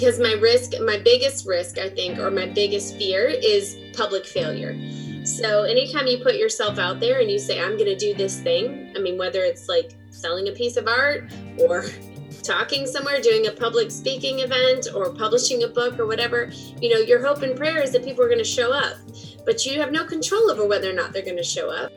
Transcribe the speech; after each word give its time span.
because 0.00 0.18
my 0.18 0.32
risk, 0.32 0.72
my 0.80 0.96
biggest 0.96 1.46
risk, 1.46 1.76
I 1.76 1.90
think, 1.90 2.18
or 2.18 2.30
my 2.30 2.46
biggest 2.46 2.96
fear 2.96 3.26
is 3.26 3.76
public 3.92 4.24
failure. 4.24 4.74
So 5.26 5.64
anytime 5.64 6.06
you 6.06 6.16
put 6.22 6.36
yourself 6.36 6.78
out 6.78 7.00
there 7.00 7.20
and 7.20 7.30
you 7.30 7.38
say, 7.38 7.60
I'm 7.60 7.76
going 7.76 7.84
to 7.84 7.96
do 7.96 8.14
this 8.14 8.40
thing, 8.40 8.94
I 8.96 9.00
mean, 9.00 9.18
whether 9.18 9.42
it's 9.42 9.68
like 9.68 9.90
selling 10.08 10.48
a 10.48 10.52
piece 10.52 10.78
of 10.78 10.88
art 10.88 11.30
or 11.58 11.84
talking 12.42 12.86
somewhere, 12.86 13.20
doing 13.20 13.46
a 13.48 13.50
public 13.50 13.90
speaking 13.90 14.38
event 14.38 14.88
or 14.94 15.12
publishing 15.12 15.64
a 15.64 15.68
book 15.68 16.00
or 16.00 16.06
whatever, 16.06 16.50
you 16.80 16.88
know, 16.88 17.00
your 17.00 17.20
hope 17.22 17.42
and 17.42 17.54
prayer 17.54 17.82
is 17.82 17.92
that 17.92 18.02
people 18.02 18.24
are 18.24 18.28
going 18.28 18.38
to 18.38 18.44
show 18.44 18.72
up. 18.72 18.96
But 19.44 19.66
you 19.66 19.78
have 19.82 19.92
no 19.92 20.06
control 20.06 20.50
over 20.50 20.66
whether 20.66 20.88
or 20.88 20.94
not 20.94 21.12
they're 21.12 21.22
going 21.22 21.36
to 21.36 21.44
show 21.44 21.68
up. 21.68 21.92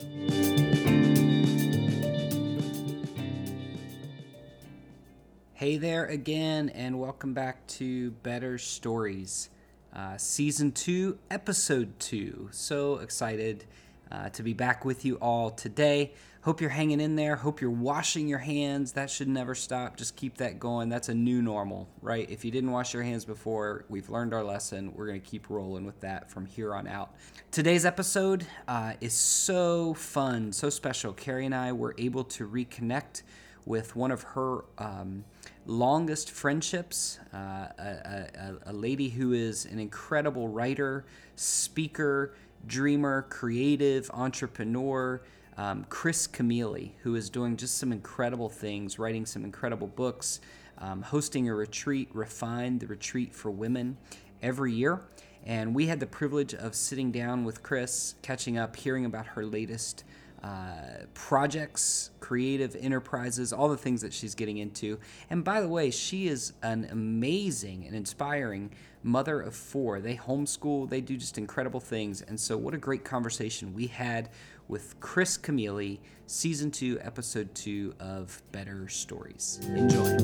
Hey 5.64 5.78
there 5.78 6.04
again, 6.08 6.68
and 6.68 7.00
welcome 7.00 7.34
back 7.34 7.66
to 7.68 8.12
Better 8.12 8.58
Stories, 8.58 9.50
uh, 9.96 10.18
Season 10.18 10.74
2, 10.74 11.18
Episode 11.32 11.98
2. 12.02 12.50
So 12.52 12.98
excited 12.98 13.64
uh, 14.12 14.28
to 14.32 14.44
be 14.44 14.52
back 14.52 14.84
with 14.84 15.06
you 15.06 15.16
all 15.22 15.50
today. 15.52 16.16
Hope 16.42 16.60
you're 16.60 16.70
hanging 16.70 17.00
in 17.00 17.16
there. 17.16 17.38
Hope 17.38 17.62
you're 17.62 17.70
washing 17.72 18.28
your 18.28 18.40
hands. 18.40 18.92
That 18.92 19.10
should 19.10 19.30
never 19.30 19.56
stop. 19.56 19.96
Just 19.96 20.18
keep 20.18 20.36
that 20.40 20.60
going. 20.60 20.90
That's 20.90 21.08
a 21.08 21.14
new 21.14 21.42
normal, 21.42 21.88
right? 22.02 22.30
If 22.30 22.44
you 22.44 22.52
didn't 22.52 22.72
wash 22.72 22.94
your 22.94 23.04
hands 23.04 23.24
before, 23.24 23.86
we've 23.88 24.10
learned 24.10 24.34
our 24.34 24.44
lesson. 24.44 24.92
We're 24.94 25.08
going 25.08 25.22
to 25.22 25.26
keep 25.26 25.50
rolling 25.50 25.86
with 25.86 26.02
that 26.02 26.30
from 26.30 26.46
here 26.46 26.76
on 26.76 26.88
out. 26.88 27.16
Today's 27.52 27.86
episode 27.86 28.46
uh, 28.68 28.96
is 29.00 29.14
so 29.14 29.94
fun, 29.94 30.52
so 30.52 30.70
special. 30.70 31.14
Carrie 31.14 31.46
and 31.46 31.56
I 31.56 31.72
were 31.72 31.96
able 31.98 32.26
to 32.26 32.50
reconnect 32.50 33.22
with 33.66 33.96
one 33.96 34.12
of 34.12 34.24
her 34.24 34.66
um, 34.78 35.24
longest 35.66 36.32
friendships, 36.32 37.20
uh, 37.34 37.38
a, 37.78 38.28
a, 38.36 38.72
a 38.72 38.74
lady 38.74 39.10
who 39.10 39.34
is 39.34 39.66
an 39.66 39.80
incredible 39.80 40.48
writer, 40.48 41.06
speaker, 41.36 42.36
dreamer, 42.68 43.24
creative, 43.30 44.10
entrepreneur 44.14 45.22
um, 45.58 45.86
Kris 45.90 46.28
Camealy, 46.28 46.92
who 47.04 47.16
is 47.16 47.30
doing 47.30 47.58
just 47.58 47.78
some 47.78 47.92
incredible 47.92 48.50
things, 48.50 48.98
writing 48.98 49.26
some 49.26 49.44
incredible 49.44 49.88
books, 49.88 50.40
um, 50.80 51.02
hosting 51.02 51.48
a 51.48 51.56
retreat, 51.56 52.10
Refine 52.14 52.80
the 52.80 52.88
Retreat 52.88 53.34
for 53.34 53.52
Women, 53.52 53.98
every 54.42 54.74
year. 54.74 55.02
And 55.46 55.76
we 55.76 55.88
had 55.88 56.00
the 56.00 56.08
privilege 56.08 56.54
of 56.54 56.74
sitting 56.74 57.12
down 57.12 57.44
with 57.44 57.64
Kris, 57.64 58.16
catching 58.22 58.58
up, 58.58 58.76
hearing 58.76 59.06
about 59.06 59.28
her 59.28 59.46
latest 59.46 60.04
uh, 60.44 61.06
projects, 61.14 62.12
creative 62.20 62.76
enterprises, 62.76 63.54
all 63.54 63.70
the 63.70 63.78
things 63.78 64.02
that 64.02 64.14
she's 64.14 64.36
getting 64.36 64.58
into. 64.58 65.00
And 65.30 65.44
by 65.44 65.62
the 65.62 65.70
way, 65.70 65.90
she 65.90 66.28
is 66.28 66.54
an 66.62 66.88
amazing 66.92 67.86
and 67.88 67.96
inspiring 67.96 68.72
mother 69.04 69.40
of 69.40 69.56
four. 69.56 70.02
They 70.02 70.18
homeschool, 70.18 70.90
they 70.90 71.00
do 71.00 71.16
just 71.16 71.38
incredible 71.38 71.80
things. 71.80 72.22
And 72.22 72.38
so, 72.40 72.58
what 72.58 72.74
a 72.74 72.78
great 72.78 73.06
conversation 73.06 73.74
we 73.74 73.88
had 73.88 74.30
with 74.68 75.00
Kris 75.00 75.38
Camealy, 75.38 76.00
season 76.26 76.72
two, 76.72 77.00
episode 77.02 77.54
two 77.56 77.94
of 78.00 78.42
Better 78.52 78.88
Stories. 78.90 79.60
Enjoy. 79.64 80.18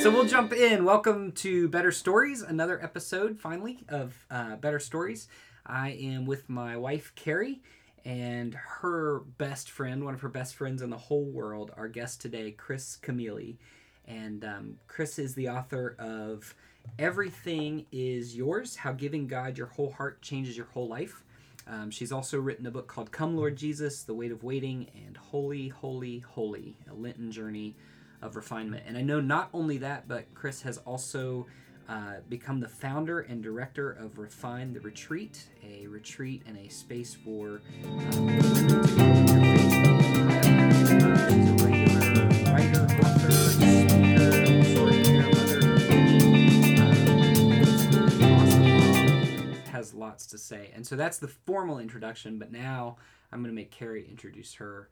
So 0.00 0.10
we'll 0.10 0.26
jump 0.26 0.52
in. 0.52 0.84
Welcome 0.84 1.32
to 1.32 1.66
Better 1.68 1.90
Stories, 1.90 2.42
another 2.42 2.82
episode 2.82 3.40
finally 3.40 3.84
of 3.88 4.26
uh, 4.30 4.56
Better 4.56 4.78
Stories. 4.78 5.28
I 5.66 5.90
am 5.90 6.26
with 6.26 6.48
my 6.48 6.76
wife, 6.76 7.12
Carrie, 7.14 7.62
and 8.04 8.54
her 8.54 9.20
best 9.38 9.70
friend, 9.70 10.04
one 10.04 10.14
of 10.14 10.20
her 10.20 10.28
best 10.28 10.56
friends 10.56 10.82
in 10.82 10.90
the 10.90 10.96
whole 10.96 11.24
world, 11.24 11.72
our 11.76 11.88
guest 11.88 12.20
today, 12.20 12.50
Kris 12.50 12.98
Camealy. 13.02 13.56
And 14.06 14.44
um, 14.44 14.76
Kris 14.86 15.18
is 15.18 15.34
the 15.34 15.48
author 15.48 15.96
of 15.98 16.54
Everything 16.98 17.86
is 17.90 18.36
Yours 18.36 18.76
How 18.76 18.92
Giving 18.92 19.26
God 19.26 19.56
Your 19.56 19.68
Whole 19.68 19.90
Heart 19.90 20.20
Changes 20.20 20.56
Your 20.56 20.66
Whole 20.66 20.86
Life. 20.88 21.24
Um, 21.66 21.90
she's 21.90 22.12
also 22.12 22.38
written 22.38 22.66
a 22.66 22.70
book 22.70 22.86
called 22.86 23.10
Come 23.10 23.36
Lord 23.36 23.56
Jesus, 23.56 24.02
The 24.02 24.12
Weight 24.12 24.32
of 24.32 24.44
Waiting, 24.44 24.90
and 25.06 25.16
Holy, 25.16 25.68
Holy, 25.68 26.18
Holy, 26.18 26.76
a 26.90 26.94
Lenten 26.94 27.32
journey 27.32 27.74
of 28.20 28.36
refinement. 28.36 28.84
And 28.86 28.98
I 28.98 29.00
know 29.00 29.20
not 29.20 29.48
only 29.54 29.78
that, 29.78 30.06
but 30.06 30.32
Kris 30.34 30.60
has 30.62 30.76
also 30.78 31.46
uh, 31.88 32.14
become 32.28 32.60
the 32.60 32.68
founder 32.68 33.20
and 33.20 33.42
director 33.42 33.90
of 33.92 34.18
Refine 34.18 34.72
the 34.72 34.80
Retreat, 34.80 35.48
a 35.62 35.86
retreat 35.86 36.42
and 36.46 36.56
a 36.58 36.68
space 36.68 37.14
for 37.14 37.60
um, 37.84 38.64
lots 50.14 50.26
to 50.26 50.38
say. 50.38 50.70
And 50.74 50.86
so 50.86 50.96
that's 50.96 51.18
the 51.18 51.28
formal 51.28 51.78
introduction, 51.78 52.38
but 52.38 52.52
now 52.52 52.96
I'm 53.32 53.40
going 53.40 53.50
to 53.50 53.54
make 53.54 53.70
Carrie 53.70 54.06
introduce 54.08 54.54
her 54.54 54.88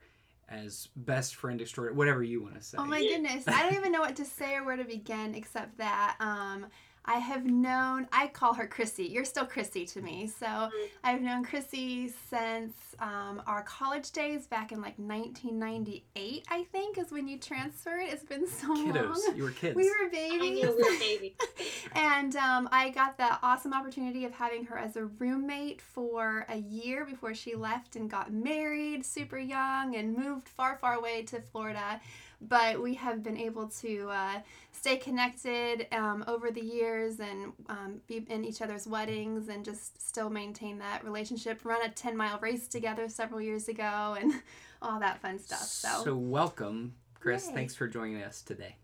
as 0.49 0.89
best 0.97 1.37
friend 1.37 1.61
extraordinary, 1.61 1.97
whatever 1.97 2.23
you 2.23 2.43
want 2.43 2.55
to 2.55 2.63
say. 2.63 2.77
Oh 2.79 2.85
my 2.85 3.01
goodness. 3.01 3.45
I 3.47 3.63
don't 3.63 3.75
even 3.75 3.93
know 3.93 4.01
what 4.01 4.17
to 4.17 4.25
say 4.25 4.55
or 4.55 4.65
where 4.65 4.77
to 4.77 4.85
begin 4.85 5.35
except 5.35 5.79
that 5.79 6.17
um, 6.21 6.67
I 7.05 7.19
have 7.19 7.45
known, 7.45 8.07
I 8.13 8.29
call 8.29 8.55
her 8.55 8.67
Chrissy. 8.67 9.05
You're 9.05 9.25
still 9.25 9.45
Chrissy 9.45 9.87
to 9.87 10.01
me. 10.01 10.29
So 10.29 10.47
mm-hmm. 10.47 10.87
I've 11.03 11.21
known 11.21 11.45
Chrissy 11.45 12.13
since 12.31 12.75
um, 13.01 13.43
our 13.47 13.63
college 13.63 14.13
days 14.13 14.47
back 14.47 14.71
in 14.71 14.81
like 14.81 14.97
1998, 14.99 16.47
I 16.49 16.65
think, 16.65 16.99
is 16.99 17.11
when 17.11 17.27
you 17.27 17.39
transferred. 17.39 18.03
It's 18.03 18.23
been 18.23 18.47
so 18.47 18.69
Kiddos. 18.69 19.27
long. 19.27 19.37
You 19.37 19.43
were 19.45 19.51
kids. 19.51 19.75
We 19.75 19.91
were 19.91 20.11
babies. 20.11 20.65
we 20.65 20.67
were 20.67 20.99
babies. 20.99 21.33
and 21.95 22.37
um, 22.37 22.69
I 22.71 22.91
got 22.91 23.17
the 23.19 23.39
awesome 23.43 23.73
opportunity 23.73 24.25
of 24.25 24.33
having 24.33 24.65
her 24.67 24.79
as 24.79 24.97
a 24.97 25.07
roommate 25.07 25.83
for 25.83 26.47
a 26.49 26.59
year 26.59 27.05
before 27.05 27.35
she 27.35 27.57
left 27.57 27.97
and 27.97 28.09
got 28.09 28.33
married 28.33 29.05
super 29.05 29.39
young 29.39 29.97
and 29.97 30.17
moved 30.17 30.49
far, 30.49 30.77
far 30.77 30.95
away 30.95 31.23
to 31.25 31.41
Florida 31.41 32.01
but 32.49 32.81
we 32.83 32.95
have 32.95 33.23
been 33.23 33.37
able 33.37 33.69
to 33.69 34.09
uh, 34.11 34.41
stay 34.73 34.97
connected 34.97 35.87
um, 35.93 36.25
over 36.27 36.51
the 36.51 36.61
years 36.61 37.21
and 37.21 37.53
um, 37.69 38.01
be 38.07 38.25
in 38.29 38.45
each 38.45 38.63
other's 38.63 38.87
weddings 38.87 39.49
and 39.49 39.65
just 39.65 40.07
still 40.07 40.31
maintain 40.31 40.79
that 40.79 41.05
relationship. 41.05 41.65
Run 41.65 41.85
a 41.85 41.89
10 41.89 42.17
mile 42.17 42.39
race 42.41 42.67
together 42.67 43.09
several 43.09 43.41
years 43.41 43.69
ago 43.69 44.17
and 44.21 44.33
all 44.83 45.01
that 45.01 45.21
fun 45.21 45.39
stuff. 45.39 45.61
So, 45.61 46.05
so 46.05 46.17
welcome, 46.17 46.95
Kris. 47.15 47.49
Yay. 47.49 47.55
Thanks 47.55 47.75
for 47.75 47.87
joining 47.87 48.23
us 48.23 48.43
today. 48.43 48.77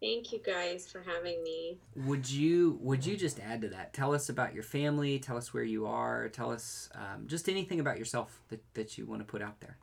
Thank 0.00 0.32
you 0.32 0.38
guys 0.38 0.88
for 0.88 1.02
having 1.02 1.42
me. 1.42 1.78
Would 1.94 2.30
you 2.30 2.78
would 2.80 3.04
you 3.04 3.18
just 3.18 3.38
add 3.38 3.60
to 3.60 3.68
that? 3.68 3.92
Tell 3.92 4.14
us 4.14 4.30
about 4.30 4.54
your 4.54 4.62
family. 4.62 5.18
Tell 5.18 5.36
us 5.36 5.52
where 5.52 5.62
you 5.62 5.86
are. 5.86 6.30
Tell 6.30 6.50
us 6.50 6.88
um, 6.94 7.26
just 7.26 7.50
anything 7.50 7.80
about 7.80 7.98
yourself 7.98 8.40
that, 8.48 8.62
that 8.72 8.96
you 8.96 9.04
want 9.04 9.20
to 9.20 9.26
put 9.26 9.42
out 9.42 9.60
there. 9.60 9.76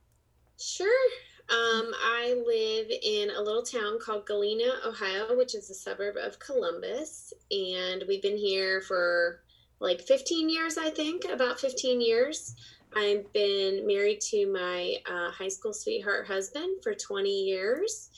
Sure. 0.60 1.10
Um, 1.50 1.94
I 2.04 2.36
live 2.46 2.92
in 3.02 3.30
a 3.30 3.42
little 3.42 3.64
town 3.64 4.00
called 4.02 4.26
Galena, 4.26 4.70
Ohio, 4.86 5.38
which 5.38 5.56
is 5.56 5.70
a 5.70 5.74
suburb 5.74 6.18
of 6.18 6.40
Columbus. 6.40 7.34
And 7.50 8.04
we've 8.06 8.22
been 8.22 8.38
here 8.38 8.82
for 8.82 9.40
like 9.80 10.02
15 10.02 10.50
years, 10.50 10.78
I 10.78 10.90
think, 10.90 11.24
about 11.24 11.58
15 11.58 12.02
years. 12.02 12.54
I've 12.94 13.32
been 13.32 13.88
married 13.88 14.20
to 14.22 14.52
my 14.52 14.96
uh, 15.10 15.32
high 15.32 15.48
school 15.48 15.74
sweetheart 15.74 16.28
husband 16.28 16.84
for 16.84 16.94
20 16.94 17.30
years. 17.30 18.10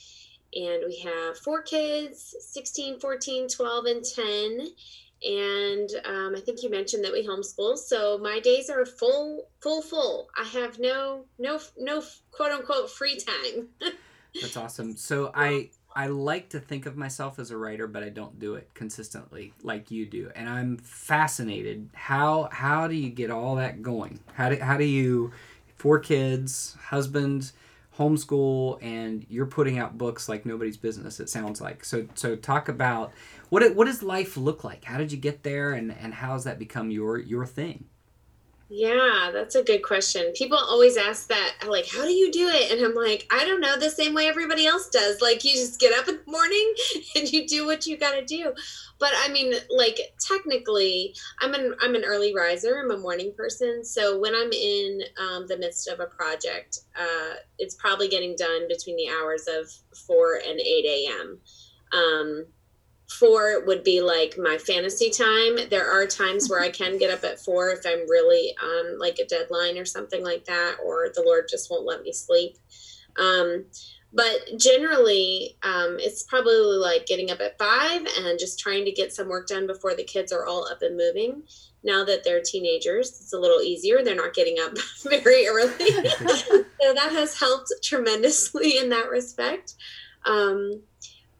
And 0.56 0.82
we 0.88 0.98
have 0.98 1.38
four 1.38 1.62
kids 1.62 2.34
16, 2.40 2.98
14, 2.98 3.48
12, 3.48 3.84
and 3.84 4.04
10 4.04 4.68
and 5.22 5.90
um, 6.06 6.34
I 6.34 6.40
think 6.40 6.62
you 6.62 6.70
mentioned 6.70 7.04
that 7.04 7.12
we 7.12 7.26
homeschool. 7.26 7.76
So 7.76 8.18
my 8.18 8.40
days 8.40 8.70
are 8.70 8.86
full, 8.86 9.48
full, 9.60 9.82
full. 9.82 10.28
I 10.38 10.44
have 10.44 10.78
no, 10.78 11.24
no, 11.38 11.60
no 11.78 12.02
quote 12.30 12.52
unquote 12.52 12.90
free 12.90 13.18
time. 13.18 13.68
That's 14.40 14.56
awesome. 14.56 14.96
So 14.96 15.30
I, 15.34 15.70
I 15.94 16.06
like 16.06 16.48
to 16.50 16.60
think 16.60 16.86
of 16.86 16.96
myself 16.96 17.38
as 17.38 17.50
a 17.50 17.56
writer, 17.56 17.86
but 17.86 18.02
I 18.02 18.08
don't 18.08 18.38
do 18.38 18.54
it 18.54 18.70
consistently 18.74 19.52
like 19.62 19.90
you 19.90 20.06
do. 20.06 20.30
And 20.34 20.48
I'm 20.48 20.78
fascinated. 20.78 21.90
How, 21.92 22.48
how 22.52 22.86
do 22.86 22.94
you 22.94 23.10
get 23.10 23.30
all 23.30 23.56
that 23.56 23.82
going? 23.82 24.20
How 24.32 24.48
do, 24.48 24.56
how 24.56 24.78
do 24.78 24.84
you, 24.84 25.32
four 25.76 25.98
kids, 25.98 26.76
husband, 26.80 27.52
homeschool, 28.00 28.82
and 28.82 29.26
you're 29.28 29.46
putting 29.46 29.78
out 29.78 29.98
books 29.98 30.28
like 30.28 30.46
nobody's 30.46 30.78
business. 30.78 31.20
It 31.20 31.28
sounds 31.28 31.60
like 31.60 31.84
so. 31.84 32.06
So 32.14 32.34
talk 32.34 32.68
about 32.68 33.12
what 33.50 33.62
it, 33.62 33.76
what 33.76 33.86
does 33.86 34.02
life 34.02 34.38
look 34.38 34.64
like? 34.64 34.84
How 34.84 34.96
did 34.96 35.12
you 35.12 35.18
get 35.18 35.42
there, 35.42 35.72
and 35.72 35.92
and 35.92 36.14
how 36.14 36.32
has 36.32 36.44
that 36.44 36.58
become 36.58 36.90
your 36.90 37.18
your 37.18 37.44
thing? 37.44 37.84
Yeah, 38.72 39.30
that's 39.32 39.56
a 39.56 39.64
good 39.64 39.82
question. 39.82 40.32
People 40.32 40.56
always 40.56 40.96
ask 40.96 41.26
that, 41.26 41.56
like, 41.66 41.88
how 41.88 42.04
do 42.04 42.12
you 42.12 42.30
do 42.30 42.46
it? 42.46 42.70
And 42.70 42.80
I'm 42.86 42.94
like, 42.94 43.26
I 43.28 43.44
don't 43.44 43.60
know, 43.60 43.76
the 43.76 43.90
same 43.90 44.14
way 44.14 44.28
everybody 44.28 44.64
else 44.64 44.88
does. 44.88 45.20
Like, 45.20 45.42
you 45.42 45.54
just 45.54 45.80
get 45.80 45.92
up 45.98 46.06
in 46.06 46.20
the 46.24 46.30
morning 46.30 46.72
and 47.16 47.32
you 47.32 47.48
do 47.48 47.66
what 47.66 47.88
you 47.88 47.98
got 47.98 48.12
to 48.12 48.24
do. 48.24 48.54
But 49.00 49.10
I 49.16 49.28
mean, 49.32 49.54
like, 49.70 49.98
technically, 50.20 51.16
I'm 51.40 51.52
an 51.54 51.74
I'm 51.80 51.96
an 51.96 52.04
early 52.04 52.32
riser. 52.32 52.78
I'm 52.78 52.92
a 52.92 52.98
morning 52.98 53.32
person. 53.36 53.84
So 53.84 54.20
when 54.20 54.36
I'm 54.36 54.52
in 54.52 55.00
um, 55.18 55.48
the 55.48 55.58
midst 55.58 55.88
of 55.88 55.98
a 55.98 56.06
project, 56.06 56.78
uh, 56.96 57.36
it's 57.58 57.74
probably 57.74 58.06
getting 58.06 58.36
done 58.36 58.68
between 58.68 58.94
the 58.94 59.08
hours 59.08 59.48
of 59.48 59.68
four 60.06 60.34
and 60.36 60.60
eight 60.60 60.84
a.m. 60.86 61.40
Um, 61.92 62.46
four 63.10 63.64
would 63.66 63.82
be 63.82 64.00
like 64.00 64.36
my 64.38 64.56
fantasy 64.58 65.10
time. 65.10 65.68
There 65.68 65.90
are 65.90 66.06
times 66.06 66.48
where 66.48 66.60
I 66.60 66.70
can 66.70 66.98
get 66.98 67.10
up 67.10 67.24
at 67.24 67.40
four 67.40 67.70
if 67.70 67.80
I'm 67.84 68.08
really 68.08 68.54
on 68.62 68.98
like 68.98 69.18
a 69.18 69.26
deadline 69.26 69.78
or 69.78 69.84
something 69.84 70.22
like 70.22 70.44
that, 70.44 70.76
or 70.84 71.08
the 71.14 71.22
Lord 71.22 71.46
just 71.50 71.70
won't 71.70 71.86
let 71.86 72.02
me 72.02 72.12
sleep. 72.12 72.56
Um, 73.18 73.66
but 74.12 74.58
generally, 74.58 75.56
um, 75.62 75.96
it's 76.00 76.24
probably 76.24 76.76
like 76.76 77.06
getting 77.06 77.30
up 77.30 77.40
at 77.40 77.58
five 77.58 78.06
and 78.18 78.38
just 78.38 78.58
trying 78.58 78.84
to 78.84 78.92
get 78.92 79.12
some 79.12 79.28
work 79.28 79.46
done 79.46 79.66
before 79.66 79.94
the 79.94 80.04
kids 80.04 80.32
are 80.32 80.46
all 80.46 80.68
up 80.68 80.82
and 80.82 80.96
moving. 80.96 81.42
Now 81.82 82.04
that 82.04 82.24
they're 82.24 82.42
teenagers, 82.42 83.08
it's 83.08 83.32
a 83.32 83.38
little 83.38 83.60
easier. 83.60 84.02
They're 84.02 84.16
not 84.16 84.34
getting 84.34 84.56
up 84.60 84.76
very 85.02 85.46
early. 85.46 85.72
so 85.78 86.94
that 86.94 87.10
has 87.12 87.38
helped 87.38 87.72
tremendously 87.82 88.78
in 88.78 88.88
that 88.90 89.10
respect. 89.10 89.74
Um, 90.26 90.82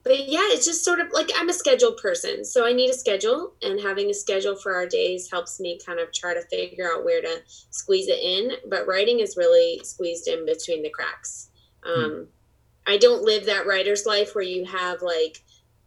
but 0.02 0.28
yeah, 0.28 0.40
it's 0.44 0.64
just 0.64 0.84
sort 0.84 1.00
of 1.00 1.08
like 1.12 1.30
I'm 1.36 1.48
a 1.48 1.54
scheduled 1.54 1.98
person. 1.98 2.44
So 2.44 2.66
I 2.66 2.72
need 2.72 2.90
a 2.90 2.94
schedule, 2.94 3.52
and 3.62 3.80
having 3.80 4.08
a 4.10 4.14
schedule 4.14 4.56
for 4.56 4.74
our 4.74 4.86
days 4.86 5.30
helps 5.30 5.60
me 5.60 5.78
kind 5.84 6.00
of 6.00 6.12
try 6.12 6.32
to 6.34 6.42
figure 6.42 6.90
out 6.90 7.04
where 7.04 7.20
to 7.20 7.42
squeeze 7.70 8.08
it 8.08 8.20
in. 8.20 8.52
But 8.68 8.86
writing 8.86 9.20
is 9.20 9.36
really 9.36 9.80
squeezed 9.84 10.26
in 10.28 10.46
between 10.46 10.82
the 10.82 10.90
cracks. 10.90 11.50
Hmm. 11.84 12.04
Um, 12.04 12.28
I 12.86 12.96
don't 12.96 13.22
live 13.22 13.46
that 13.46 13.66
writer's 13.66 14.06
life 14.06 14.34
where 14.34 14.44
you 14.44 14.64
have 14.64 15.02
like, 15.02 15.42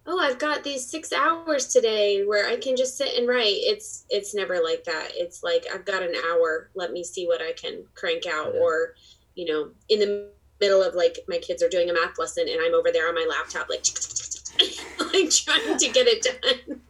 oh, 0.05 0.19
I've 0.19 0.39
got 0.39 0.63
these 0.63 0.87
six 0.87 1.11
hours 1.11 1.67
today 1.67 2.23
where 2.23 2.47
I 2.47 2.57
can 2.57 2.75
just 2.75 2.97
sit 2.97 3.17
and 3.17 3.27
write. 3.27 3.55
It's 3.57 4.05
it's 4.09 4.35
never 4.35 4.61
like 4.63 4.83
that. 4.83 5.09
It's 5.15 5.41
like 5.43 5.65
I've 5.73 5.85
got 5.85 6.03
an 6.03 6.13
hour. 6.29 6.69
Let 6.75 6.91
me 6.91 7.03
see 7.03 7.25
what 7.25 7.41
I 7.41 7.53
can 7.53 7.83
crank 7.95 8.27
out, 8.27 8.53
or 8.55 8.93
you 9.33 9.51
know, 9.51 9.71
in 9.89 9.99
the 9.99 10.29
middle 10.59 10.81
of 10.81 10.95
like 10.95 11.19
my 11.27 11.37
kids 11.37 11.61
are 11.61 11.69
doing 11.69 11.89
a 11.89 11.93
math 11.93 12.17
lesson 12.17 12.47
and 12.49 12.59
I'm 12.63 12.73
over 12.73 12.91
there 12.91 13.07
on 13.07 13.15
my 13.15 13.25
laptop 13.29 13.69
like 13.69 13.85
like 15.13 15.29
trying 15.31 15.77
to 15.77 15.89
get 15.89 16.07
it 16.07 16.23
done. 16.67 16.81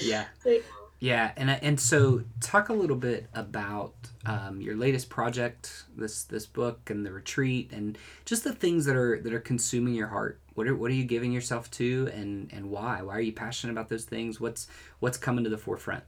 Yeah. 0.00 0.24
yeah, 1.02 1.32
and 1.36 1.50
and 1.50 1.80
so 1.80 2.22
talk 2.40 2.68
a 2.68 2.72
little 2.72 2.96
bit 2.96 3.26
about 3.34 3.94
um, 4.24 4.60
your 4.60 4.76
latest 4.76 5.10
project, 5.10 5.84
this 5.96 6.22
this 6.22 6.46
book 6.46 6.90
and 6.90 7.04
the 7.04 7.12
retreat, 7.12 7.72
and 7.72 7.98
just 8.24 8.44
the 8.44 8.52
things 8.52 8.84
that 8.84 8.94
are 8.94 9.20
that 9.20 9.32
are 9.32 9.40
consuming 9.40 9.94
your 9.94 10.06
heart. 10.06 10.40
What 10.54 10.68
are 10.68 10.76
what 10.76 10.92
are 10.92 10.94
you 10.94 11.04
giving 11.04 11.32
yourself 11.32 11.70
to, 11.72 12.08
and 12.14 12.52
and 12.52 12.70
why? 12.70 13.02
Why 13.02 13.16
are 13.16 13.20
you 13.20 13.32
passionate 13.32 13.72
about 13.72 13.88
those 13.88 14.04
things? 14.04 14.40
What's 14.40 14.68
what's 15.00 15.18
coming 15.18 15.42
to 15.42 15.50
the 15.50 15.58
forefront? 15.58 16.04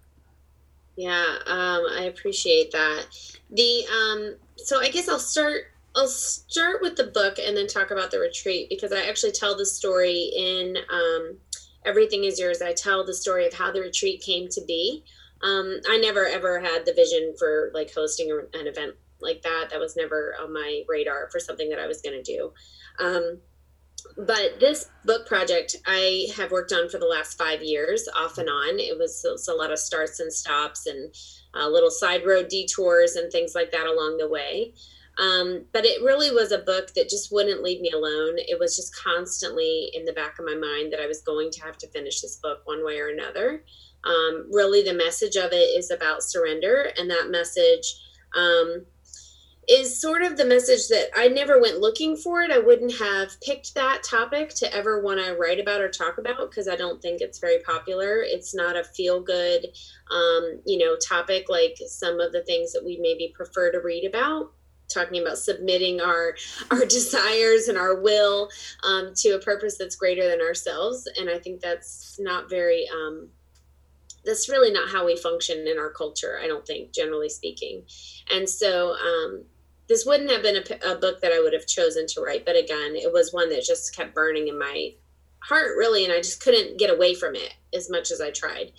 Yeah, 0.97 1.39
um, 1.47 1.87
I 1.99 2.05
appreciate 2.09 2.71
that. 2.71 3.07
The 3.51 3.85
um, 3.93 4.37
so 4.57 4.81
I 4.81 4.91
guess 4.91 5.09
I'll 5.09 5.19
start 5.19 5.65
I'll 5.97 6.09
start 6.09 6.83
with 6.83 6.97
the 6.97 7.05
book 7.05 7.39
and 7.39 7.57
then 7.57 7.69
talk 7.69 7.91
about 7.91 8.11
the 8.11 8.19
retreat 8.19 8.69
because 8.69 8.93
I 8.93 9.07
actually 9.07 9.33
tell 9.33 9.57
the 9.57 9.67
story 9.67 10.33
in 10.37 10.77
um, 10.93 11.39
Everything 11.85 12.25
Is 12.25 12.39
Yours. 12.39 12.61
I 12.61 12.73
tell 12.73 13.05
the 13.05 13.15
story 13.15 13.47
of 13.47 13.55
how 13.55 13.71
the 13.71 13.81
retreat 13.81 14.21
came 14.21 14.49
to 14.49 14.61
be. 14.67 15.05
Um, 15.43 15.79
I 15.89 15.99
never 15.99 16.27
ever 16.27 16.59
had 16.59 16.85
the 16.85 16.95
vision 16.95 17.35
for 17.39 17.71
like 17.75 17.93
hosting 17.95 18.31
an 18.55 18.67
event 18.67 18.95
like 19.21 19.43
that. 19.43 19.69
That 19.71 19.79
was 19.79 19.95
never 19.97 20.35
on 20.41 20.53
my 20.53 20.83
radar 20.89 21.29
for 21.31 21.39
something 21.39 21.69
that 21.69 21.79
I 21.79 21.87
was 21.87 22.03
going 22.03 22.21
to 22.21 22.23
do. 22.23 22.53
Um, 22.99 23.41
but 24.17 24.61
this 24.61 24.89
book 25.05 25.27
project 25.27 25.77
I 25.87 26.29
have 26.37 26.51
worked 26.51 26.73
on 26.73 26.89
for 26.89 26.99
the 26.99 27.07
last 27.07 27.39
five 27.39 27.63
years, 27.63 28.09
off 28.17 28.39
and 28.39 28.49
on. 28.49 28.79
It 28.79 28.99
was, 28.99 29.25
it 29.25 29.33
was 29.33 29.49
a 29.49 29.55
lot 29.55 29.73
of 29.73 29.79
starts 29.79 30.21
and 30.21 30.33
stops 30.33 30.87
and 30.87 31.15
uh, 31.55 31.69
little 31.69 31.91
side 31.91 32.27
road 32.27 32.49
detours 32.49 33.17
and 33.17 33.31
things 33.31 33.55
like 33.55 33.71
that 33.71 33.87
along 33.87 34.19
the 34.19 34.29
way. 34.29 34.75
Um, 35.19 35.67
but 35.73 35.85
it 35.85 36.03
really 36.03 36.31
was 36.31 36.51
a 36.51 36.59
book 36.59 36.93
that 36.95 37.09
just 37.09 37.33
wouldn't 37.33 37.63
leave 37.63 37.81
me 37.81 37.91
alone. 37.91 38.35
It 38.37 38.59
was 38.59 38.77
just 38.77 38.97
constantly 38.97 39.91
in 39.95 40.05
the 40.05 40.13
back 40.13 40.39
of 40.39 40.45
my 40.45 40.57
mind 40.57 40.93
that 40.93 41.01
I 41.01 41.07
was 41.07 41.21
going 41.21 41.51
to 41.53 41.63
have 41.63 41.79
to 41.79 41.89
finish 41.89 42.21
this 42.21 42.37
book 42.37 42.63
one 42.65 42.85
way 42.85 42.99
or 42.99 43.09
another. 43.09 43.65
Um, 44.05 44.49
really, 44.53 44.83
the 44.83 44.93
message 44.93 45.37
of 45.37 45.53
it 45.53 45.79
is 45.79 45.91
about 45.91 46.23
surrender, 46.23 46.91
and 46.99 47.11
that 47.11 47.31
message 47.31 47.95
um, 48.37 48.85
is 49.69 50.01
sort 50.01 50.23
of 50.23 50.37
the 50.37 50.45
message 50.45 50.89
that 50.89 51.09
I 51.17 51.29
never 51.29 51.61
went 51.61 51.79
looking 51.79 52.17
for 52.17 52.43
it. 52.43 52.51
I 52.51 52.59
wouldn't 52.59 52.99
have 52.99 53.41
picked 53.41 53.75
that 53.75 54.03
topic 54.03 54.51
to 54.57 54.75
ever 54.75 55.01
want 55.01 55.25
to 55.25 55.37
write 55.37 55.61
about 55.61 55.81
or 55.81 55.89
talk 55.89 56.19
about 56.19 56.51
because 56.51 56.69
I 56.69 56.77
don't 56.77 57.01
think 57.01 57.21
it's 57.21 57.39
very 57.39 57.61
popular. 57.65 58.19
It's 58.19 58.55
not 58.55 58.77
a 58.77 58.85
feel 58.85 59.23
good, 59.23 59.67
um, 60.11 60.61
you 60.67 60.79
know, 60.79 60.97
topic 60.97 61.47
like 61.49 61.77
some 61.87 62.21
of 62.21 62.33
the 62.33 62.43
things 62.43 62.73
that 62.73 62.85
we 62.85 62.99
maybe 63.01 63.33
prefer 63.35 63.73
to 63.73 63.81
read 63.81 64.05
about 64.05 64.53
talking 64.95 65.21
about 65.21 65.39
submitting 65.39 66.01
our 66.01 66.37
our 66.71 66.85
desires 66.85 67.69
and 67.69 67.77
our 67.79 68.01
will 68.01 68.49
um, 68.85 69.13
to 69.17 69.31
a 69.31 69.39
purpose 69.39 69.77
that's 69.79 69.97
greater 69.97 70.29
than 70.29 70.41
ourselves. 70.41 71.09
And 71.19 71.29
i 71.29 71.39
think 71.39 71.61
that's 71.61 72.19
not 72.21 72.49
very 72.49 72.87
um, 72.89 73.29
that's 74.25 74.49
really 74.49 74.73
not 74.73 74.89
how 74.89 75.05
we 75.05 75.17
function 75.17 75.67
in 75.69 75.79
our 75.79 75.91
culture 75.91 76.39
i 76.43 76.47
don't 76.47 76.67
think 76.67 76.93
generally 76.93 77.29
speaking. 77.29 77.83
And 78.31 78.49
so 78.49 78.95
um, 78.95 79.45
this 79.89 80.07
wouldn't 80.07 80.31
have 80.31 80.43
been 80.43 80.57
a, 80.57 80.93
a 80.93 80.97
book 80.97 81.21
that 81.21 81.33
i 81.33 81.41
would 81.41 81.53
have 81.53 81.67
chosen 81.67 82.07
to 82.07 82.23
write 82.23 82.47
but 82.47 82.57
again 82.57 82.97
it 82.97 83.13
was 83.13 83.33
one 83.33 83.51
that 83.51 83.65
just 83.65 83.95
kept 83.95 84.15
burning 84.15 84.49
in 84.49 84.59
my 84.59 84.95
heart 85.41 85.77
really 85.77 86.05
and 86.05 86.13
i 86.13 86.17
just 86.17 86.43
couldn't 86.43 86.79
get 86.79 86.89
away 86.89 87.15
from 87.15 87.35
it 87.35 87.55
as 87.75 87.91
much 87.91 88.11
as 88.11 88.21
i 88.21 88.31
tried. 88.31 88.73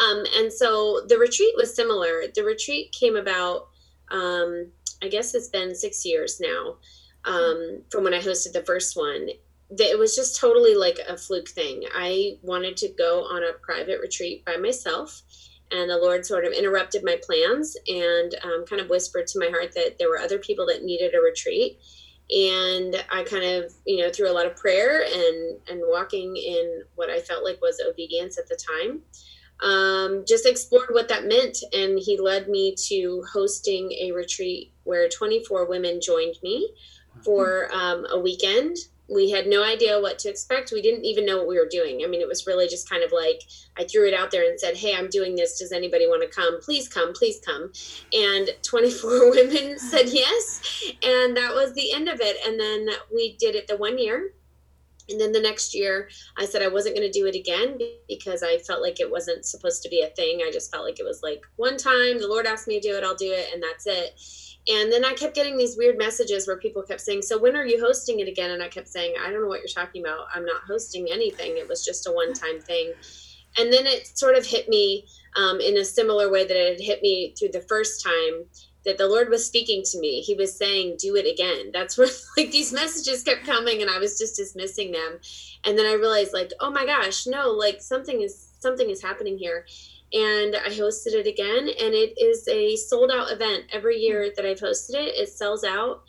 Um, 0.00 0.24
and 0.36 0.52
so 0.52 1.02
the 1.08 1.18
retreat 1.18 1.54
was 1.56 1.74
similar. 1.74 2.22
The 2.34 2.44
retreat 2.44 2.92
came 2.92 3.16
about 3.16 3.68
um, 4.10 4.70
I 5.02 5.08
guess 5.08 5.34
it's 5.34 5.48
been 5.48 5.74
six 5.74 6.04
years 6.04 6.40
now 6.40 6.76
um, 7.24 7.82
from 7.90 8.04
when 8.04 8.14
I 8.14 8.20
hosted 8.20 8.52
the 8.52 8.64
first 8.64 8.96
one. 8.96 9.28
It 9.70 9.98
was 9.98 10.16
just 10.16 10.38
totally 10.40 10.74
like 10.74 10.98
a 11.08 11.16
fluke 11.16 11.48
thing. 11.48 11.84
I 11.94 12.38
wanted 12.42 12.76
to 12.78 12.88
go 12.88 13.24
on 13.24 13.42
a 13.42 13.52
private 13.52 14.00
retreat 14.00 14.44
by 14.44 14.56
myself, 14.56 15.22
and 15.70 15.88
the 15.88 15.96
Lord 15.96 16.26
sort 16.26 16.44
of 16.44 16.52
interrupted 16.52 17.04
my 17.04 17.18
plans 17.22 17.76
and 17.86 18.34
um, 18.42 18.64
kind 18.68 18.80
of 18.80 18.90
whispered 18.90 19.28
to 19.28 19.38
my 19.38 19.48
heart 19.48 19.72
that 19.74 19.96
there 19.98 20.08
were 20.08 20.18
other 20.18 20.38
people 20.38 20.66
that 20.66 20.82
needed 20.82 21.14
a 21.14 21.20
retreat. 21.20 21.78
And 22.30 23.04
I 23.10 23.24
kind 23.24 23.44
of, 23.44 23.72
you 23.86 23.98
know, 23.98 24.10
through 24.10 24.30
a 24.30 24.34
lot 24.34 24.46
of 24.46 24.56
prayer 24.56 25.02
and 25.02 25.58
and 25.68 25.80
walking 25.86 26.36
in 26.36 26.82
what 26.94 27.10
I 27.10 27.20
felt 27.20 27.44
like 27.44 27.60
was 27.60 27.80
obedience 27.88 28.38
at 28.38 28.48
the 28.48 28.56
time, 28.56 29.02
um, 29.62 30.24
just 30.26 30.46
explored 30.46 30.88
what 30.90 31.08
that 31.08 31.26
meant. 31.26 31.58
And 31.72 31.98
he 31.98 32.18
led 32.18 32.48
me 32.48 32.74
to 32.88 33.24
hosting 33.32 33.92
a 33.92 34.12
retreat 34.12 34.72
where 34.90 35.08
24 35.08 35.66
women 35.66 36.00
joined 36.02 36.34
me 36.42 36.74
for 37.24 37.72
um, 37.72 38.04
a 38.10 38.18
weekend. 38.18 38.76
We 39.08 39.30
had 39.30 39.46
no 39.46 39.62
idea 39.62 40.00
what 40.00 40.18
to 40.20 40.28
expect. 40.28 40.72
We 40.72 40.82
didn't 40.82 41.04
even 41.04 41.24
know 41.24 41.38
what 41.38 41.46
we 41.46 41.58
were 41.58 41.68
doing. 41.70 42.02
I 42.04 42.08
mean, 42.08 42.20
it 42.20 42.26
was 42.26 42.46
really 42.46 42.66
just 42.66 42.90
kind 42.90 43.04
of 43.04 43.12
like 43.12 43.42
I 43.78 43.84
threw 43.84 44.06
it 44.08 44.14
out 44.14 44.32
there 44.32 44.48
and 44.48 44.58
said, 44.58 44.76
Hey, 44.76 44.96
I'm 44.96 45.08
doing 45.08 45.36
this. 45.36 45.58
Does 45.58 45.70
anybody 45.70 46.08
want 46.08 46.22
to 46.22 46.28
come? 46.28 46.60
Please 46.60 46.88
come, 46.88 47.12
please 47.12 47.40
come. 47.44 47.72
And 48.12 48.50
24 48.62 49.30
women 49.36 49.78
said 49.78 50.08
yes. 50.08 50.92
And 51.04 51.36
that 51.36 51.54
was 51.54 51.72
the 51.74 51.92
end 51.92 52.08
of 52.08 52.20
it. 52.20 52.36
And 52.44 52.58
then 52.58 52.88
we 53.14 53.36
did 53.38 53.54
it 53.54 53.68
the 53.68 53.76
one 53.76 53.98
year 53.98 54.32
and 55.10 55.20
then 55.20 55.32
the 55.32 55.40
next 55.40 55.74
year, 55.74 56.08
I 56.36 56.46
said 56.46 56.62
I 56.62 56.68
wasn't 56.68 56.96
going 56.96 57.10
to 57.10 57.18
do 57.18 57.26
it 57.26 57.34
again 57.34 57.78
because 58.08 58.42
I 58.42 58.58
felt 58.58 58.82
like 58.82 59.00
it 59.00 59.10
wasn't 59.10 59.44
supposed 59.44 59.82
to 59.82 59.88
be 59.88 60.02
a 60.02 60.08
thing. 60.08 60.40
I 60.46 60.50
just 60.50 60.70
felt 60.70 60.84
like 60.84 61.00
it 61.00 61.04
was 61.04 61.22
like 61.22 61.42
one 61.56 61.76
time 61.76 62.20
the 62.20 62.28
Lord 62.28 62.46
asked 62.46 62.68
me 62.68 62.80
to 62.80 62.88
do 62.88 62.96
it, 62.96 63.04
I'll 63.04 63.16
do 63.16 63.32
it, 63.32 63.52
and 63.52 63.62
that's 63.62 63.86
it. 63.86 64.20
And 64.70 64.92
then 64.92 65.04
I 65.04 65.14
kept 65.14 65.34
getting 65.34 65.56
these 65.56 65.76
weird 65.76 65.98
messages 65.98 66.46
where 66.46 66.56
people 66.56 66.82
kept 66.82 67.00
saying, 67.00 67.22
So 67.22 67.40
when 67.40 67.56
are 67.56 67.66
you 67.66 67.80
hosting 67.80 68.20
it 68.20 68.28
again? 68.28 68.52
And 68.52 68.62
I 68.62 68.68
kept 68.68 68.88
saying, 68.88 69.14
I 69.20 69.30
don't 69.30 69.42
know 69.42 69.48
what 69.48 69.60
you're 69.60 69.68
talking 69.68 70.02
about. 70.04 70.26
I'm 70.32 70.44
not 70.44 70.62
hosting 70.66 71.08
anything. 71.10 71.56
It 71.56 71.68
was 71.68 71.84
just 71.84 72.06
a 72.06 72.12
one 72.12 72.32
time 72.34 72.60
thing. 72.60 72.92
And 73.58 73.72
then 73.72 73.86
it 73.86 74.16
sort 74.16 74.36
of 74.36 74.46
hit 74.46 74.68
me 74.68 75.06
um, 75.36 75.60
in 75.60 75.76
a 75.76 75.84
similar 75.84 76.30
way 76.30 76.46
that 76.46 76.56
it 76.56 76.78
had 76.78 76.80
hit 76.80 77.02
me 77.02 77.34
through 77.36 77.48
the 77.48 77.62
first 77.62 78.04
time 78.04 78.44
that 78.84 78.96
the 78.96 79.08
Lord 79.08 79.28
was 79.28 79.44
speaking 79.44 79.82
to 79.90 79.98
me. 79.98 80.20
He 80.20 80.34
was 80.34 80.56
saying, 80.56 80.96
Do 81.00 81.16
it 81.16 81.26
again. 81.26 81.70
That's 81.72 81.98
where 81.98 82.08
like 82.36 82.52
these 82.52 82.72
messages 82.72 83.24
kept 83.24 83.44
coming 83.44 83.82
and 83.82 83.90
I 83.90 83.98
was 83.98 84.18
just 84.18 84.36
dismissing 84.36 84.92
them. 84.92 85.18
And 85.64 85.76
then 85.76 85.86
I 85.86 85.94
realized 85.94 86.32
like, 86.32 86.52
oh 86.60 86.70
my 86.70 86.86
gosh, 86.86 87.26
no, 87.26 87.50
like 87.50 87.82
something 87.82 88.22
is 88.22 88.48
something 88.60 88.88
is 88.88 89.02
happening 89.02 89.36
here. 89.36 89.66
And 90.12 90.56
I 90.56 90.70
hosted 90.70 91.14
it 91.14 91.26
again 91.26 91.68
and 91.68 91.94
it 91.94 92.20
is 92.20 92.48
a 92.48 92.76
sold 92.76 93.10
out 93.12 93.30
event 93.30 93.64
every 93.72 93.96
year 93.96 94.32
that 94.34 94.44
I've 94.44 94.58
hosted 94.58 94.94
it. 94.94 95.14
It 95.16 95.28
sells 95.28 95.62
out 95.62 96.02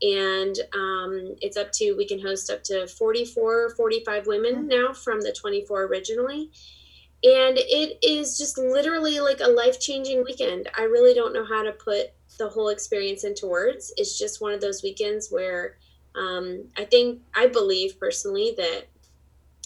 and 0.00 0.56
um, 0.74 1.34
it's 1.40 1.56
up 1.56 1.72
to 1.72 1.94
we 1.96 2.06
can 2.06 2.20
host 2.20 2.50
up 2.50 2.62
to 2.62 2.86
44 2.86 3.70
45 3.70 4.26
women 4.28 4.68
now 4.68 4.92
from 4.92 5.20
the 5.20 5.32
24 5.32 5.86
originally 5.86 6.52
and 7.24 7.58
it 7.58 7.98
is 8.00 8.38
just 8.38 8.58
literally 8.58 9.18
like 9.18 9.40
a 9.40 9.48
life 9.48 9.80
changing 9.80 10.22
weekend. 10.22 10.68
I 10.76 10.82
really 10.82 11.14
don't 11.14 11.32
know 11.32 11.44
how 11.44 11.64
to 11.64 11.72
put 11.72 12.12
the 12.38 12.48
whole 12.48 12.68
experience 12.68 13.24
into 13.24 13.48
words. 13.48 13.92
It's 13.96 14.16
just 14.16 14.40
one 14.40 14.52
of 14.52 14.60
those 14.60 14.84
weekends 14.84 15.28
where 15.28 15.78
um, 16.14 16.68
I 16.76 16.84
think, 16.84 17.22
I 17.34 17.48
believe 17.48 17.98
personally 17.98 18.54
that 18.56 18.86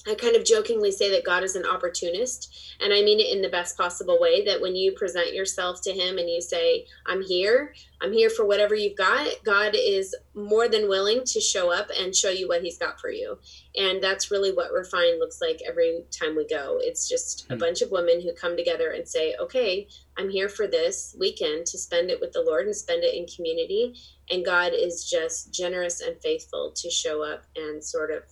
I 0.06 0.14
kind 0.16 0.35
of 0.35 0.44
jokingly 0.44 0.90
say 0.90 1.11
that 1.12 1.25
God 1.25 1.44
is 1.44 1.54
an 1.54 1.64
opportunist, 1.64 2.76
and 2.80 2.92
I 2.92 3.02
mean 3.02 3.21
it 3.21 3.32
in 3.32 3.40
the 3.40 3.49
best 3.49 3.76
possible 3.76 4.18
way. 4.21 4.44
That 4.44 4.61
when 4.61 4.75
you 4.75 4.92
present 4.92 5.32
yourself 5.32 5.80
to 5.82 5.92
Him 5.92 6.18
and 6.18 6.28
you 6.28 6.40
say, 6.40 6.87
I'm 7.06 7.23
here, 7.23 7.73
I'm 8.00 8.12
here 8.12 8.28
for 8.28 8.44
whatever 8.44 8.75
you've 8.75 8.97
got, 8.97 9.28
God 9.44 9.76
is 9.78 10.16
more 10.35 10.68
than 10.68 10.88
willing 10.88 11.23
to 11.26 11.40
show 11.40 11.73
up 11.73 11.88
and 11.97 12.16
show 12.16 12.30
you 12.30 12.49
what 12.49 12.62
He's 12.62 12.78
got 12.78 13.00
for 13.00 13.11
you. 13.11 13.38
And 13.76 14.02
that's 14.02 14.30
really 14.30 14.52
what 14.52 14.73
Refine 14.73 15.21
looks 15.21 15.40
like 15.40 15.62
every 15.66 16.02
time 16.11 16.35
we 16.35 16.49
go. 16.49 16.78
It's 16.80 17.09
just 17.09 17.49
a 17.49 17.54
hmm. 17.54 17.61
bunch 17.61 17.80
of 17.80 17.92
women 17.92 18.21
who 18.21 18.35
come 18.35 18.56
together 18.56 18.90
and 18.90 19.09
say, 19.09 19.37
Okay, 19.40 19.87
I'm 20.18 20.30
here 20.30 20.49
for 20.49 20.66
this 20.66 21.14
weekend 21.18 21.66
to 21.66 21.78
spend 21.78 22.11
it 22.11 22.21
with 22.21 22.32
the 22.32 22.42
Lord 22.42 22.66
and 22.66 22.75
spend 22.75 23.04
it 23.04 23.14
in 23.14 23.26
community. 23.26 23.94
And 24.30 24.44
God 24.44 24.73
is 24.75 25.09
just 25.09 25.54
generous 25.54 26.00
and 26.00 26.21
faithful 26.21 26.73
to 26.76 26.90
show 26.90 27.23
up 27.23 27.44
and 27.54 27.82
sort 27.82 28.11
of 28.11 28.25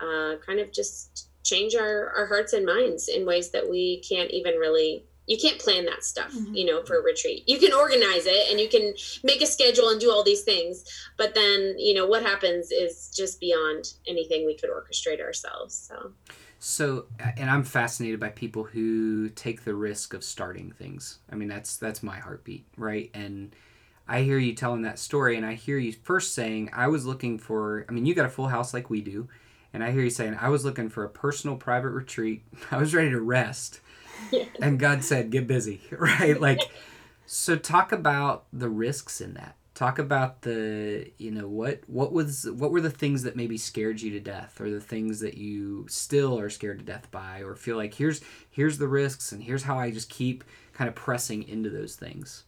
uh, 0.00 0.36
kind 0.44 0.60
of 0.60 0.72
just 0.72 1.28
change 1.46 1.74
our, 1.74 2.10
our 2.16 2.26
hearts 2.26 2.52
and 2.52 2.66
minds 2.66 3.08
in 3.08 3.24
ways 3.24 3.50
that 3.50 3.68
we 3.68 4.02
can't 4.08 4.30
even 4.30 4.54
really 4.54 5.04
you 5.26 5.36
can't 5.36 5.58
plan 5.58 5.84
that 5.86 6.04
stuff 6.04 6.32
mm-hmm. 6.32 6.54
you 6.54 6.64
know 6.64 6.82
for 6.84 6.98
a 6.98 7.02
retreat. 7.02 7.44
You 7.46 7.58
can 7.58 7.72
organize 7.72 8.26
it 8.26 8.50
and 8.50 8.60
you 8.60 8.68
can 8.68 8.94
make 9.24 9.42
a 9.42 9.46
schedule 9.46 9.88
and 9.88 10.00
do 10.00 10.10
all 10.10 10.24
these 10.24 10.42
things 10.42 10.84
but 11.16 11.34
then 11.34 11.74
you 11.78 11.94
know 11.94 12.06
what 12.06 12.22
happens 12.22 12.70
is 12.70 13.12
just 13.14 13.40
beyond 13.40 13.92
anything 14.06 14.46
we 14.46 14.56
could 14.56 14.70
orchestrate 14.70 15.20
ourselves 15.20 15.74
so. 15.74 16.12
So 16.58 17.06
and 17.36 17.50
i'm 17.50 17.64
fascinated 17.64 18.18
by 18.18 18.30
people 18.30 18.64
who 18.64 19.28
take 19.30 19.64
the 19.64 19.74
risk 19.74 20.14
of 20.14 20.24
starting 20.24 20.72
things. 20.72 21.18
I 21.30 21.34
mean 21.36 21.48
that's 21.48 21.76
that's 21.76 22.02
my 22.02 22.18
heartbeat 22.18 22.66
right? 22.76 23.10
And 23.14 23.54
i 24.08 24.22
hear 24.22 24.38
you 24.38 24.54
telling 24.54 24.82
that 24.82 25.00
story 25.00 25.36
and 25.36 25.44
i 25.44 25.54
hear 25.54 25.78
you 25.78 25.92
first 25.92 26.32
saying 26.32 26.70
i 26.72 26.86
was 26.86 27.04
looking 27.04 27.40
for 27.40 27.84
i 27.88 27.92
mean 27.92 28.06
you 28.06 28.14
got 28.14 28.24
a 28.24 28.28
full 28.28 28.46
house 28.46 28.72
like 28.72 28.88
we 28.88 29.00
do 29.00 29.26
and 29.76 29.84
I 29.84 29.90
hear 29.90 30.04
you 30.04 30.08
saying, 30.08 30.38
I 30.40 30.48
was 30.48 30.64
looking 30.64 30.88
for 30.88 31.04
a 31.04 31.08
personal 31.10 31.54
private 31.54 31.90
retreat. 31.90 32.44
I 32.70 32.78
was 32.78 32.94
ready 32.94 33.10
to 33.10 33.20
rest. 33.20 33.80
And 34.62 34.78
God 34.78 35.04
said, 35.04 35.30
get 35.30 35.46
busy, 35.46 35.82
right? 35.90 36.40
Like, 36.40 36.62
so 37.26 37.54
talk 37.54 37.92
about 37.92 38.46
the 38.50 38.70
risks 38.70 39.20
in 39.20 39.34
that. 39.34 39.54
Talk 39.74 39.98
about 39.98 40.40
the, 40.40 41.10
you 41.18 41.30
know, 41.30 41.46
what 41.46 41.82
what 41.86 42.10
was 42.10 42.50
what 42.50 42.70
were 42.70 42.80
the 42.80 42.90
things 42.90 43.22
that 43.24 43.36
maybe 43.36 43.58
scared 43.58 44.00
you 44.00 44.10
to 44.12 44.20
death, 44.20 44.58
or 44.58 44.70
the 44.70 44.80
things 44.80 45.20
that 45.20 45.36
you 45.36 45.86
still 45.86 46.40
are 46.40 46.48
scared 46.48 46.78
to 46.78 46.84
death 46.84 47.10
by, 47.10 47.42
or 47.42 47.54
feel 47.54 47.76
like 47.76 47.92
here's 47.92 48.22
here's 48.50 48.78
the 48.78 48.88
risks, 48.88 49.30
and 49.30 49.42
here's 49.42 49.64
how 49.64 49.78
I 49.78 49.90
just 49.90 50.08
keep 50.08 50.42
kind 50.72 50.88
of 50.88 50.94
pressing 50.94 51.46
into 51.46 51.68
those 51.68 51.94
things. 51.94 52.44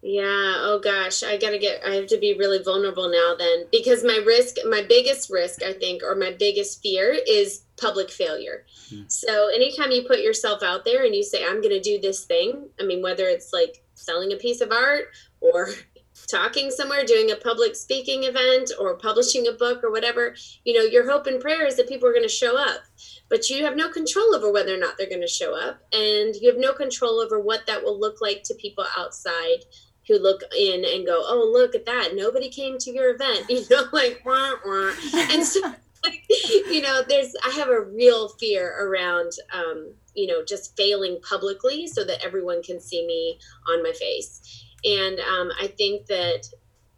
Yeah. 0.00 0.54
Oh 0.58 0.80
gosh, 0.82 1.24
I 1.24 1.38
gotta 1.38 1.58
get. 1.58 1.84
I 1.84 1.94
have 1.94 2.06
to 2.08 2.18
be 2.18 2.34
really 2.38 2.62
vulnerable 2.62 3.10
now 3.10 3.34
then, 3.36 3.66
because 3.72 4.04
my 4.04 4.22
risk, 4.24 4.56
my 4.64 4.82
biggest 4.88 5.28
risk, 5.28 5.62
I 5.62 5.72
think, 5.72 6.02
or 6.04 6.14
my 6.14 6.32
biggest 6.38 6.80
fear 6.82 7.16
is 7.26 7.64
public 7.80 8.08
failure. 8.08 8.64
Hmm. 8.90 9.02
So 9.08 9.48
anytime 9.48 9.90
you 9.90 10.04
put 10.04 10.20
yourself 10.20 10.62
out 10.62 10.84
there 10.84 11.04
and 11.04 11.14
you 11.16 11.24
say, 11.24 11.44
"I'm 11.44 11.60
gonna 11.60 11.80
do 11.80 11.98
this 12.00 12.24
thing," 12.24 12.70
I 12.80 12.84
mean, 12.84 13.02
whether 13.02 13.24
it's 13.24 13.52
like 13.52 13.82
selling 13.94 14.32
a 14.32 14.36
piece 14.36 14.60
of 14.60 14.70
art 14.70 15.06
or 15.40 15.70
talking 16.30 16.70
somewhere, 16.70 17.04
doing 17.04 17.30
a 17.30 17.36
public 17.36 17.74
speaking 17.74 18.22
event 18.24 18.70
or 18.78 18.96
publishing 18.96 19.48
a 19.48 19.52
book 19.52 19.82
or 19.82 19.90
whatever, 19.90 20.34
you 20.64 20.74
know, 20.74 20.84
your 20.84 21.10
hope 21.10 21.26
and 21.26 21.40
prayer 21.40 21.66
is 21.66 21.76
that 21.76 21.88
people 21.88 22.08
are 22.08 22.12
going 22.12 22.22
to 22.22 22.28
show 22.28 22.56
up. 22.56 22.82
But 23.28 23.48
you 23.48 23.64
have 23.64 23.76
no 23.76 23.88
control 23.88 24.34
over 24.34 24.50
whether 24.52 24.74
or 24.74 24.78
not 24.78 24.96
they're 24.96 25.08
going 25.08 25.20
to 25.20 25.26
show 25.28 25.54
up. 25.54 25.80
And 25.92 26.34
you 26.36 26.50
have 26.50 26.58
no 26.58 26.72
control 26.72 27.20
over 27.20 27.38
what 27.38 27.66
that 27.66 27.82
will 27.84 27.98
look 27.98 28.20
like 28.20 28.42
to 28.44 28.54
people 28.54 28.84
outside 28.96 29.64
who 30.08 30.18
look 30.18 30.42
in 30.58 30.84
and 30.84 31.06
go, 31.06 31.22
"Oh, 31.26 31.48
look 31.52 31.74
at 31.74 31.86
that! 31.86 32.14
Nobody 32.14 32.48
came 32.48 32.78
to 32.78 32.90
your 32.90 33.14
event," 33.14 33.46
you 33.48 33.64
know, 33.70 33.84
like 33.92 34.22
wah, 34.24 34.54
wah. 34.64 34.92
and 35.14 35.44
so. 35.44 35.60
Like, 36.04 36.24
you 36.70 36.80
know, 36.80 37.02
there's 37.08 37.34
I 37.44 37.50
have 37.50 37.68
a 37.70 37.80
real 37.80 38.28
fear 38.28 38.86
around 38.86 39.32
um, 39.52 39.94
you 40.18 40.26
know, 40.26 40.44
just 40.44 40.76
failing 40.76 41.20
publicly 41.22 41.86
so 41.86 42.04
that 42.04 42.24
everyone 42.24 42.62
can 42.62 42.80
see 42.80 43.06
me 43.06 43.38
on 43.68 43.82
my 43.82 43.92
face. 43.92 44.64
And 44.84 45.20
um, 45.20 45.50
I 45.60 45.68
think 45.68 46.06
that 46.06 46.48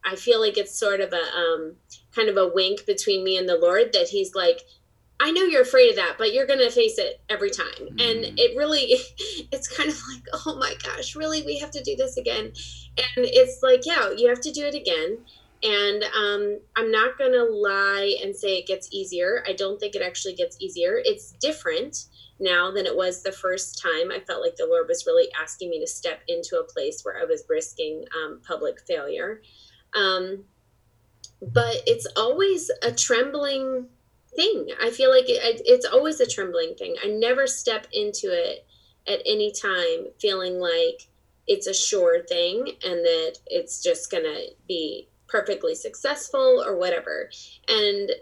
I 0.04 0.16
feel 0.16 0.40
like 0.40 0.56
it's 0.56 0.78
sort 0.78 1.00
of 1.00 1.12
a 1.12 1.36
um, 1.36 1.76
kind 2.14 2.28
of 2.28 2.36
a 2.38 2.48
wink 2.48 2.86
between 2.86 3.22
me 3.22 3.36
and 3.36 3.48
the 3.48 3.58
Lord 3.58 3.92
that 3.92 4.08
He's 4.08 4.34
like, 4.34 4.62
I 5.20 5.32
know 5.32 5.42
you're 5.42 5.62
afraid 5.62 5.90
of 5.90 5.96
that, 5.96 6.14
but 6.16 6.32
you're 6.32 6.46
going 6.46 6.60
to 6.60 6.70
face 6.70 6.96
it 6.96 7.20
every 7.28 7.50
time. 7.50 7.66
Mm. 7.78 7.90
And 7.90 8.38
it 8.38 8.56
really, 8.56 8.80
it's 9.52 9.68
kind 9.68 9.90
of 9.90 10.00
like, 10.10 10.22
oh 10.46 10.56
my 10.58 10.74
gosh, 10.82 11.14
really? 11.14 11.42
We 11.42 11.58
have 11.58 11.70
to 11.72 11.82
do 11.82 11.94
this 11.94 12.16
again. 12.16 12.52
And 13.16 13.26
it's 13.26 13.62
like, 13.62 13.84
yeah, 13.84 14.10
you 14.16 14.28
have 14.28 14.40
to 14.42 14.52
do 14.52 14.64
it 14.64 14.74
again. 14.74 15.18
And 15.62 16.04
um, 16.04 16.60
I'm 16.76 16.90
not 16.90 17.18
going 17.18 17.32
to 17.32 17.44
lie 17.44 18.16
and 18.22 18.34
say 18.34 18.56
it 18.56 18.66
gets 18.66 18.88
easier. 18.92 19.44
I 19.46 19.52
don't 19.52 19.78
think 19.78 19.94
it 19.94 20.02
actually 20.02 20.34
gets 20.34 20.56
easier. 20.60 21.00
It's 21.04 21.32
different 21.32 22.06
now 22.38 22.70
than 22.70 22.86
it 22.86 22.96
was 22.96 23.22
the 23.22 23.32
first 23.32 23.82
time. 23.82 24.10
I 24.10 24.20
felt 24.20 24.40
like 24.40 24.56
the 24.56 24.66
Lord 24.66 24.88
was 24.88 25.04
really 25.06 25.28
asking 25.40 25.68
me 25.68 25.80
to 25.80 25.86
step 25.86 26.22
into 26.28 26.58
a 26.58 26.64
place 26.64 27.02
where 27.04 27.20
I 27.20 27.24
was 27.24 27.44
risking 27.48 28.04
um, 28.16 28.40
public 28.46 28.80
failure. 28.86 29.42
Um, 29.94 30.44
but 31.42 31.76
it's 31.86 32.06
always 32.16 32.70
a 32.82 32.92
trembling 32.92 33.88
thing. 34.34 34.68
I 34.82 34.90
feel 34.90 35.10
like 35.10 35.28
it, 35.28 35.60
it's 35.66 35.86
always 35.86 36.20
a 36.20 36.26
trembling 36.26 36.74
thing. 36.78 36.96
I 37.04 37.08
never 37.08 37.46
step 37.46 37.86
into 37.92 38.28
it 38.28 38.66
at 39.06 39.20
any 39.26 39.52
time 39.52 40.06
feeling 40.18 40.58
like 40.58 41.09
it's 41.50 41.66
a 41.66 41.74
sure 41.74 42.22
thing 42.22 42.60
and 42.84 43.04
that 43.04 43.38
it's 43.46 43.82
just 43.82 44.08
going 44.08 44.22
to 44.22 44.50
be 44.68 45.08
perfectly 45.26 45.74
successful 45.74 46.62
or 46.64 46.78
whatever. 46.78 47.28
And 47.68 48.12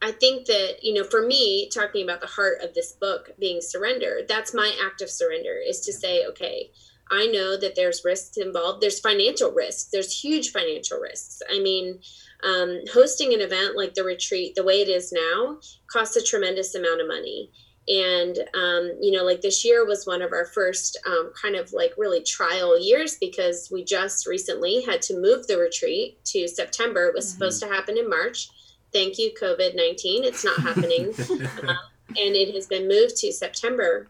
I 0.00 0.10
think 0.10 0.46
that, 0.46 0.78
you 0.82 0.94
know, 0.94 1.04
for 1.04 1.26
me, 1.26 1.68
talking 1.68 2.02
about 2.02 2.22
the 2.22 2.26
heart 2.26 2.62
of 2.62 2.72
this 2.72 2.92
book 2.92 3.30
being 3.38 3.60
surrender, 3.60 4.20
that's 4.26 4.54
my 4.54 4.74
act 4.82 5.02
of 5.02 5.10
surrender 5.10 5.54
is 5.54 5.80
to 5.80 5.92
say, 5.92 6.24
okay, 6.26 6.70
I 7.10 7.26
know 7.26 7.58
that 7.58 7.76
there's 7.76 8.06
risks 8.06 8.38
involved. 8.38 8.80
There's 8.80 9.00
financial 9.00 9.52
risks. 9.52 9.90
There's 9.92 10.18
huge 10.18 10.50
financial 10.50 10.98
risks. 10.98 11.42
I 11.50 11.60
mean, 11.60 12.00
um, 12.42 12.80
hosting 12.94 13.34
an 13.34 13.42
event 13.42 13.76
like 13.76 13.92
the 13.92 14.02
retreat, 14.02 14.54
the 14.54 14.64
way 14.64 14.80
it 14.80 14.88
is 14.88 15.12
now, 15.12 15.58
costs 15.92 16.16
a 16.16 16.22
tremendous 16.22 16.74
amount 16.74 17.02
of 17.02 17.06
money. 17.06 17.50
And, 17.88 18.38
um, 18.54 18.92
you 19.00 19.10
know, 19.10 19.24
like 19.24 19.40
this 19.40 19.64
year 19.64 19.84
was 19.84 20.06
one 20.06 20.22
of 20.22 20.32
our 20.32 20.46
first 20.46 20.96
um, 21.06 21.32
kind 21.40 21.56
of 21.56 21.72
like 21.72 21.94
really 21.98 22.22
trial 22.22 22.78
years 22.78 23.16
because 23.16 23.70
we 23.72 23.84
just 23.84 24.26
recently 24.26 24.82
had 24.82 25.02
to 25.02 25.18
move 25.18 25.46
the 25.46 25.58
retreat 25.58 26.24
to 26.26 26.46
September. 26.46 27.08
It 27.08 27.14
was 27.14 27.26
mm-hmm. 27.26 27.38
supposed 27.38 27.62
to 27.62 27.68
happen 27.68 27.98
in 27.98 28.08
March. 28.08 28.48
Thank 28.92 29.18
you, 29.18 29.32
COVID 29.40 29.74
19. 29.74 30.24
It's 30.24 30.44
not 30.44 30.60
happening. 30.60 31.12
um, 31.68 31.76
and 32.08 32.36
it 32.36 32.54
has 32.54 32.66
been 32.66 32.86
moved 32.86 33.16
to 33.16 33.32
September. 33.32 34.08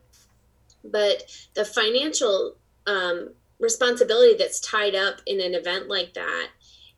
But 0.85 1.25
the 1.55 1.65
financial 1.65 2.57
um, 2.87 3.31
responsibility 3.63 4.35
that's 4.37 4.61
tied 4.61 4.95
up 4.95 5.21
in 5.25 5.41
an 5.41 5.55
event 5.55 5.89
like 5.89 6.15
that 6.15 6.49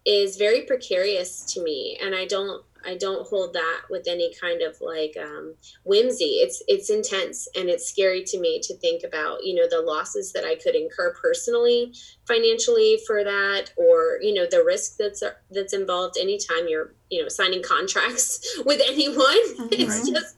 is 0.07 0.37
very 0.37 0.62
precarious 0.62 1.45
to 1.45 1.62
me 1.62 1.99
and 2.02 2.14
i 2.14 2.26
don't 2.26 2.64
i 2.87 2.97
don't 2.97 3.26
hold 3.26 3.53
that 3.53 3.83
with 3.91 4.07
any 4.09 4.33
kind 4.41 4.62
of 4.62 4.76
like 4.81 5.17
um, 5.21 5.55
whimsy. 5.85 6.41
It's 6.43 6.62
it's 6.69 6.91
intense 6.91 7.49
and 7.55 7.69
it's 7.69 7.88
scary 7.88 8.25
to 8.25 8.41
me 8.41 8.61
to 8.62 8.76
think 8.79 9.03
about 9.05 9.45
you 9.45 9.55
know 9.55 9.69
the 9.69 9.81
losses 9.81 10.33
that 10.33 10.45
i 10.45 10.55
could 10.55 10.75
incur 10.75 11.14
personally 11.21 11.93
financially 12.26 12.99
for 13.07 13.25
that 13.25 13.73
or 13.76 14.19
you 14.21 14.35
know 14.35 14.47
the 14.50 14.64
risk 14.64 14.97
that's 14.99 15.23
that's 15.50 15.73
involved 15.73 16.17
anytime 16.21 16.69
you're 16.69 16.95
you 17.11 17.23
know 17.23 17.29
signing 17.29 17.62
contracts 17.62 18.61
with 18.64 18.81
anyone. 18.87 19.25
Mm-hmm. 19.25 19.69
it's 19.73 20.09
just 20.09 20.37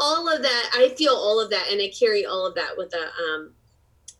all 0.00 0.28
of 0.34 0.42
that 0.42 0.70
i 0.74 0.88
feel 0.96 1.12
all 1.12 1.40
of 1.40 1.50
that 1.50 1.66
and 1.70 1.80
i 1.80 1.88
carry 1.88 2.24
all 2.24 2.46
of 2.46 2.54
that 2.54 2.76
with 2.76 2.94
a 2.94 3.22
um 3.22 3.52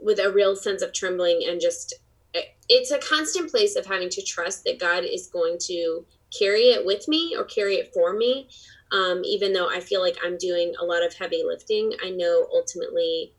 with 0.00 0.18
a 0.18 0.30
real 0.30 0.54
sense 0.54 0.82
of 0.82 0.92
trembling 0.92 1.42
and 1.48 1.60
just 1.60 1.94
it's 2.68 2.90
a 2.90 2.98
constant 2.98 3.50
place 3.50 3.76
of 3.76 3.86
having 3.86 4.10
to 4.10 4.22
trust 4.22 4.64
that 4.64 4.78
God 4.78 5.04
is 5.04 5.28
going 5.28 5.56
to 5.62 6.04
carry 6.36 6.70
it 6.70 6.84
with 6.84 7.08
me 7.08 7.34
or 7.36 7.44
carry 7.44 7.76
it 7.76 7.92
for 7.92 8.12
me. 8.12 8.48
Um, 8.90 9.22
even 9.24 9.52
though 9.52 9.68
I 9.68 9.80
feel 9.80 10.00
like 10.00 10.16
I'm 10.24 10.38
doing 10.38 10.74
a 10.80 10.84
lot 10.84 11.04
of 11.04 11.14
heavy 11.14 11.42
lifting, 11.44 11.92
I 12.02 12.10
know 12.10 12.46
ultimately 12.52 13.34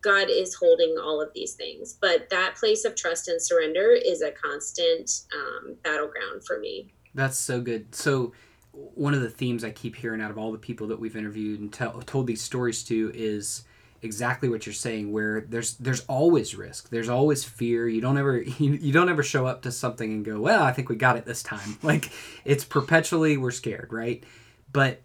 God 0.00 0.28
is 0.30 0.54
holding 0.54 0.96
all 1.02 1.20
of 1.20 1.30
these 1.34 1.54
things. 1.54 1.98
But 2.00 2.30
that 2.30 2.56
place 2.56 2.84
of 2.84 2.94
trust 2.94 3.28
and 3.28 3.40
surrender 3.40 3.90
is 3.92 4.22
a 4.22 4.30
constant 4.30 5.10
um, 5.34 5.76
battleground 5.82 6.44
for 6.46 6.58
me. 6.58 6.92
That's 7.14 7.38
so 7.38 7.60
good. 7.60 7.94
So, 7.94 8.32
one 8.72 9.12
of 9.12 9.22
the 9.22 9.30
themes 9.30 9.64
I 9.64 9.70
keep 9.70 9.96
hearing 9.96 10.20
out 10.20 10.30
of 10.30 10.38
all 10.38 10.52
the 10.52 10.58
people 10.58 10.86
that 10.88 11.00
we've 11.00 11.16
interviewed 11.16 11.58
and 11.58 11.72
told 11.72 12.28
these 12.28 12.42
stories 12.42 12.84
to 12.84 13.10
is 13.12 13.64
exactly 14.02 14.48
what 14.48 14.66
you're 14.66 14.72
saying 14.72 15.12
where 15.12 15.42
there's 15.42 15.74
there's 15.76 16.00
always 16.06 16.54
risk. 16.54 16.90
There's 16.90 17.08
always 17.08 17.44
fear. 17.44 17.88
You 17.88 18.00
don't 18.00 18.18
ever 18.18 18.40
you, 18.58 18.72
you 18.72 18.92
don't 18.92 19.08
ever 19.08 19.22
show 19.22 19.46
up 19.46 19.62
to 19.62 19.72
something 19.72 20.12
and 20.12 20.24
go 20.24 20.40
well 20.40 20.62
i 20.62 20.72
think 20.72 20.88
we 20.88 20.96
got 20.96 21.16
it 21.16 21.24
this 21.24 21.42
time. 21.42 21.78
Like 21.88 22.10
it's 22.44 22.64
perpetually 22.64 23.36
we're 23.36 23.50
scared 23.50 23.92
right? 23.92 24.22
But 24.72 25.00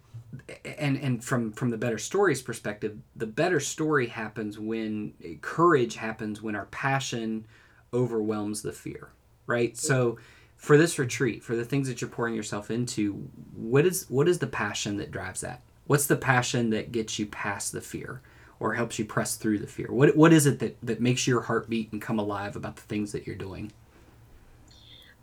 and 0.64 0.96
and 0.96 1.24
from 1.24 1.52
from 1.52 1.70
the 1.70 1.78
better 1.78 1.98
stories 1.98 2.42
perspective 2.42 2.98
the 3.16 3.26
better 3.26 3.60
story 3.60 4.08
happens 4.08 4.58
when 4.58 5.14
courage 5.40 5.96
happens 5.96 6.42
when 6.42 6.54
our 6.54 6.66
passion 6.66 7.46
overwhelms 7.92 8.62
the 8.62 8.72
fear 8.72 9.10
right? 9.46 9.76
So 9.76 10.18
for 10.56 10.76
this 10.76 10.98
retreat 10.98 11.42
for 11.42 11.56
the 11.56 11.64
things 11.64 11.88
that 11.88 12.00
you're 12.00 12.10
pouring 12.10 12.34
yourself 12.34 12.70
into 12.70 13.28
what 13.54 13.86
is 13.86 14.06
what 14.08 14.28
is 14.28 14.38
the 14.38 14.46
passion 14.46 14.96
that 14.98 15.10
drives 15.10 15.40
that? 15.40 15.62
What's 15.86 16.06
the 16.06 16.16
passion 16.16 16.70
that 16.70 16.92
gets 16.92 17.18
you 17.18 17.26
past 17.26 17.72
the 17.72 17.80
fear 17.80 18.20
or 18.60 18.74
helps 18.74 18.98
you 18.98 19.04
press 19.04 19.36
through 19.36 19.58
the 19.58 19.66
fear 19.66 19.88
what 19.90 20.16
what 20.16 20.32
is 20.32 20.46
it 20.46 20.58
that 20.58 20.76
that 20.82 21.00
makes 21.00 21.26
your 21.26 21.42
heart 21.42 21.68
beat 21.68 21.92
and 21.92 22.00
come 22.00 22.18
alive 22.18 22.56
about 22.56 22.76
the 22.76 22.82
things 22.82 23.12
that 23.12 23.26
you're 23.26 23.36
doing 23.36 23.72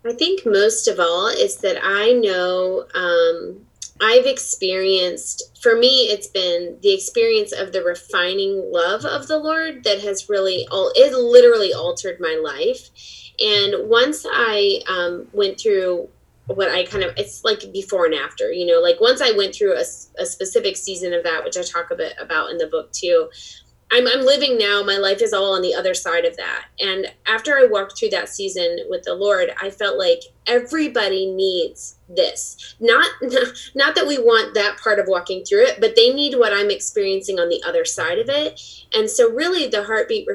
i 0.04 0.12
think 0.12 0.44
most 0.44 0.88
of 0.88 0.98
all 0.98 1.28
is 1.28 1.56
that 1.56 1.78
i 1.82 2.12
know 2.12 2.86
um 2.94 3.64
I've 4.02 4.26
experienced, 4.26 5.56
for 5.60 5.76
me, 5.76 6.08
it's 6.10 6.26
been 6.26 6.76
the 6.82 6.92
experience 6.92 7.52
of 7.52 7.72
the 7.72 7.84
refining 7.84 8.72
love 8.72 9.04
of 9.04 9.28
the 9.28 9.38
Lord 9.38 9.84
that 9.84 10.00
has 10.00 10.28
really, 10.28 10.66
all 10.72 10.90
it 10.96 11.14
literally 11.14 11.72
altered 11.72 12.18
my 12.18 12.38
life. 12.42 12.88
And 13.38 13.88
once 13.88 14.26
I 14.28 14.82
um, 14.88 15.28
went 15.32 15.60
through 15.60 16.08
what 16.46 16.70
I 16.70 16.84
kind 16.84 17.04
of, 17.04 17.12
it's 17.16 17.44
like 17.44 17.72
before 17.72 18.06
and 18.06 18.14
after, 18.14 18.52
you 18.52 18.66
know, 18.66 18.80
like 18.80 19.00
once 19.00 19.20
I 19.20 19.32
went 19.32 19.54
through 19.54 19.74
a, 19.74 19.84
a 20.18 20.26
specific 20.26 20.76
season 20.76 21.12
of 21.12 21.22
that, 21.24 21.44
which 21.44 21.56
I 21.56 21.62
talk 21.62 21.90
a 21.90 21.96
bit 21.96 22.14
about 22.20 22.50
in 22.50 22.58
the 22.58 22.66
book 22.66 22.92
too, 22.92 23.28
I'm, 23.92 24.06
I'm 24.08 24.24
living 24.24 24.56
now. 24.56 24.82
My 24.82 24.96
life 24.96 25.20
is 25.20 25.34
all 25.34 25.54
on 25.54 25.60
the 25.60 25.74
other 25.74 25.92
side 25.92 26.24
of 26.24 26.34
that. 26.38 26.64
And 26.80 27.12
after 27.26 27.58
I 27.58 27.66
walked 27.66 27.98
through 27.98 28.08
that 28.10 28.30
season 28.30 28.78
with 28.88 29.02
the 29.02 29.14
Lord, 29.14 29.50
I 29.60 29.68
felt 29.68 29.98
like 29.98 30.22
everybody 30.46 31.30
needs 31.30 31.96
this. 32.08 32.74
Not, 32.80 33.06
not 33.74 33.94
that 33.94 34.06
we 34.06 34.16
want 34.18 34.54
that 34.54 34.78
part 34.78 34.98
of 34.98 35.08
walking 35.08 35.44
through 35.44 35.64
it, 35.64 35.78
but 35.78 35.94
they 35.94 36.12
need 36.12 36.38
what 36.38 36.54
I'm 36.54 36.70
experiencing 36.70 37.38
on 37.38 37.50
the 37.50 37.62
other 37.66 37.84
side 37.84 38.18
of 38.18 38.30
it. 38.30 38.58
And 38.94 39.10
so, 39.10 39.30
really, 39.30 39.68
the 39.68 39.84
heartbeat 39.84 40.26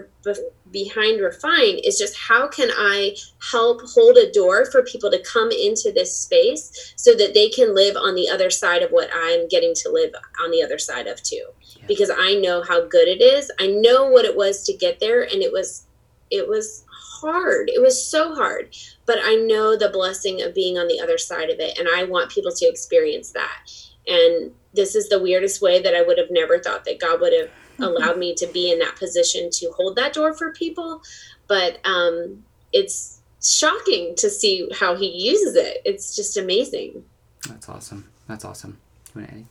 behind 0.72 1.22
refine 1.22 1.78
is 1.84 1.98
just 1.98 2.18
how 2.18 2.48
can 2.48 2.70
i 2.78 3.16
help 3.52 3.82
hold 3.94 4.18
a 4.18 4.32
door 4.32 4.66
for 4.66 4.84
people 4.84 5.10
to 5.10 5.24
come 5.24 5.52
into 5.52 5.92
this 5.94 6.16
space 6.16 6.94
so 6.96 7.14
that 7.14 7.34
they 7.34 7.50
can 7.50 7.74
live 7.74 7.96
on 7.96 8.16
the 8.16 8.30
other 8.30 8.50
side 8.50 8.82
of 8.82 8.92
what 8.92 9.10
i'm 9.14 9.48
getting 9.48 9.74
to 9.74 9.90
live 9.90 10.12
on 10.44 10.52
the 10.52 10.62
other 10.62 10.78
side 10.78 11.08
of 11.08 11.22
too. 11.24 11.46
Because 11.88 12.10
i 12.10 12.36
know 12.36 12.64
how 12.64 12.86
good 12.88 13.08
it 13.08 13.22
is. 13.22 13.52
I 13.60 13.68
know 13.68 14.08
what 14.10 14.26
it 14.26 14.36
was 14.36 14.64
to 14.64 14.74
get 14.74 15.00
there 15.00 15.24
and 15.24 15.42
it 15.42 15.52
was 15.52 15.86
it 16.30 16.48
was 16.48 16.84
hard. 16.92 17.70
It 17.70 17.82
was 17.82 18.06
so 18.06 18.36
hard. 18.36 18.76
But 19.06 19.20
i 19.24 19.36
know 19.36 19.78
the 19.78 19.90
blessing 19.90 20.42
of 20.42 20.54
being 20.54 20.78
on 20.78 20.88
the 20.88 21.00
other 21.00 21.18
side 21.18 21.50
of 21.50 21.60
it 21.60 21.78
and 21.78 21.88
i 21.96 22.04
want 22.04 22.32
people 22.32 22.52
to 22.52 22.66
experience 22.66 23.32
that. 23.32 23.60
And 24.08 24.52
this 24.74 24.96
is 24.96 25.10
the 25.10 25.22
weirdest 25.22 25.62
way 25.62 25.82
that 25.82 25.96
i 25.96 26.02
would 26.02 26.18
have 26.18 26.32
never 26.32 26.60
thought 26.60 26.86
that 26.86 27.00
god 27.00 27.22
would 27.22 27.34
have 27.34 27.50
allowed 27.80 28.18
me 28.18 28.34
to 28.36 28.48
be 28.48 28.72
in 28.72 28.80
that 28.80 28.96
position 28.96 29.50
to 29.52 29.72
hold 29.72 29.96
that 29.96 30.14
door 30.14 30.34
for 30.34 30.52
people. 30.52 31.02
But 31.48 31.80
um, 31.86 32.44
it's 32.74 33.22
shocking 33.42 34.16
to 34.18 34.30
see 34.30 34.70
how 34.80 34.96
he 34.96 35.08
uses 35.08 35.56
it. 35.56 35.82
It's 35.86 36.16
just 36.16 36.38
amazing. 36.38 37.04
That's 37.48 37.70
awesome. 37.70 38.10
That's 38.28 38.44
awesome. 38.44 38.80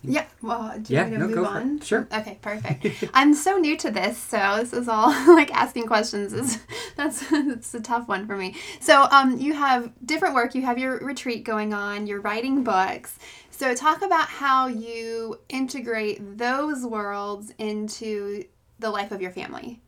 Yeah. 0.03 0.27
Well, 0.43 0.79
do 0.81 0.93
you 0.93 0.99
yeah, 0.99 1.09
want 1.09 1.15
to 1.15 1.19
no, 1.19 1.29
move 1.29 1.47
on? 1.47 1.81
Sure. 1.81 2.07
Okay, 2.13 2.39
perfect. 2.41 3.05
I'm 3.15 3.35
so 3.35 3.59
new 3.59 3.77
to 3.79 3.91
this, 3.91 4.17
so 4.19 4.59
this 4.59 4.73
is 4.73 4.89
all 4.89 5.09
like 5.35 5.53
asking 5.53 5.87
questions 5.87 6.33
is 6.33 6.61
that's 6.97 7.25
it's 7.33 7.75
a 7.75 7.81
tough 7.81 8.09
one 8.09 8.27
for 8.27 8.37
me. 8.37 8.55
So, 8.81 9.09
um, 9.11 9.39
you 9.39 9.55
have 9.55 9.93
different 10.05 10.35
work. 10.35 10.55
You 10.55 10.63
have 10.63 10.79
your 10.79 10.99
retreat 10.99 11.45
going 11.45 11.75
on. 11.75 12.07
You're 12.07 12.21
writing 12.21 12.63
books. 12.63 13.19
So, 13.57 13.75
talk 13.75 14.03
about 14.03 14.29
how 14.29 14.67
you 14.67 15.41
integrate 15.49 16.37
those 16.37 16.85
worlds 16.85 17.55
into 17.57 18.45
the 18.79 18.91
life 18.91 19.13
of 19.13 19.23
your 19.23 19.31
family. 19.31 19.81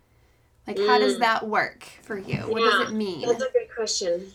Like, 0.67 0.79
how 0.79 0.99
does 0.99 1.17
mm. 1.17 1.19
that 1.19 1.47
work 1.47 1.85
for 2.01 2.17
you? 2.17 2.39
What 2.39 2.63
yeah, 2.63 2.71
does 2.71 2.89
it 2.89 2.95
mean? 2.95 3.29
That's 3.29 3.43
a 3.43 3.51
great 3.53 3.75
question. 3.75 4.33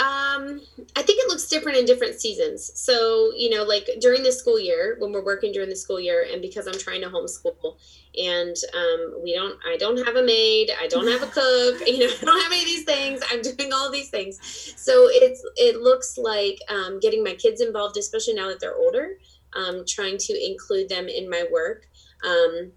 Um, 0.00 0.60
I 0.96 1.02
think 1.02 1.20
it 1.22 1.28
looks 1.28 1.46
different 1.46 1.78
in 1.78 1.84
different 1.84 2.20
seasons. 2.20 2.72
So, 2.74 3.30
you 3.36 3.50
know, 3.50 3.62
like 3.62 3.88
during 4.00 4.24
the 4.24 4.32
school 4.32 4.58
year, 4.58 4.96
when 4.98 5.12
we're 5.12 5.24
working 5.24 5.52
during 5.52 5.68
the 5.68 5.76
school 5.76 6.00
year, 6.00 6.26
and 6.32 6.42
because 6.42 6.66
I'm 6.66 6.76
trying 6.76 7.02
to 7.02 7.08
homeschool, 7.08 7.76
and 8.18 8.56
um, 8.74 9.20
we 9.22 9.32
don't, 9.32 9.56
I 9.64 9.76
don't 9.76 10.04
have 10.04 10.16
a 10.16 10.24
maid, 10.24 10.72
I 10.80 10.88
don't 10.88 11.06
have 11.06 11.22
a 11.22 11.26
cook, 11.26 11.82
you 11.86 12.00
know, 12.00 12.12
I 12.20 12.24
don't 12.24 12.42
have 12.42 12.50
any 12.50 12.62
of 12.62 12.66
these 12.66 12.84
things. 12.84 13.20
I'm 13.30 13.42
doing 13.42 13.61
these 13.92 14.10
things, 14.10 14.38
so 14.76 15.08
it's 15.08 15.44
it 15.56 15.80
looks 15.80 16.18
like 16.18 16.58
um, 16.68 16.98
getting 17.00 17.22
my 17.22 17.34
kids 17.34 17.60
involved, 17.60 17.96
especially 17.96 18.34
now 18.34 18.48
that 18.48 18.60
they're 18.60 18.76
older, 18.76 19.18
um, 19.54 19.84
trying 19.86 20.18
to 20.18 20.46
include 20.46 20.88
them 20.88 21.08
in 21.08 21.30
my 21.30 21.44
work. 21.50 21.86
Um, 22.26 22.72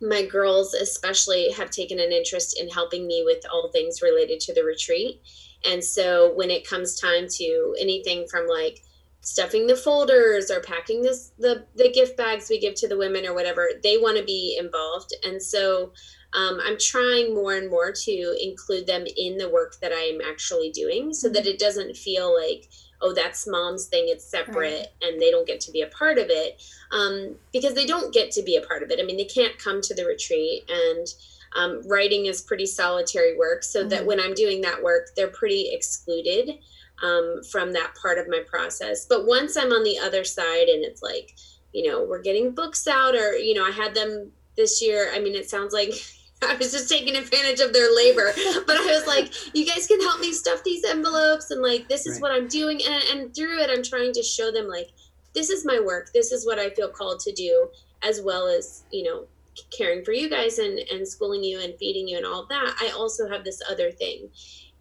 my 0.00 0.24
girls, 0.24 0.74
especially, 0.74 1.50
have 1.52 1.70
taken 1.70 1.98
an 1.98 2.12
interest 2.12 2.58
in 2.60 2.68
helping 2.68 3.06
me 3.06 3.22
with 3.24 3.44
all 3.52 3.70
things 3.72 4.00
related 4.00 4.40
to 4.40 4.54
the 4.54 4.62
retreat 4.62 5.20
and 5.64 5.82
so 5.82 6.32
when 6.34 6.50
it 6.50 6.68
comes 6.68 6.98
time 6.98 7.26
to 7.28 7.74
anything 7.80 8.26
from 8.28 8.46
like 8.46 8.82
stuffing 9.20 9.66
the 9.66 9.76
folders 9.76 10.50
or 10.50 10.60
packing 10.60 11.02
this 11.02 11.32
the 11.38 11.66
the 11.74 11.90
gift 11.90 12.16
bags 12.16 12.48
we 12.48 12.60
give 12.60 12.74
to 12.74 12.88
the 12.88 12.96
women 12.96 13.26
or 13.26 13.34
whatever, 13.34 13.68
they 13.82 13.98
want 13.98 14.16
to 14.16 14.24
be 14.24 14.56
involved. 14.58 15.12
And 15.24 15.42
so 15.42 15.92
um, 16.34 16.60
I'm 16.62 16.78
trying 16.78 17.34
more 17.34 17.54
and 17.54 17.70
more 17.70 17.92
to 17.92 18.36
include 18.40 18.86
them 18.86 19.04
in 19.16 19.38
the 19.38 19.48
work 19.48 19.76
that 19.80 19.92
I'm 19.94 20.20
actually 20.20 20.70
doing 20.70 21.14
so 21.14 21.28
that 21.28 21.44
mm-hmm. 21.44 21.48
it 21.48 21.58
doesn't 21.58 21.96
feel 21.96 22.34
like, 22.34 22.68
oh, 23.00 23.14
that's 23.14 23.46
mom's 23.46 23.86
thing, 23.86 24.04
it's 24.08 24.24
separate 24.24 24.78
right. 24.78 24.86
and 25.02 25.20
they 25.20 25.30
don't 25.30 25.46
get 25.46 25.60
to 25.60 25.72
be 25.72 25.82
a 25.82 25.86
part 25.86 26.18
of 26.18 26.26
it. 26.28 26.62
Um, 26.90 27.36
because 27.52 27.74
they 27.74 27.86
don't 27.86 28.12
get 28.12 28.30
to 28.32 28.42
be 28.42 28.56
a 28.56 28.62
part 28.62 28.82
of 28.82 28.90
it. 28.90 28.98
I 29.00 29.04
mean, 29.04 29.16
they 29.16 29.24
can't 29.24 29.58
come 29.58 29.80
to 29.82 29.94
the 29.94 30.04
retreat 30.04 30.68
and 30.68 31.06
um, 31.56 31.80
writing 31.88 32.26
is 32.26 32.42
pretty 32.42 32.66
solitary 32.66 33.36
work, 33.36 33.62
so 33.62 33.80
mm-hmm. 33.80 33.88
that 33.90 34.06
when 34.06 34.20
I'm 34.20 34.34
doing 34.34 34.60
that 34.62 34.82
work, 34.82 35.08
they're 35.16 35.28
pretty 35.28 35.70
excluded 35.72 36.58
um, 37.02 37.40
from 37.50 37.72
that 37.72 37.94
part 37.94 38.18
of 38.18 38.28
my 38.28 38.42
process. 38.46 39.06
But 39.06 39.26
once 39.26 39.56
I'm 39.56 39.72
on 39.72 39.84
the 39.84 39.98
other 39.98 40.24
side 40.24 40.68
and 40.68 40.84
it's 40.84 41.02
like, 41.02 41.36
you 41.72 41.88
know, 41.88 42.04
we're 42.04 42.22
getting 42.22 42.54
books 42.54 42.86
out, 42.86 43.14
or, 43.14 43.32
you 43.32 43.54
know, 43.54 43.64
I 43.64 43.70
had 43.70 43.94
them 43.94 44.32
this 44.56 44.82
year. 44.82 45.10
I 45.14 45.20
mean, 45.20 45.34
it 45.34 45.48
sounds 45.48 45.72
like 45.72 45.92
I 46.42 46.54
was 46.54 46.72
just 46.72 46.88
taking 46.88 47.16
advantage 47.16 47.60
of 47.60 47.72
their 47.72 47.94
labor. 47.94 48.32
But 48.66 48.76
I 48.76 48.86
was 48.86 49.06
like, 49.06 49.32
you 49.54 49.66
guys 49.66 49.86
can 49.86 50.00
help 50.00 50.20
me 50.20 50.32
stuff 50.32 50.62
these 50.64 50.84
envelopes 50.84 51.50
and 51.50 51.62
like 51.62 51.88
this 51.88 52.06
is 52.06 52.14
right. 52.14 52.22
what 52.22 52.32
I'm 52.32 52.48
doing. 52.48 52.80
And, 52.86 53.02
and 53.12 53.34
through 53.34 53.60
it 53.60 53.70
I'm 53.70 53.82
trying 53.82 54.12
to 54.12 54.22
show 54.22 54.50
them 54.50 54.68
like 54.68 54.90
this 55.34 55.50
is 55.50 55.64
my 55.64 55.80
work. 55.80 56.12
This 56.12 56.32
is 56.32 56.46
what 56.46 56.58
I 56.58 56.70
feel 56.70 56.88
called 56.88 57.20
to 57.20 57.32
do, 57.32 57.68
as 58.02 58.20
well 58.22 58.46
as, 58.46 58.84
you 58.90 59.04
know, 59.04 59.26
caring 59.76 60.04
for 60.04 60.12
you 60.12 60.28
guys 60.28 60.58
and 60.58 60.78
and 60.92 61.06
schooling 61.06 61.42
you 61.42 61.60
and 61.60 61.74
feeding 61.78 62.06
you 62.06 62.16
and 62.16 62.26
all 62.26 62.46
that 62.46 62.76
i 62.80 62.90
also 62.96 63.28
have 63.28 63.42
this 63.44 63.60
other 63.68 63.90
thing 63.90 64.28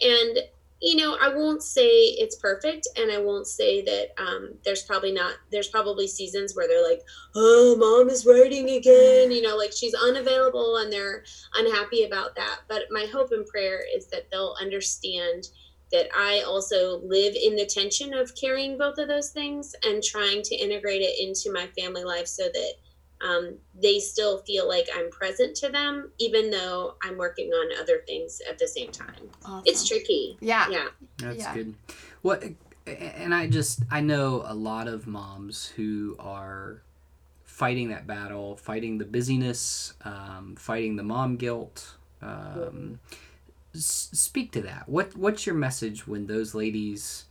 and 0.02 0.40
you 0.82 0.96
know 0.96 1.18
i 1.22 1.28
won't 1.28 1.64
say 1.64 1.88
it's 1.88 2.36
perfect 2.36 2.88
and 2.98 3.12
i 3.12 3.18
won't 3.18 3.48
say 3.48 3.84
that 3.84 4.10
um, 4.22 4.54
there's 4.64 4.84
probably 4.84 5.12
not 5.12 5.34
there's 5.52 5.70
probably 5.70 6.08
seasons 6.08 6.56
where 6.56 6.68
they're 6.68 6.88
like 6.88 7.02
oh 7.36 7.76
mom 7.80 8.10
is 8.10 8.26
writing 8.26 8.70
again 8.70 9.32
you 9.32 9.42
know 9.42 9.56
like 9.56 9.72
she's 9.72 9.96
unavailable 9.96 10.78
and 10.78 10.92
they're 10.92 11.24
unhappy 11.56 12.04
about 12.04 12.36
that. 12.36 12.60
But 12.68 12.84
my 12.92 13.06
hope 13.12 13.32
and 13.32 13.46
prayer 13.46 13.82
is 13.96 14.08
that 14.08 14.30
they'll 14.32 14.56
understand 14.62 15.48
that 15.92 16.08
i 16.16 16.42
also 16.42 17.00
live 17.00 17.34
in 17.36 17.56
the 17.56 17.66
tension 17.66 18.14
of 18.14 18.36
carrying 18.36 18.78
both 18.78 18.98
of 18.98 19.08
those 19.08 19.30
things 19.32 19.74
and 19.86 20.04
trying 20.04 20.42
to 20.44 20.56
integrate 20.56 21.02
it 21.02 21.20
into 21.20 21.52
my 21.52 21.68
family 21.80 22.04
life 22.04 22.28
so 22.28 22.44
that 22.44 22.74
um, 23.22 23.56
they 23.80 24.00
still 24.00 24.40
feel 24.40 24.68
like 24.68 24.88
I'm 24.96 25.10
present 25.10 25.56
to 25.58 25.70
them, 25.70 26.12
even 26.20 26.52
though 26.52 26.96
I'm 27.04 27.18
working 27.18 27.50
on 27.50 27.82
other 27.82 28.04
things 28.06 28.42
at 28.50 28.60
the 28.60 28.68
same 28.68 28.92
time. 28.92 29.30
Awesome. 29.46 29.64
It's 29.66 29.88
tricky. 29.88 30.38
Yeah. 30.40 30.70
Yeah. 30.70 30.88
That's 31.18 31.40
yeah. 31.40 31.54
good. 31.54 31.76
What, 32.22 32.44
and 32.86 33.34
I 33.34 33.48
just, 33.48 33.82
I 33.90 34.02
know 34.02 34.44
a 34.46 34.54
lot 34.54 34.88
of 34.88 35.08
moms 35.08 35.68
who 35.68 36.16
are 36.20 36.82
fighting 37.44 37.90
that 37.90 38.06
battle, 38.06 38.56
fighting 38.58 38.98
the 38.98 39.06
busyness, 39.06 39.94
um, 40.04 40.56
fighting 40.58 40.96
the 40.96 41.04
mom 41.04 41.38
guilt. 41.38 41.96
Um, 42.22 42.30
mm-hmm. 42.30 42.94
s- 43.74 44.10
speak 44.14 44.52
to 44.52 44.62
that. 44.62 44.88
What, 44.88 45.16
what's 45.16 45.46
your 45.46 45.56
message 45.56 46.08
when 46.08 46.28
those 46.28 46.54
ladies 46.54 47.26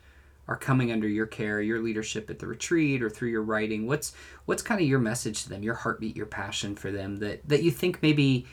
are 0.48 0.56
coming 0.56 0.92
under 0.92 1.08
your 1.08 1.26
care, 1.26 1.60
your 1.60 1.80
leadership 1.80 2.30
at 2.30 2.38
the 2.38 2.46
retreat 2.46 3.02
or 3.02 3.10
through 3.10 3.30
your 3.30 3.42
writing? 3.42 3.86
What's 3.86 4.14
what's 4.44 4.62
kind 4.62 4.80
of 4.80 4.86
your 4.86 4.98
message 4.98 5.42
to 5.44 5.48
them, 5.48 5.62
your 5.62 5.74
heartbeat, 5.74 6.16
your 6.16 6.26
passion 6.26 6.74
for 6.74 6.90
them 6.90 7.16
that 7.18 7.48
that 7.48 7.62
you 7.62 7.70
think 7.70 8.02
maybe 8.02 8.46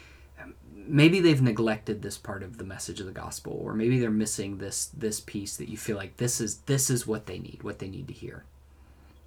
maybe 0.76 1.20
they've 1.20 1.42
neglected 1.42 2.02
this 2.02 2.18
part 2.18 2.44
of 2.44 2.58
the 2.58 2.64
message 2.64 3.00
of 3.00 3.06
the 3.06 3.12
gospel 3.12 3.54
or 3.54 3.74
maybe 3.74 4.00
they're 4.00 4.12
missing 4.12 4.58
this 4.58 4.86
this 4.88 5.20
piece 5.20 5.58
that 5.58 5.70
you 5.70 5.78
feel 5.78 5.98
like 5.98 6.18
this 6.18 6.42
is 6.42 6.58
this 6.62 6.90
is 6.90 7.08
what 7.08 7.26
they 7.26 7.40
need, 7.40 7.64
what 7.64 7.80
they 7.80 7.88
need 7.88 8.08
to 8.08 8.14
hear. 8.14 8.44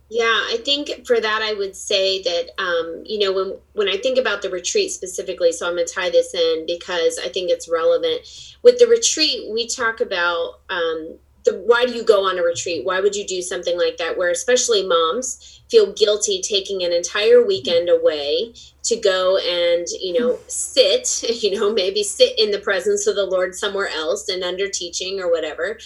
Yeah, 0.08 0.24
I 0.24 0.60
think 0.64 1.04
for 1.04 1.20
that 1.20 1.42
I 1.42 1.52
would 1.54 1.74
say 1.74 2.22
that 2.22 2.50
um, 2.62 3.02
you 3.04 3.18
know 3.18 3.32
when 3.32 3.56
when 3.72 3.88
I 3.88 3.96
think 3.96 4.18
about 4.18 4.42
the 4.42 4.50
retreat 4.50 4.92
specifically, 4.92 5.50
so 5.50 5.66
I'm 5.66 5.74
going 5.74 5.86
to 5.86 5.92
tie 5.92 6.10
this 6.10 6.32
in 6.32 6.64
because 6.66 7.18
I 7.18 7.28
think 7.28 7.50
it's 7.50 7.68
relevant. 7.68 8.20
With 8.62 8.78
the 8.78 8.86
retreat, 8.86 9.50
we 9.50 9.66
talk 9.66 10.00
about 10.00 10.60
um, 10.70 11.16
the, 11.46 11.54
why 11.64 11.86
do 11.86 11.92
you 11.92 12.04
go 12.04 12.24
on 12.24 12.38
a 12.38 12.42
retreat? 12.42 12.84
Why 12.84 13.00
would 13.00 13.16
you 13.16 13.26
do 13.26 13.40
something 13.40 13.78
like 13.78 13.96
that? 13.96 14.18
Where 14.18 14.30
especially 14.30 14.86
moms 14.86 15.62
feel 15.70 15.92
guilty 15.92 16.42
taking 16.42 16.84
an 16.84 16.92
entire 16.92 17.44
weekend 17.44 17.88
away 17.88 18.52
to 18.84 18.96
go 18.96 19.38
and 19.38 19.86
you 20.00 20.18
know 20.18 20.38
sit, 20.48 21.22
you 21.42 21.58
know 21.58 21.72
maybe 21.72 22.02
sit 22.02 22.38
in 22.38 22.50
the 22.50 22.58
presence 22.58 23.06
of 23.06 23.16
the 23.16 23.26
Lord 23.26 23.54
somewhere 23.54 23.88
else 23.88 24.28
and 24.28 24.44
under 24.44 24.68
teaching 24.68 25.20
or 25.20 25.30
whatever. 25.30 25.78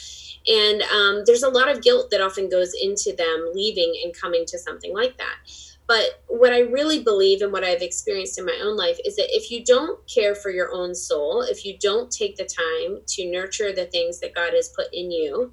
And 0.49 0.83
um, 0.83 1.23
there's 1.27 1.43
a 1.43 1.51
lot 1.51 1.69
of 1.69 1.83
guilt 1.83 2.11
that 2.11 2.23
often 2.23 2.49
goes 2.49 2.73
into 2.81 3.15
them 3.15 3.51
leaving 3.55 3.95
and 4.03 4.19
coming 4.19 4.45
to 4.47 4.59
something 4.59 4.95
like 4.95 5.19
that. 5.19 5.37
But 5.91 6.23
what 6.29 6.53
I 6.53 6.61
really 6.61 7.03
believe 7.03 7.43
and 7.43 7.53
what 7.53 7.65
I've 7.65 7.83
experienced 7.83 8.39
in 8.39 8.45
my 8.45 8.57
own 8.63 8.77
life 8.77 8.99
is 9.05 9.17
that 9.17 9.27
if 9.31 9.51
you 9.51 9.65
don't 9.65 9.99
care 10.09 10.37
for 10.37 10.53
your 10.53 10.73
own 10.73 10.95
soul, 10.95 11.43
if 11.43 11.65
you 11.65 11.77
don't 11.79 12.13
take 12.13 12.37
the 12.37 12.45
time 12.45 13.01
to 13.09 13.29
nurture 13.29 13.73
the 13.73 13.87
things 13.87 14.21
that 14.21 14.33
God 14.33 14.53
has 14.55 14.69
put 14.69 14.87
in 14.93 15.11
you, 15.11 15.53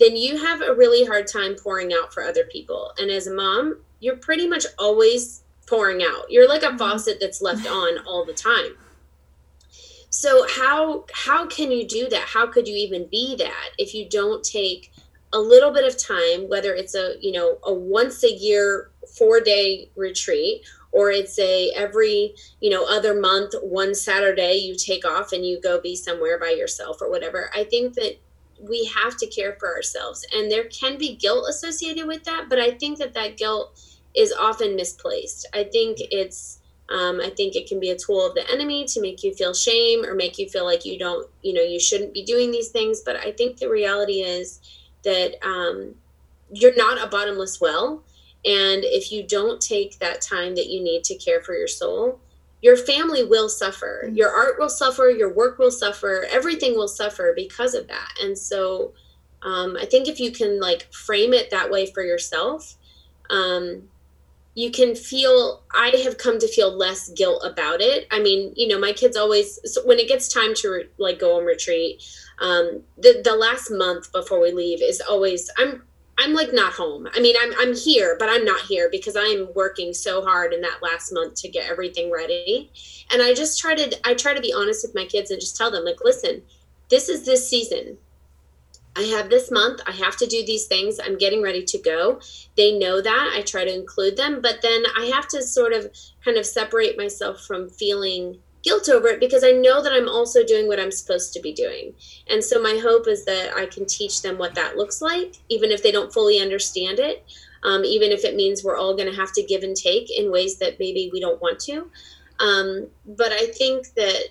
then 0.00 0.16
you 0.16 0.36
have 0.36 0.62
a 0.62 0.74
really 0.74 1.04
hard 1.04 1.28
time 1.28 1.54
pouring 1.54 1.92
out 1.92 2.12
for 2.12 2.24
other 2.24 2.42
people. 2.42 2.90
And 2.98 3.08
as 3.08 3.28
a 3.28 3.32
mom, 3.32 3.78
you're 4.00 4.16
pretty 4.16 4.48
much 4.48 4.66
always 4.80 5.44
pouring 5.68 6.02
out. 6.02 6.28
You're 6.28 6.48
like 6.48 6.64
a 6.64 6.70
mm-hmm. 6.70 6.78
faucet 6.78 7.18
that's 7.20 7.40
left 7.40 7.68
on 7.68 8.04
all 8.04 8.24
the 8.24 8.32
time. 8.32 8.74
So 10.10 10.44
how 10.48 11.04
how 11.12 11.46
can 11.46 11.70
you 11.70 11.86
do 11.86 12.08
that? 12.08 12.22
How 12.22 12.48
could 12.48 12.66
you 12.66 12.74
even 12.74 13.06
be 13.08 13.36
that 13.36 13.70
if 13.78 13.94
you 13.94 14.08
don't 14.08 14.42
take 14.42 14.90
a 15.32 15.38
little 15.38 15.72
bit 15.72 15.84
of 15.84 15.96
time, 15.96 16.48
whether 16.48 16.74
it's 16.74 16.96
a, 16.96 17.14
you 17.20 17.30
know, 17.30 17.58
a 17.62 17.72
once 17.72 18.24
a 18.24 18.32
year 18.32 18.90
four 19.16 19.40
day 19.40 19.90
retreat 19.96 20.62
or 20.92 21.10
it's 21.10 21.38
a 21.38 21.70
every 21.76 22.34
you 22.60 22.70
know 22.70 22.84
other 22.88 23.18
month 23.18 23.54
one 23.62 23.94
saturday 23.94 24.54
you 24.54 24.74
take 24.74 25.04
off 25.04 25.32
and 25.32 25.44
you 25.44 25.60
go 25.60 25.80
be 25.80 25.94
somewhere 25.94 26.38
by 26.38 26.50
yourself 26.50 27.00
or 27.00 27.10
whatever. 27.10 27.50
I 27.54 27.64
think 27.64 27.94
that 27.94 28.18
we 28.60 28.86
have 28.86 29.16
to 29.16 29.26
care 29.26 29.56
for 29.60 29.74
ourselves 29.74 30.26
and 30.34 30.50
there 30.50 30.64
can 30.64 30.98
be 30.98 31.14
guilt 31.14 31.46
associated 31.48 32.06
with 32.08 32.24
that 32.24 32.46
but 32.48 32.58
i 32.58 32.72
think 32.72 32.98
that 32.98 33.14
that 33.14 33.36
guilt 33.36 33.80
is 34.16 34.32
often 34.32 34.74
misplaced. 34.74 35.46
I 35.54 35.64
think 35.64 35.98
it's 36.00 36.60
um, 36.90 37.20
i 37.20 37.30
think 37.30 37.54
it 37.54 37.68
can 37.68 37.78
be 37.78 37.90
a 37.90 37.96
tool 37.96 38.26
of 38.26 38.34
the 38.34 38.50
enemy 38.50 38.84
to 38.86 39.00
make 39.00 39.22
you 39.22 39.34
feel 39.34 39.52
shame 39.54 40.04
or 40.04 40.14
make 40.14 40.38
you 40.38 40.48
feel 40.48 40.64
like 40.64 40.84
you 40.84 40.98
don't 40.98 41.28
you 41.42 41.52
know 41.52 41.60
you 41.60 41.78
shouldn't 41.78 42.14
be 42.14 42.24
doing 42.24 42.50
these 42.50 42.68
things 42.68 43.02
but 43.04 43.16
i 43.16 43.30
think 43.30 43.58
the 43.58 43.68
reality 43.68 44.22
is 44.22 44.60
that 45.04 45.36
um, 45.46 45.94
you're 46.50 46.74
not 46.76 47.00
a 47.00 47.06
bottomless 47.06 47.60
well 47.60 48.02
and 48.44 48.84
if 48.84 49.10
you 49.10 49.26
don't 49.26 49.60
take 49.60 49.98
that 49.98 50.20
time 50.20 50.54
that 50.54 50.68
you 50.68 50.82
need 50.82 51.04
to 51.04 51.16
care 51.16 51.40
for 51.40 51.54
your 51.54 51.68
soul, 51.68 52.20
your 52.62 52.76
family 52.76 53.24
will 53.24 53.48
suffer. 53.48 54.04
Mm-hmm. 54.04 54.16
Your 54.16 54.30
art 54.30 54.58
will 54.58 54.68
suffer. 54.68 55.10
Your 55.10 55.32
work 55.32 55.58
will 55.58 55.70
suffer. 55.70 56.26
Everything 56.30 56.76
will 56.76 56.88
suffer 56.88 57.32
because 57.34 57.74
of 57.74 57.88
that. 57.88 58.14
And 58.22 58.38
so 58.38 58.92
um, 59.42 59.76
I 59.80 59.86
think 59.86 60.08
if 60.08 60.20
you 60.20 60.32
can 60.32 60.60
like 60.60 60.92
frame 60.92 61.32
it 61.32 61.50
that 61.50 61.70
way 61.70 61.86
for 61.86 62.02
yourself, 62.02 62.74
um, 63.30 63.88
you 64.58 64.72
can 64.72 64.96
feel 64.96 65.62
i 65.72 65.90
have 66.02 66.18
come 66.18 66.36
to 66.40 66.48
feel 66.48 66.76
less 66.76 67.10
guilt 67.10 67.40
about 67.44 67.80
it 67.80 68.08
i 68.10 68.18
mean 68.20 68.52
you 68.56 68.66
know 68.66 68.78
my 68.78 68.92
kids 68.92 69.16
always 69.16 69.60
so 69.64 69.86
when 69.86 70.00
it 70.00 70.08
gets 70.08 70.26
time 70.26 70.52
to 70.52 70.82
like 70.98 71.20
go 71.20 71.38
on 71.38 71.44
retreat 71.44 72.02
um 72.40 72.82
the 72.96 73.20
the 73.22 73.36
last 73.36 73.70
month 73.70 74.10
before 74.10 74.40
we 74.40 74.50
leave 74.50 74.82
is 74.82 75.00
always 75.00 75.48
i'm 75.58 75.84
I'm 76.18 76.34
like 76.34 76.52
not 76.52 76.72
home. 76.72 77.08
I 77.14 77.20
mean, 77.20 77.36
I'm 77.40 77.52
I'm 77.58 77.76
here, 77.76 78.16
but 78.18 78.28
I'm 78.28 78.44
not 78.44 78.62
here 78.62 78.88
because 78.90 79.16
I 79.16 79.24
am 79.24 79.48
working 79.54 79.94
so 79.94 80.22
hard 80.22 80.52
in 80.52 80.60
that 80.62 80.82
last 80.82 81.12
month 81.12 81.34
to 81.36 81.48
get 81.48 81.70
everything 81.70 82.10
ready. 82.10 82.72
And 83.12 83.22
I 83.22 83.34
just 83.34 83.60
try 83.60 83.74
to 83.76 83.98
I 84.04 84.14
try 84.14 84.34
to 84.34 84.40
be 84.40 84.52
honest 84.52 84.84
with 84.84 84.96
my 84.96 85.04
kids 85.04 85.30
and 85.30 85.40
just 85.40 85.56
tell 85.56 85.70
them 85.70 85.84
like, 85.84 86.02
listen, 86.02 86.42
this 86.90 87.08
is 87.08 87.24
this 87.24 87.48
season. 87.48 87.98
I 88.96 89.02
have 89.02 89.30
this 89.30 89.52
month. 89.52 89.80
I 89.86 89.92
have 89.92 90.16
to 90.16 90.26
do 90.26 90.44
these 90.44 90.66
things. 90.66 90.98
I'm 90.98 91.18
getting 91.18 91.40
ready 91.40 91.62
to 91.64 91.78
go. 91.78 92.20
They 92.56 92.76
know 92.76 93.00
that. 93.00 93.32
I 93.32 93.42
try 93.42 93.64
to 93.64 93.72
include 93.72 94.16
them, 94.16 94.40
but 94.42 94.60
then 94.60 94.82
I 94.96 95.12
have 95.14 95.28
to 95.28 95.42
sort 95.42 95.72
of 95.72 95.88
kind 96.24 96.36
of 96.36 96.44
separate 96.44 96.98
myself 96.98 97.44
from 97.44 97.70
feeling 97.70 98.40
guilt 98.68 98.88
over 98.90 99.08
it 99.08 99.20
because 99.20 99.44
I 99.44 99.52
know 99.52 99.82
that 99.82 99.92
I'm 99.92 100.08
also 100.08 100.44
doing 100.44 100.68
what 100.68 100.78
I'm 100.78 100.92
supposed 100.92 101.32
to 101.32 101.40
be 101.40 101.52
doing. 101.52 101.94
And 102.30 102.44
so 102.44 102.60
my 102.60 102.78
hope 102.82 103.08
is 103.08 103.24
that 103.24 103.54
I 103.56 103.64
can 103.64 103.86
teach 103.86 104.20
them 104.20 104.36
what 104.36 104.54
that 104.56 104.76
looks 104.76 105.00
like, 105.00 105.36
even 105.48 105.70
if 105.70 105.82
they 105.82 105.90
don't 105.90 106.12
fully 106.12 106.38
understand 106.38 106.98
it, 106.98 107.24
um, 107.62 107.84
even 107.84 108.10
if 108.10 108.24
it 108.24 108.36
means 108.36 108.62
we're 108.62 108.76
all 108.76 108.94
going 108.94 109.10
to 109.10 109.16
have 109.16 109.32
to 109.32 109.42
give 109.42 109.62
and 109.62 109.74
take 109.74 110.10
in 110.10 110.30
ways 110.30 110.58
that 110.58 110.78
maybe 110.78 111.08
we 111.12 111.20
don't 111.20 111.40
want 111.40 111.58
to. 111.60 111.90
Um, 112.40 112.88
but 113.06 113.32
I 113.32 113.46
think 113.46 113.94
that 113.94 114.28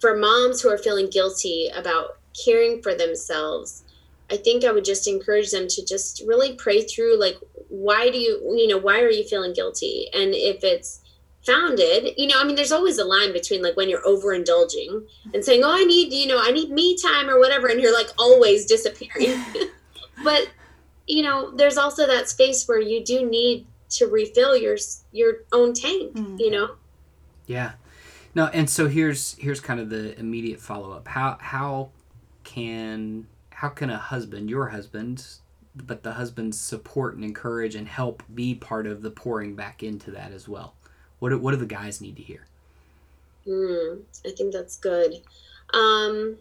for 0.00 0.16
moms 0.16 0.60
who 0.60 0.70
are 0.70 0.78
feeling 0.78 1.10
guilty 1.10 1.68
about 1.74 2.18
caring 2.44 2.82
for 2.82 2.94
themselves, 2.94 3.82
I 4.30 4.36
think 4.36 4.64
I 4.64 4.72
would 4.72 4.84
just 4.84 5.08
encourage 5.08 5.50
them 5.50 5.66
to 5.68 5.84
just 5.84 6.22
really 6.26 6.54
pray 6.54 6.82
through 6.82 7.18
like, 7.18 7.36
why 7.68 8.10
do 8.10 8.18
you, 8.18 8.40
you 8.56 8.68
know, 8.68 8.78
why 8.78 9.00
are 9.00 9.10
you 9.10 9.24
feeling 9.24 9.52
guilty? 9.52 10.08
And 10.14 10.34
if 10.34 10.62
it's, 10.62 11.00
founded 11.46 12.12
you 12.18 12.26
know 12.26 12.34
i 12.38 12.44
mean 12.44 12.56
there's 12.56 12.72
always 12.72 12.98
a 12.98 13.04
line 13.04 13.32
between 13.32 13.62
like 13.62 13.76
when 13.76 13.88
you're 13.88 14.02
overindulging 14.02 15.06
and 15.32 15.44
saying 15.44 15.62
oh 15.64 15.72
i 15.72 15.84
need 15.84 16.12
you 16.12 16.26
know 16.26 16.40
i 16.42 16.50
need 16.50 16.70
me 16.70 16.96
time 16.96 17.30
or 17.30 17.38
whatever 17.38 17.68
and 17.68 17.80
you're 17.80 17.94
like 17.94 18.08
always 18.18 18.66
disappearing. 18.66 19.40
But 20.24 20.48
you 21.06 21.22
know 21.22 21.50
there's 21.50 21.76
also 21.76 22.06
that 22.06 22.28
space 22.28 22.66
where 22.66 22.80
you 22.80 23.04
do 23.04 23.28
need 23.28 23.66
to 23.90 24.06
refill 24.06 24.56
your 24.56 24.76
your 25.12 25.44
own 25.52 25.72
tank 25.72 26.14
mm. 26.14 26.38
you 26.38 26.50
know? 26.50 26.76
yeah. 27.46 27.72
No 28.34 28.46
and 28.46 28.68
so 28.68 28.88
here's 28.88 29.34
here's 29.34 29.60
kind 29.60 29.80
of 29.80 29.88
the 29.88 30.18
immediate 30.18 30.60
follow-up. 30.60 31.08
How 31.08 31.38
how 31.40 31.90
can 32.44 33.26
how 33.50 33.68
can 33.68 33.90
a 33.90 33.96
husband 33.96 34.50
your 34.50 34.68
husband 34.68 35.24
but 35.74 36.02
the 36.02 36.12
husband 36.12 36.54
support 36.54 37.14
and 37.14 37.24
encourage 37.24 37.74
and 37.74 37.86
help 37.86 38.22
be 38.34 38.54
part 38.54 38.86
of 38.86 39.02
the 39.02 39.10
pouring 39.10 39.54
back 39.54 39.82
into 39.82 40.10
that 40.10 40.32
as 40.32 40.48
well 40.48 40.74
what 41.18 41.30
do, 41.30 41.38
what 41.38 41.52
do 41.52 41.56
the 41.56 41.66
guys 41.66 42.00
need 42.00 42.16
to 42.16 42.22
hear? 42.22 42.46
Mm, 43.46 44.00
I 44.24 44.30
think 44.30 44.52
that's 44.52 44.76
good. 44.76 45.22
Um, 45.72 46.36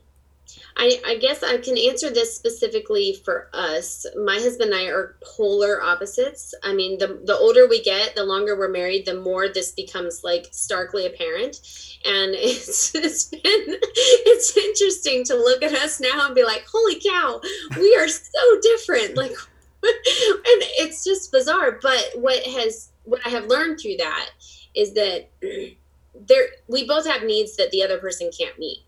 I, 0.78 1.02
I 1.06 1.18
guess 1.18 1.44
I 1.44 1.58
can 1.58 1.78
answer 1.78 2.10
this 2.12 2.36
specifically 2.36 3.20
for 3.24 3.50
us. 3.54 4.06
My 4.16 4.36
husband 4.36 4.72
and 4.72 4.80
I 4.80 4.86
are 4.86 5.16
polar 5.24 5.82
opposites. 5.82 6.54
I 6.64 6.74
mean, 6.74 6.98
the 6.98 7.20
the 7.24 7.36
older 7.36 7.68
we 7.68 7.82
get, 7.82 8.16
the 8.16 8.24
longer 8.24 8.58
we're 8.58 8.70
married, 8.70 9.06
the 9.06 9.20
more 9.20 9.48
this 9.48 9.72
becomes 9.72 10.24
like 10.24 10.48
starkly 10.52 11.06
apparent. 11.06 11.62
And 12.06 12.36
it's 12.38 12.94
it's 12.94 13.26
been 13.26 13.42
it's 13.44 14.58
interesting 14.58 15.24
to 15.26 15.36
look 15.36 15.64
at 15.64 15.74
us 15.74 16.00
now 16.00 16.26
and 16.26 16.36
be 16.36 16.44
like, 16.44 16.66
holy 16.72 17.00
cow, 17.00 17.42
we 17.78 17.96
are 17.96 18.08
so 18.08 18.60
different. 18.62 19.18
Like, 19.18 19.32
and 19.84 20.62
it's 20.78 21.04
just 21.04 21.32
bizarre. 21.32 21.80
But 21.82 22.12
what 22.16 22.44
has 22.44 22.90
what 23.04 23.22
I 23.26 23.30
have 23.30 23.48
learned 23.48 23.80
through 23.80 23.98
that 23.98 24.30
is 24.76 24.94
that 24.94 25.30
there 26.28 26.48
we 26.68 26.88
both 26.88 27.06
have 27.06 27.24
needs 27.24 27.56
that 27.58 27.72
the 27.72 27.84
other 27.84 27.98
person 27.98 28.30
can't 28.38 28.58
meet. 28.58 28.80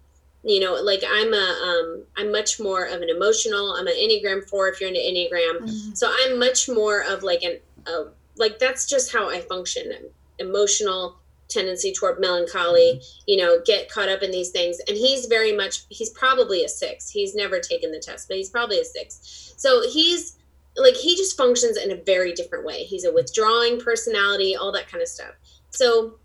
You 0.43 0.61
know 0.61 0.75
like 0.75 1.03
i'm 1.05 1.33
a 1.33 1.37
um 1.37 2.03
i'm 2.15 2.31
much 2.31 2.59
more 2.59 2.85
of 2.85 3.01
an 3.01 3.09
emotional 3.09 3.73
i'm 3.73 3.87
an 3.87 3.93
enneagram 3.93 4.47
four 4.47 4.69
if 4.69 4.79
you're 4.79 4.89
into 4.89 5.01
enneagram. 5.01 5.59
Mm-hmm. 5.59 5.93
so 5.93 6.13
i'm 6.21 6.39
much 6.39 6.69
more 6.69 7.03
of 7.03 7.23
like 7.23 7.43
an 7.43 7.57
uh, 7.85 8.05
like 8.37 8.59
that's 8.59 8.85
just 8.85 9.11
how 9.11 9.29
i 9.29 9.41
function. 9.41 9.91
Emotional 10.39 11.17
tendency 11.49 11.91
toward 11.91 12.19
melancholy 12.19 12.99
mm-hmm. 13.01 13.23
you 13.25 13.37
know 13.37 13.59
get 13.65 13.89
caught 13.89 14.09
up 14.09 14.21
in 14.21 14.31
these 14.31 14.51
things. 14.51 14.77
And 14.87 14.95
he's 14.95 15.25
very 15.25 15.53
much 15.53 15.83
he's 15.89 16.11
probably 16.11 16.63
a 16.63 16.69
six. 16.69 17.09
He's 17.09 17.35
never 17.35 17.59
taken 17.59 17.91
the 17.91 17.99
test 17.99 18.29
but 18.29 18.37
he's 18.37 18.49
probably 18.49 18.79
a 18.79 18.85
six. 18.85 19.53
So 19.57 19.81
he's 19.89 20.37
like 20.77 20.95
he 20.95 21.17
just 21.17 21.35
functions 21.35 21.75
in 21.75 21.91
a 21.91 21.95
very 21.95 22.31
different 22.31 22.63
way. 22.63 22.83
He's 22.83 23.03
a 23.03 23.11
withdrawing 23.11 23.81
personality 23.81 24.55
all 24.55 24.71
that 24.73 24.87
kind 24.87 25.01
of 25.01 25.09
stuff 25.09 25.33
so 25.77 26.15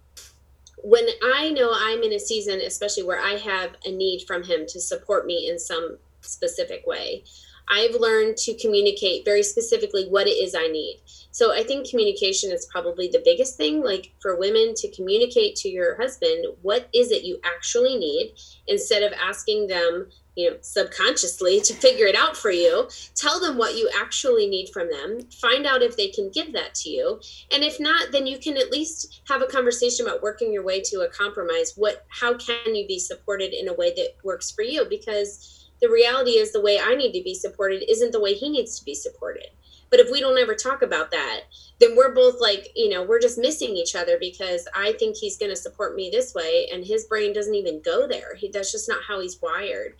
when 0.83 1.07
I 1.23 1.51
know 1.51 1.73
I'm 1.75 2.03
in 2.03 2.15
a 2.15 2.19
season, 2.19 2.61
especially 2.61 3.03
where 3.03 3.21
I 3.21 3.35
have 3.35 3.77
a 3.85 3.93
need 3.93 4.25
from 4.27 4.43
him 4.43 4.65
to 4.69 4.81
support 4.81 5.27
me 5.27 5.47
in 5.47 5.59
some 5.59 5.99
specific 6.23 6.87
way, 6.87 7.25
I've 7.69 7.95
learned 7.95 8.39
to 8.39 8.57
communicate 8.57 9.27
very 9.27 9.43
specifically 9.43 10.07
what 10.09 10.27
it 10.27 10.31
is 10.31 10.55
I 10.55 10.69
need. 10.69 11.03
So 11.33 11.53
I 11.53 11.65
think 11.65 11.89
communication 11.89 12.51
is 12.51 12.67
probably 12.67 13.09
the 13.09 13.23
biggest 13.23 13.59
thing. 13.59 13.85
Like 13.85 14.15
for 14.23 14.39
women 14.39 14.75
to 14.77 14.91
communicate 14.91 15.55
to 15.57 15.69
your 15.69 15.97
husband, 15.97 16.47
what 16.63 16.89
is 16.95 17.13
it 17.13 17.23
you 17.23 17.39
actually 17.45 17.99
need 17.99 18.33
instead 18.67 19.03
of 19.03 19.13
asking 19.13 19.67
them 19.67 20.09
you 20.37 20.51
know 20.51 20.57
subconsciously 20.61 21.61
to 21.61 21.75
figure 21.75 22.07
it 22.07 22.17
out 22.17 22.37
for 22.37 22.51
you. 22.51 22.89
Tell 23.15 23.41
them 23.41 23.59
what 23.59 23.77
you 23.77 23.91
actually 24.01 24.49
need 24.49 24.71
from 24.73 24.89
them. 24.91 25.21
Find 25.41 25.67
out 25.67 25.83
if 25.83 25.97
they 25.97 26.09
can 26.09 26.31
give 26.31 26.53
that 26.53 26.75
to 26.77 26.91
you. 26.91 27.21
And 27.53 27.63
if 27.63 27.79
not 27.79 28.13
then 28.13 28.27
you 28.27 28.39
can 28.39 28.57
at 28.57 28.71
least 28.71 29.23
have 29.29 29.43
a 29.43 29.47
conversation 29.47 30.07
about 30.07 30.23
working 30.23 30.53
your 30.53 30.65
way 30.65 30.81
to 30.83 31.01
a 31.01 31.09
compromise. 31.09 31.73
What 31.77 32.05
how 32.09 32.37
can 32.37 32.75
you 32.75 32.87
be 32.87 32.99
supported 32.99 33.53
in 33.53 33.69
a 33.69 33.75
way 33.75 33.93
that 33.95 34.17
works 34.25 34.51
for 34.51 34.63
you? 34.63 34.85
Because 34.89 35.59
the 35.81 35.91
reality 35.91 36.39
is 36.39 36.53
the 36.53 36.61
way 36.61 36.79
i 36.79 36.95
need 36.95 37.13
to 37.13 37.23
be 37.25 37.35
supported 37.35 37.83
isn't 37.91 38.13
the 38.13 38.21
way 38.21 38.35
he 38.35 38.49
needs 38.49 38.79
to 38.79 38.85
be 38.85 38.95
supported 38.95 39.49
but 39.93 40.01
if 40.01 40.11
we 40.11 40.21
don't 40.21 40.39
ever 40.39 40.57
talk 40.57 40.83
about 40.83 41.13
that, 41.13 41.43
then 41.79 41.95
we're 41.95 42.15
both 42.15 42.41
like, 42.41 42.73
you 42.75 42.89
know, 42.89 43.05
we're 43.05 43.21
just 43.21 43.39
missing 43.39 43.77
each 43.77 43.95
other 43.95 44.17
because 44.19 44.67
I 44.75 44.95
think 44.99 45.17
he's 45.17 45.37
going 45.37 45.51
to 45.53 45.57
support 45.57 45.95
me 45.95 46.11
this 46.11 46.35
way 46.35 46.69
and 46.73 46.85
his 46.85 47.05
brain 47.05 47.33
doesn't 47.33 47.55
even 47.55 47.83
go 47.83 48.09
there. 48.09 48.35
He, 48.35 48.49
that's 48.49 48.73
just 48.73 48.89
not 48.89 49.05
how 49.07 49.21
he's 49.21 49.41
wired. 49.41 49.95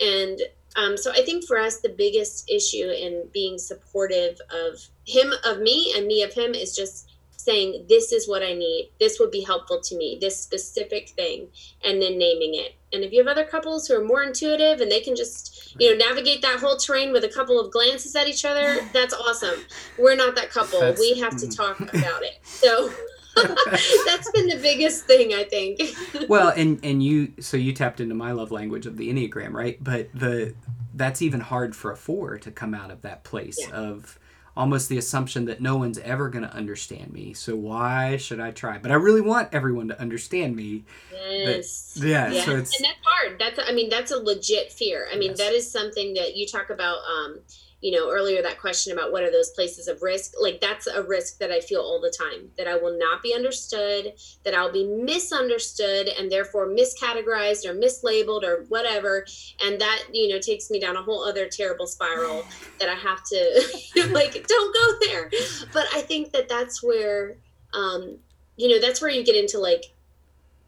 And 0.00 0.38
Um, 0.76 0.96
so 0.96 1.10
I 1.10 1.22
think 1.22 1.44
for 1.44 1.58
us, 1.58 1.80
the 1.80 1.88
biggest 1.88 2.48
issue 2.48 2.90
in 2.90 3.28
being 3.32 3.58
supportive 3.58 4.38
of 4.52 4.78
him, 5.06 5.32
of 5.44 5.58
me, 5.58 5.92
and 5.96 6.06
me 6.06 6.22
of 6.22 6.32
him 6.34 6.54
is 6.54 6.76
just 6.76 7.10
saying, 7.36 7.86
This 7.88 8.12
is 8.12 8.28
what 8.28 8.42
I 8.42 8.52
need. 8.52 8.92
This 9.00 9.18
would 9.18 9.30
be 9.30 9.42
helpful 9.42 9.80
to 9.80 9.96
me, 9.96 10.18
this 10.20 10.38
specific 10.38 11.08
thing, 11.16 11.48
and 11.82 12.00
then 12.00 12.18
naming 12.18 12.54
it. 12.54 12.77
And 12.92 13.04
if 13.04 13.12
you 13.12 13.18
have 13.18 13.28
other 13.28 13.44
couples 13.44 13.86
who 13.86 13.94
are 14.00 14.04
more 14.04 14.22
intuitive 14.22 14.80
and 14.80 14.90
they 14.90 15.00
can 15.00 15.14
just, 15.14 15.76
you 15.78 15.90
know, 15.90 16.06
navigate 16.06 16.42
that 16.42 16.58
whole 16.60 16.76
terrain 16.76 17.12
with 17.12 17.24
a 17.24 17.28
couple 17.28 17.60
of 17.60 17.70
glances 17.70 18.16
at 18.16 18.28
each 18.28 18.44
other, 18.44 18.78
that's 18.92 19.14
awesome. 19.14 19.60
We're 19.98 20.16
not 20.16 20.34
that 20.36 20.50
couple. 20.50 20.80
That's, 20.80 21.00
we 21.00 21.18
have 21.20 21.36
to 21.38 21.46
mm. 21.46 21.56
talk 21.56 21.80
about 21.80 22.22
it. 22.22 22.38
So 22.42 22.90
that's 24.06 24.30
been 24.32 24.48
the 24.48 24.58
biggest 24.60 25.04
thing 25.04 25.32
i 25.32 25.44
think 25.44 25.80
well 26.28 26.52
and 26.56 26.80
and 26.84 27.04
you 27.04 27.32
so 27.38 27.56
you 27.56 27.72
tapped 27.72 28.00
into 28.00 28.12
my 28.12 28.32
love 28.32 28.50
language 28.50 28.84
of 28.84 28.96
the 28.96 29.12
enneagram 29.12 29.52
right 29.52 29.82
but 29.82 30.08
the 30.12 30.52
that's 30.94 31.22
even 31.22 31.38
hard 31.38 31.76
for 31.76 31.92
a 31.92 31.96
four 31.96 32.36
to 32.36 32.50
come 32.50 32.74
out 32.74 32.90
of 32.90 33.02
that 33.02 33.22
place 33.22 33.58
yeah. 33.60 33.70
of 33.70 34.18
almost 34.58 34.88
the 34.88 34.98
assumption 34.98 35.44
that 35.44 35.60
no 35.60 35.76
one's 35.76 35.98
ever 36.00 36.28
going 36.28 36.42
to 36.42 36.52
understand 36.52 37.12
me 37.12 37.32
so 37.32 37.54
why 37.54 38.16
should 38.16 38.40
i 38.40 38.50
try? 38.50 38.76
But 38.76 38.90
i 38.90 38.94
really 38.94 39.20
want 39.20 39.48
everyone 39.52 39.86
to 39.88 40.00
understand 40.00 40.56
me. 40.56 40.84
Yes. 41.12 41.96
but, 41.98 42.08
yeah, 42.08 42.30
yeah. 42.30 42.44
so 42.44 42.56
it's 42.56 42.76
and 42.76 42.84
that's 42.84 42.98
hard. 43.04 43.38
That's 43.38 43.60
i 43.68 43.72
mean 43.72 43.88
that's 43.88 44.10
a 44.10 44.18
legit 44.18 44.72
fear. 44.72 45.06
I 45.12 45.16
mean 45.16 45.30
yes. 45.30 45.38
that 45.38 45.52
is 45.52 45.70
something 45.70 46.14
that 46.14 46.36
you 46.36 46.46
talk 46.46 46.70
about 46.70 46.98
um 47.08 47.38
you 47.80 47.92
know 47.92 48.10
earlier 48.10 48.42
that 48.42 48.60
question 48.60 48.92
about 48.92 49.12
what 49.12 49.22
are 49.22 49.30
those 49.30 49.50
places 49.50 49.86
of 49.86 50.02
risk 50.02 50.32
like 50.40 50.60
that's 50.60 50.86
a 50.86 51.02
risk 51.02 51.38
that 51.38 51.50
i 51.50 51.60
feel 51.60 51.80
all 51.80 52.00
the 52.00 52.12
time 52.18 52.50
that 52.56 52.66
i 52.66 52.76
will 52.76 52.96
not 52.98 53.22
be 53.22 53.34
understood 53.34 54.12
that 54.44 54.54
i'll 54.54 54.72
be 54.72 54.84
misunderstood 54.84 56.08
and 56.18 56.30
therefore 56.30 56.66
miscategorized 56.66 57.64
or 57.64 57.74
mislabeled 57.74 58.42
or 58.42 58.64
whatever 58.68 59.24
and 59.64 59.80
that 59.80 60.02
you 60.12 60.28
know 60.28 60.40
takes 60.40 60.70
me 60.70 60.80
down 60.80 60.96
a 60.96 61.02
whole 61.02 61.24
other 61.24 61.48
terrible 61.48 61.86
spiral 61.86 62.44
that 62.80 62.88
i 62.88 62.94
have 62.94 63.22
to 63.24 64.08
like 64.10 64.46
don't 64.46 64.74
go 64.74 65.06
there 65.06 65.30
but 65.72 65.86
i 65.94 66.00
think 66.00 66.32
that 66.32 66.48
that's 66.48 66.82
where 66.82 67.36
um 67.74 68.18
you 68.56 68.68
know 68.68 68.80
that's 68.80 69.00
where 69.00 69.10
you 69.10 69.24
get 69.24 69.36
into 69.36 69.58
like 69.58 69.84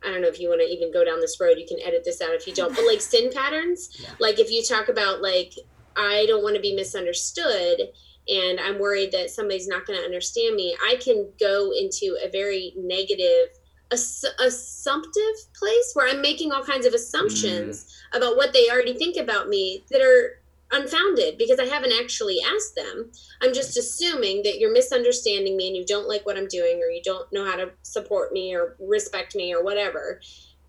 I 0.02 0.10
don't 0.10 0.22
know 0.22 0.28
if 0.28 0.40
you 0.40 0.48
want 0.48 0.62
to 0.62 0.66
even 0.66 0.92
go 0.92 1.04
down 1.04 1.20
this 1.20 1.38
road. 1.38 1.58
You 1.58 1.66
can 1.66 1.78
edit 1.84 2.04
this 2.04 2.22
out 2.22 2.30
if 2.30 2.46
you 2.46 2.54
don't. 2.54 2.74
But 2.74 2.86
like 2.86 3.00
sin 3.02 3.30
patterns, 3.34 3.90
yeah. 4.00 4.08
like 4.18 4.38
if 4.38 4.50
you 4.50 4.62
talk 4.64 4.88
about 4.88 5.20
like 5.20 5.52
I 5.96 6.26
don't 6.26 6.42
want 6.42 6.56
to 6.56 6.62
be 6.62 6.74
misunderstood 6.74 7.90
and 8.28 8.60
I'm 8.60 8.78
worried 8.78 9.12
that 9.12 9.30
somebody's 9.30 9.68
not 9.68 9.86
going 9.86 9.98
to 9.98 10.04
understand 10.04 10.54
me, 10.54 10.76
I 10.82 10.96
can 10.96 11.28
go 11.38 11.72
into 11.72 12.16
a 12.24 12.30
very 12.30 12.72
negative, 12.76 13.58
ass- 13.92 14.24
assumptive 14.38 15.22
place 15.58 15.90
where 15.94 16.08
I'm 16.08 16.22
making 16.22 16.52
all 16.52 16.62
kinds 16.62 16.86
of 16.86 16.94
assumptions 16.94 17.84
mm. 17.84 18.16
about 18.16 18.36
what 18.36 18.52
they 18.52 18.70
already 18.70 18.94
think 18.94 19.16
about 19.16 19.48
me 19.48 19.84
that 19.90 20.00
are 20.00 20.40
unfounded 20.72 21.36
because 21.36 21.58
I 21.58 21.64
haven't 21.64 21.92
actually 22.00 22.38
asked 22.54 22.76
them. 22.76 23.10
I'm 23.42 23.52
just 23.52 23.76
assuming 23.76 24.44
that 24.44 24.60
you're 24.60 24.72
misunderstanding 24.72 25.56
me 25.56 25.66
and 25.66 25.76
you 25.76 25.84
don't 25.84 26.08
like 26.08 26.24
what 26.24 26.36
I'm 26.36 26.46
doing 26.46 26.76
or 26.76 26.88
you 26.90 27.02
don't 27.02 27.32
know 27.32 27.44
how 27.44 27.56
to 27.56 27.70
support 27.82 28.32
me 28.32 28.54
or 28.54 28.76
respect 28.78 29.34
me 29.34 29.52
or 29.52 29.64
whatever 29.64 30.20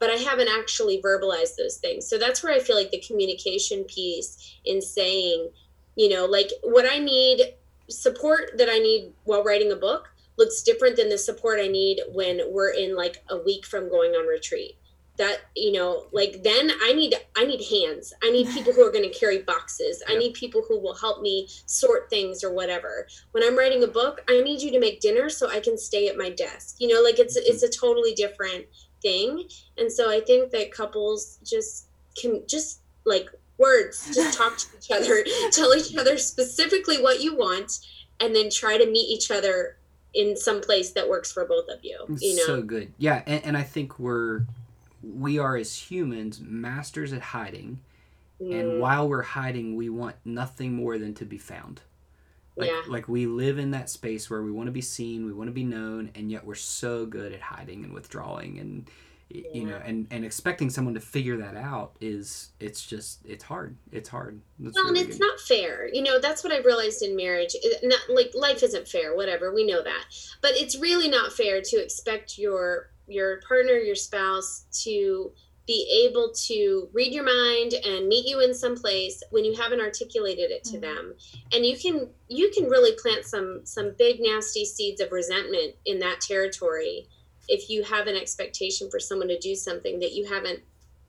but 0.02 0.10
I 0.10 0.16
haven't 0.16 0.50
actually 0.50 1.00
verbalized 1.00 1.58
those 1.58 1.78
things. 1.78 2.10
So 2.10 2.18
that's 2.18 2.44
where 2.44 2.52
I 2.52 2.60
feel 2.60 2.76
like 2.76 2.90
the 2.90 3.00
communication 3.00 3.84
piece 3.84 4.58
in 4.66 4.82
saying, 4.82 5.52
you 5.96 6.10
know, 6.10 6.26
like 6.26 6.50
what 6.64 6.92
I 6.92 6.98
need 6.98 7.54
support 7.88 8.58
that 8.58 8.68
I 8.68 8.80
need 8.80 9.14
while 9.26 9.44
writing 9.44 9.72
a 9.72 9.76
book 9.76 10.10
looks 10.40 10.64
different 10.64 10.96
than 10.98 11.10
the 11.10 11.20
support 11.20 11.60
I 11.60 11.68
need 11.68 12.02
when 12.14 12.42
we're 12.50 12.72
in 12.72 12.96
like 12.96 13.24
a 13.30 13.38
week 13.38 13.64
from 13.64 13.90
going 13.90 14.14
on 14.14 14.26
retreat. 14.26 14.76
That 15.18 15.42
you 15.56 15.74
know, 15.74 16.08
like 16.12 16.42
then 16.42 16.72
I 16.82 16.94
need 16.94 17.14
I 17.38 17.46
need 17.46 17.64
hands. 17.64 18.12
I 18.24 18.32
need 18.32 18.48
people 18.56 18.74
who 18.74 18.84
are 18.84 18.92
going 18.92 19.08
to 19.08 19.20
carry 19.20 19.44
boxes. 19.44 20.02
I 20.08 20.18
need 20.18 20.34
people 20.34 20.64
who 20.68 20.80
will 20.80 20.96
help 20.96 21.22
me 21.22 21.48
sort 21.68 22.10
things 22.10 22.44
or 22.44 22.52
whatever. 22.52 23.08
When 23.34 23.44
I'm 23.44 23.58
writing 23.58 23.84
a 23.84 23.88
book, 23.88 24.24
I 24.28 24.42
need 24.42 24.62
you 24.62 24.72
to 24.72 24.80
make 24.80 25.00
dinner 25.00 25.30
so 25.30 25.48
I 25.48 25.60
can 25.60 25.78
stay 25.78 26.08
at 26.08 26.18
my 26.18 26.32
desk. 26.32 26.78
You 26.80 26.88
know, 26.88 27.04
like 27.04 27.20
it's 27.20 27.38
mm-hmm. 27.38 27.52
it's 27.52 27.62
a 27.62 27.70
totally 27.70 28.16
different 28.16 28.66
thing. 29.02 29.48
And 29.78 29.92
so 29.92 30.10
I 30.10 30.20
think 30.22 30.52
that 30.52 30.72
couples 30.72 31.40
just 31.44 31.88
can 32.18 32.44
just 32.48 32.82
like 33.06 33.30
words, 33.58 34.14
just 34.14 34.38
talk 34.38 34.58
to 34.58 34.68
each 34.78 34.92
other, 34.92 35.24
tell 35.52 35.74
each 35.74 35.96
other 35.96 36.18
specifically 36.18 37.02
what 37.02 37.22
you 37.22 37.36
want, 37.36 37.80
and 38.20 38.36
then 38.36 38.50
try 38.50 38.78
to 38.78 38.86
meet 38.86 39.10
each 39.10 39.32
other 39.32 39.78
in 40.14 40.36
some 40.36 40.62
place 40.62 40.92
that 40.92 41.08
works 41.08 41.32
for 41.32 41.46
both 41.46 41.70
of 41.70 41.80
you. 41.84 41.98
You 42.20 42.36
know, 42.36 42.44
so 42.44 42.62
good. 42.62 42.94
Yeah, 42.98 43.24
and, 43.26 43.46
and 43.46 43.58
I 43.58 43.64
think 43.64 44.00
we're 44.00 44.44
we 45.04 45.40
are 45.40 45.56
as 45.56 45.76
humans 45.76 46.40
masters 46.42 47.14
at 47.14 47.22
hiding, 47.22 47.80
mm. 48.42 48.60
and 48.60 48.80
while 48.80 49.08
we're 49.08 49.22
hiding, 49.22 49.76
we 49.76 49.90
want 49.90 50.16
nothing 50.26 50.74
more 50.74 50.98
than 50.98 51.14
to 51.16 51.26
be 51.26 51.38
found. 51.38 51.82
Like, 52.62 52.70
yeah. 52.70 52.82
like 52.88 53.08
we 53.08 53.26
live 53.26 53.58
in 53.58 53.72
that 53.72 53.90
space 53.90 54.30
where 54.30 54.42
we 54.42 54.52
want 54.52 54.68
to 54.68 54.72
be 54.72 54.82
seen, 54.82 55.26
we 55.26 55.34
want 55.34 55.48
to 55.48 55.54
be 55.54 55.64
known, 55.64 56.12
and 56.16 56.32
yet 56.32 56.46
we're 56.46 56.56
so 56.56 57.06
good 57.06 57.34
at 57.34 57.42
hiding 57.42 57.84
and 57.84 57.94
withdrawing 57.94 58.60
and 58.60 58.90
yeah. 59.34 59.50
you 59.54 59.66
know 59.66 59.80
and 59.86 60.08
and 60.12 60.26
expecting 60.26 60.70
someone 60.70 60.94
to 60.94 61.00
figure 61.00 61.38
that 61.38 61.56
out 61.56 61.96
is 62.02 62.50
it's 62.60 62.86
just 62.86 63.20
it's 63.26 63.44
hard 63.44 63.76
it's 63.92 64.10
hard 64.10 64.40
that's 64.60 64.76
well 64.76 64.86
really 64.86 65.00
and 65.00 65.10
it's 65.10 65.18
good. 65.18 65.26
not 65.26 65.40
fair 65.40 65.88
you 65.94 66.04
know 66.04 66.20
that's 66.20 66.44
what 66.44 66.52
i 66.52 66.58
realized 66.60 67.02
in 67.02 67.16
marriage 67.16 67.56
not 67.84 68.00
like 68.14 68.32
life 68.36 68.64
isn't 68.64 68.88
fair 68.88 69.16
whatever 69.16 69.54
we 69.54 69.66
know 69.66 69.82
that 69.84 70.04
but 70.42 70.52
it's 70.56 70.78
really 70.80 71.10
not 71.10 71.32
fair 71.32 71.62
to 71.62 71.78
expect 71.78 72.38
your 72.38 72.92
your 73.08 73.42
partner 73.48 73.74
your 73.74 73.96
spouse 73.96 74.66
to 74.72 75.32
be 75.72 76.06
able 76.06 76.34
to 76.34 76.90
read 76.92 77.14
your 77.14 77.24
mind 77.24 77.74
and 77.86 78.10
meet 78.10 78.28
you 78.28 78.42
in 78.42 78.54
some 78.54 78.76
place 78.76 79.24
when 79.30 79.46
you 79.46 79.56
haven't 79.56 79.80
articulated 79.80 80.52
it 80.52 80.66
to 80.66 80.74
mm-hmm. 80.74 80.82
them. 80.82 81.14
And 81.54 81.66
you 81.66 81.78
can 81.78 82.10
you 82.28 82.52
can 82.52 82.66
really 82.66 82.92
plant 83.02 83.24
some 83.24 83.62
some 83.64 83.94
big 83.98 84.20
nasty 84.20 84.66
seeds 84.66 85.00
of 85.00 85.14
resentment 85.14 85.76
in 85.86 86.00
that 86.00 86.20
territory 86.20 87.08
if 87.48 87.70
you 87.70 87.84
have 87.84 88.08
an 88.08 88.18
expectation 88.18 88.92
for 88.92 89.00
someone 89.00 89.30
to 89.30 89.40
do 89.40 89.56
something 89.56 90.00
that 90.00 90.12
you 90.12 90.26
haven't 90.26 90.60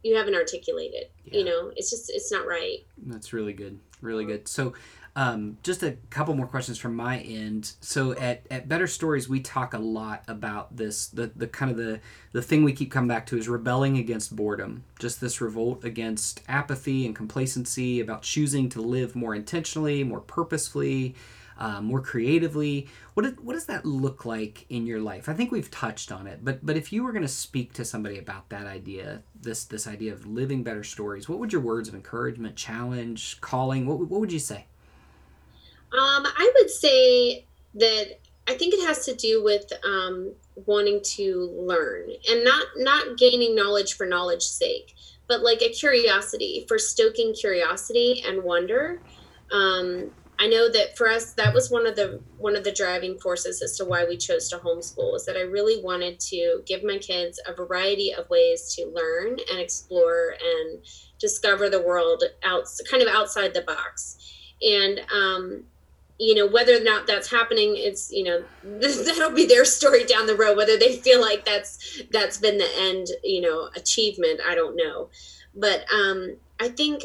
you 0.04 0.14
haven't 0.14 0.36
articulated 0.36 1.06
yeah. 1.24 1.38
you 1.38 1.44
know? 1.44 1.72
It's 1.74 1.90
just 1.90 2.08
it's 2.08 2.30
not 2.30 2.46
right. 2.46 2.86
That's 3.04 3.32
really 3.32 3.52
good 3.52 3.80
really 4.00 4.24
good. 4.24 4.46
So 4.46 4.74
um, 5.14 5.58
just 5.62 5.82
a 5.82 5.96
couple 6.08 6.34
more 6.34 6.46
questions 6.46 6.78
from 6.78 6.96
my 6.96 7.18
end. 7.18 7.72
So 7.80 8.12
at, 8.12 8.46
at 8.50 8.68
Better 8.68 8.86
Stories, 8.86 9.28
we 9.28 9.40
talk 9.40 9.74
a 9.74 9.78
lot 9.78 10.24
about 10.26 10.76
this. 10.76 11.08
The, 11.08 11.30
the 11.36 11.46
kind 11.46 11.70
of 11.70 11.76
the, 11.76 12.00
the 12.32 12.40
thing 12.40 12.64
we 12.64 12.72
keep 12.72 12.90
coming 12.90 13.08
back 13.08 13.26
to 13.26 13.36
is 13.36 13.48
rebelling 13.48 13.98
against 13.98 14.34
boredom. 14.34 14.84
Just 14.98 15.20
this 15.20 15.40
revolt 15.40 15.84
against 15.84 16.40
apathy 16.48 17.04
and 17.04 17.14
complacency, 17.14 18.00
about 18.00 18.22
choosing 18.22 18.68
to 18.70 18.80
live 18.80 19.14
more 19.14 19.34
intentionally, 19.34 20.02
more 20.02 20.20
purposefully, 20.20 21.14
uh, 21.58 21.82
more 21.82 22.00
creatively. 22.00 22.88
What, 23.14 23.38
what 23.42 23.52
does 23.52 23.66
that 23.66 23.84
look 23.84 24.24
like 24.24 24.64
in 24.70 24.86
your 24.86 25.00
life? 25.00 25.28
I 25.28 25.34
think 25.34 25.52
we've 25.52 25.70
touched 25.70 26.10
on 26.10 26.26
it, 26.26 26.40
but 26.42 26.64
but 26.64 26.78
if 26.78 26.92
you 26.92 27.04
were 27.04 27.12
going 27.12 27.22
to 27.22 27.28
speak 27.28 27.74
to 27.74 27.84
somebody 27.84 28.18
about 28.18 28.48
that 28.48 28.66
idea, 28.66 29.22
this 29.38 29.64
this 29.64 29.86
idea 29.86 30.12
of 30.14 30.26
living 30.26 30.62
better 30.62 30.82
stories, 30.82 31.28
what 31.28 31.38
would 31.38 31.52
your 31.52 31.60
words 31.60 31.88
of 31.88 31.94
encouragement, 31.94 32.56
challenge, 32.56 33.40
calling, 33.42 33.86
what, 33.86 33.98
what 33.98 34.20
would 34.20 34.32
you 34.32 34.38
say? 34.38 34.66
Um, 35.92 36.26
I 36.26 36.52
would 36.58 36.70
say 36.70 37.46
that 37.74 38.18
I 38.48 38.54
think 38.54 38.74
it 38.74 38.86
has 38.86 39.04
to 39.06 39.14
do 39.14 39.42
with 39.42 39.70
um, 39.84 40.32
wanting 40.66 41.00
to 41.02 41.50
learn 41.54 42.10
and 42.28 42.44
not 42.44 42.66
not 42.76 43.18
gaining 43.18 43.54
knowledge 43.54 43.94
for 43.94 44.06
knowledge's 44.06 44.50
sake, 44.50 44.94
but 45.28 45.42
like 45.42 45.62
a 45.62 45.68
curiosity 45.68 46.64
for 46.66 46.78
stoking 46.78 47.34
curiosity 47.34 48.22
and 48.26 48.42
wonder. 48.42 49.00
Um, 49.52 50.10
I 50.38 50.48
know 50.48 50.68
that 50.72 50.96
for 50.96 51.08
us, 51.08 51.34
that 51.34 51.54
was 51.54 51.70
one 51.70 51.86
of 51.86 51.94
the 51.94 52.20
one 52.36 52.56
of 52.56 52.64
the 52.64 52.72
driving 52.72 53.18
forces 53.18 53.62
as 53.62 53.76
to 53.76 53.84
why 53.84 54.04
we 54.04 54.16
chose 54.16 54.48
to 54.48 54.56
homeschool. 54.58 55.12
Was 55.12 55.24
that 55.26 55.36
I 55.36 55.42
really 55.42 55.82
wanted 55.82 56.18
to 56.20 56.62
give 56.66 56.82
my 56.82 56.98
kids 56.98 57.40
a 57.46 57.54
variety 57.54 58.12
of 58.12 58.28
ways 58.28 58.74
to 58.74 58.86
learn 58.86 59.38
and 59.50 59.60
explore 59.60 60.34
and 60.42 60.82
discover 61.20 61.70
the 61.70 61.80
world 61.80 62.24
out, 62.42 62.64
kind 62.90 63.02
of 63.02 63.08
outside 63.08 63.54
the 63.54 63.62
box. 63.62 64.16
And 64.60 65.00
um, 65.14 65.64
you 66.22 66.36
know 66.36 66.46
whether 66.46 66.76
or 66.76 66.84
not 66.84 67.06
that's 67.06 67.28
happening 67.28 67.74
it's 67.76 68.12
you 68.12 68.22
know 68.22 68.44
that'll 68.64 69.32
be 69.32 69.46
their 69.46 69.64
story 69.64 70.04
down 70.04 70.26
the 70.26 70.36
road. 70.36 70.56
Whether 70.56 70.78
they 70.78 70.96
feel 70.96 71.20
like 71.20 71.44
that's 71.44 72.02
that's 72.12 72.38
been 72.38 72.58
the 72.58 72.70
end 72.78 73.08
you 73.24 73.40
know 73.40 73.68
achievement 73.74 74.40
i 74.46 74.54
don't 74.54 74.76
know. 74.76 75.08
But 75.54 75.84
um 75.92 76.36
i 76.60 76.68
think 76.68 77.02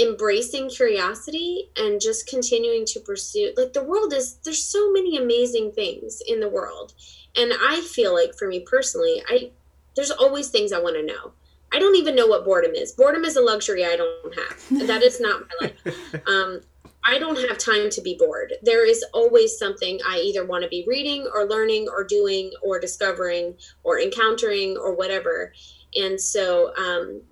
embracing 0.00 0.70
curiosity 0.70 1.68
and 1.76 2.00
just 2.00 2.26
continuing 2.26 2.86
to 2.86 3.00
pursue 3.00 3.52
like 3.58 3.74
the 3.74 3.84
world 3.84 4.14
is 4.14 4.36
there's 4.44 4.64
so 4.64 4.90
many 4.90 5.18
amazing 5.18 5.72
things 5.72 6.22
in 6.26 6.38
the 6.38 6.48
world. 6.48 6.94
And 7.36 7.52
i 7.60 7.80
feel 7.80 8.14
like 8.14 8.34
for 8.38 8.46
me 8.46 8.60
personally 8.60 9.22
i 9.28 9.50
there's 9.96 10.12
always 10.12 10.48
things 10.48 10.72
i 10.72 10.80
want 10.80 10.96
to 10.96 11.04
know. 11.04 11.32
I 11.74 11.78
don't 11.78 11.96
even 11.96 12.14
know 12.14 12.26
what 12.26 12.44
boredom 12.44 12.74
is. 12.74 12.92
Boredom 12.92 13.24
is 13.24 13.36
a 13.36 13.42
luxury 13.42 13.84
i 13.84 13.96
don't 13.96 14.34
have. 14.34 14.86
That 14.86 15.02
is 15.02 15.20
not 15.20 15.42
my 15.48 15.66
life. 15.66 16.28
Um 16.28 16.60
I 17.04 17.18
don't 17.18 17.48
have 17.48 17.58
time 17.58 17.90
to 17.90 18.00
be 18.00 18.16
bored. 18.18 18.54
There 18.62 18.86
is 18.86 19.04
always 19.12 19.58
something 19.58 19.98
I 20.06 20.18
either 20.18 20.46
want 20.46 20.62
to 20.62 20.68
be 20.68 20.84
reading 20.86 21.28
or 21.34 21.44
learning 21.46 21.88
or 21.88 22.04
doing 22.04 22.52
or 22.62 22.78
discovering 22.78 23.56
or 23.82 23.98
encountering 23.98 24.76
or 24.76 24.94
whatever. 24.94 25.52
And 25.96 26.20
so 26.20 26.72
um, 26.76 27.22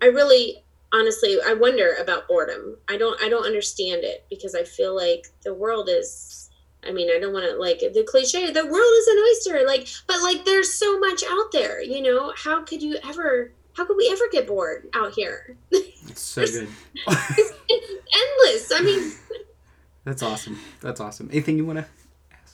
I 0.00 0.06
really, 0.06 0.64
honestly, 0.92 1.38
I 1.44 1.52
wonder 1.52 1.96
about 2.00 2.28
boredom. 2.28 2.78
I 2.88 2.96
don't 2.96 3.20
I 3.22 3.28
don't 3.28 3.44
understand 3.44 4.04
it 4.04 4.24
because 4.30 4.54
I 4.54 4.64
feel 4.64 4.96
like 4.96 5.26
the 5.44 5.54
world 5.54 5.88
is 5.90 6.50
I 6.82 6.92
mean, 6.92 7.10
I 7.14 7.18
don't 7.20 7.34
want 7.34 7.44
to 7.44 7.56
like 7.56 7.80
the 7.80 8.06
cliche, 8.08 8.50
the 8.50 8.64
world 8.64 8.92
is 8.98 9.06
an 9.06 9.18
oyster. 9.18 9.66
Like, 9.66 9.86
but 10.06 10.22
like 10.22 10.46
there's 10.46 10.72
so 10.72 10.98
much 10.98 11.22
out 11.28 11.52
there, 11.52 11.82
you 11.82 12.00
know? 12.00 12.32
How 12.36 12.62
could 12.62 12.82
you 12.82 12.96
ever 13.04 13.52
how 13.76 13.84
could 13.84 13.96
we 13.96 14.08
ever 14.10 14.24
get 14.32 14.46
bored 14.46 14.88
out 14.94 15.12
here? 15.12 15.56
It's 16.20 16.28
so 16.28 16.60
good. 16.60 16.68
it's, 17.06 17.52
it's 17.68 18.68
endless. 18.70 18.72
I 18.80 18.82
mean, 18.84 19.12
That's 20.04 20.22
awesome. 20.22 20.58
That's 20.80 21.00
awesome. 21.00 21.28
Anything 21.30 21.56
you 21.56 21.66
want 21.66 21.78
to 21.80 21.86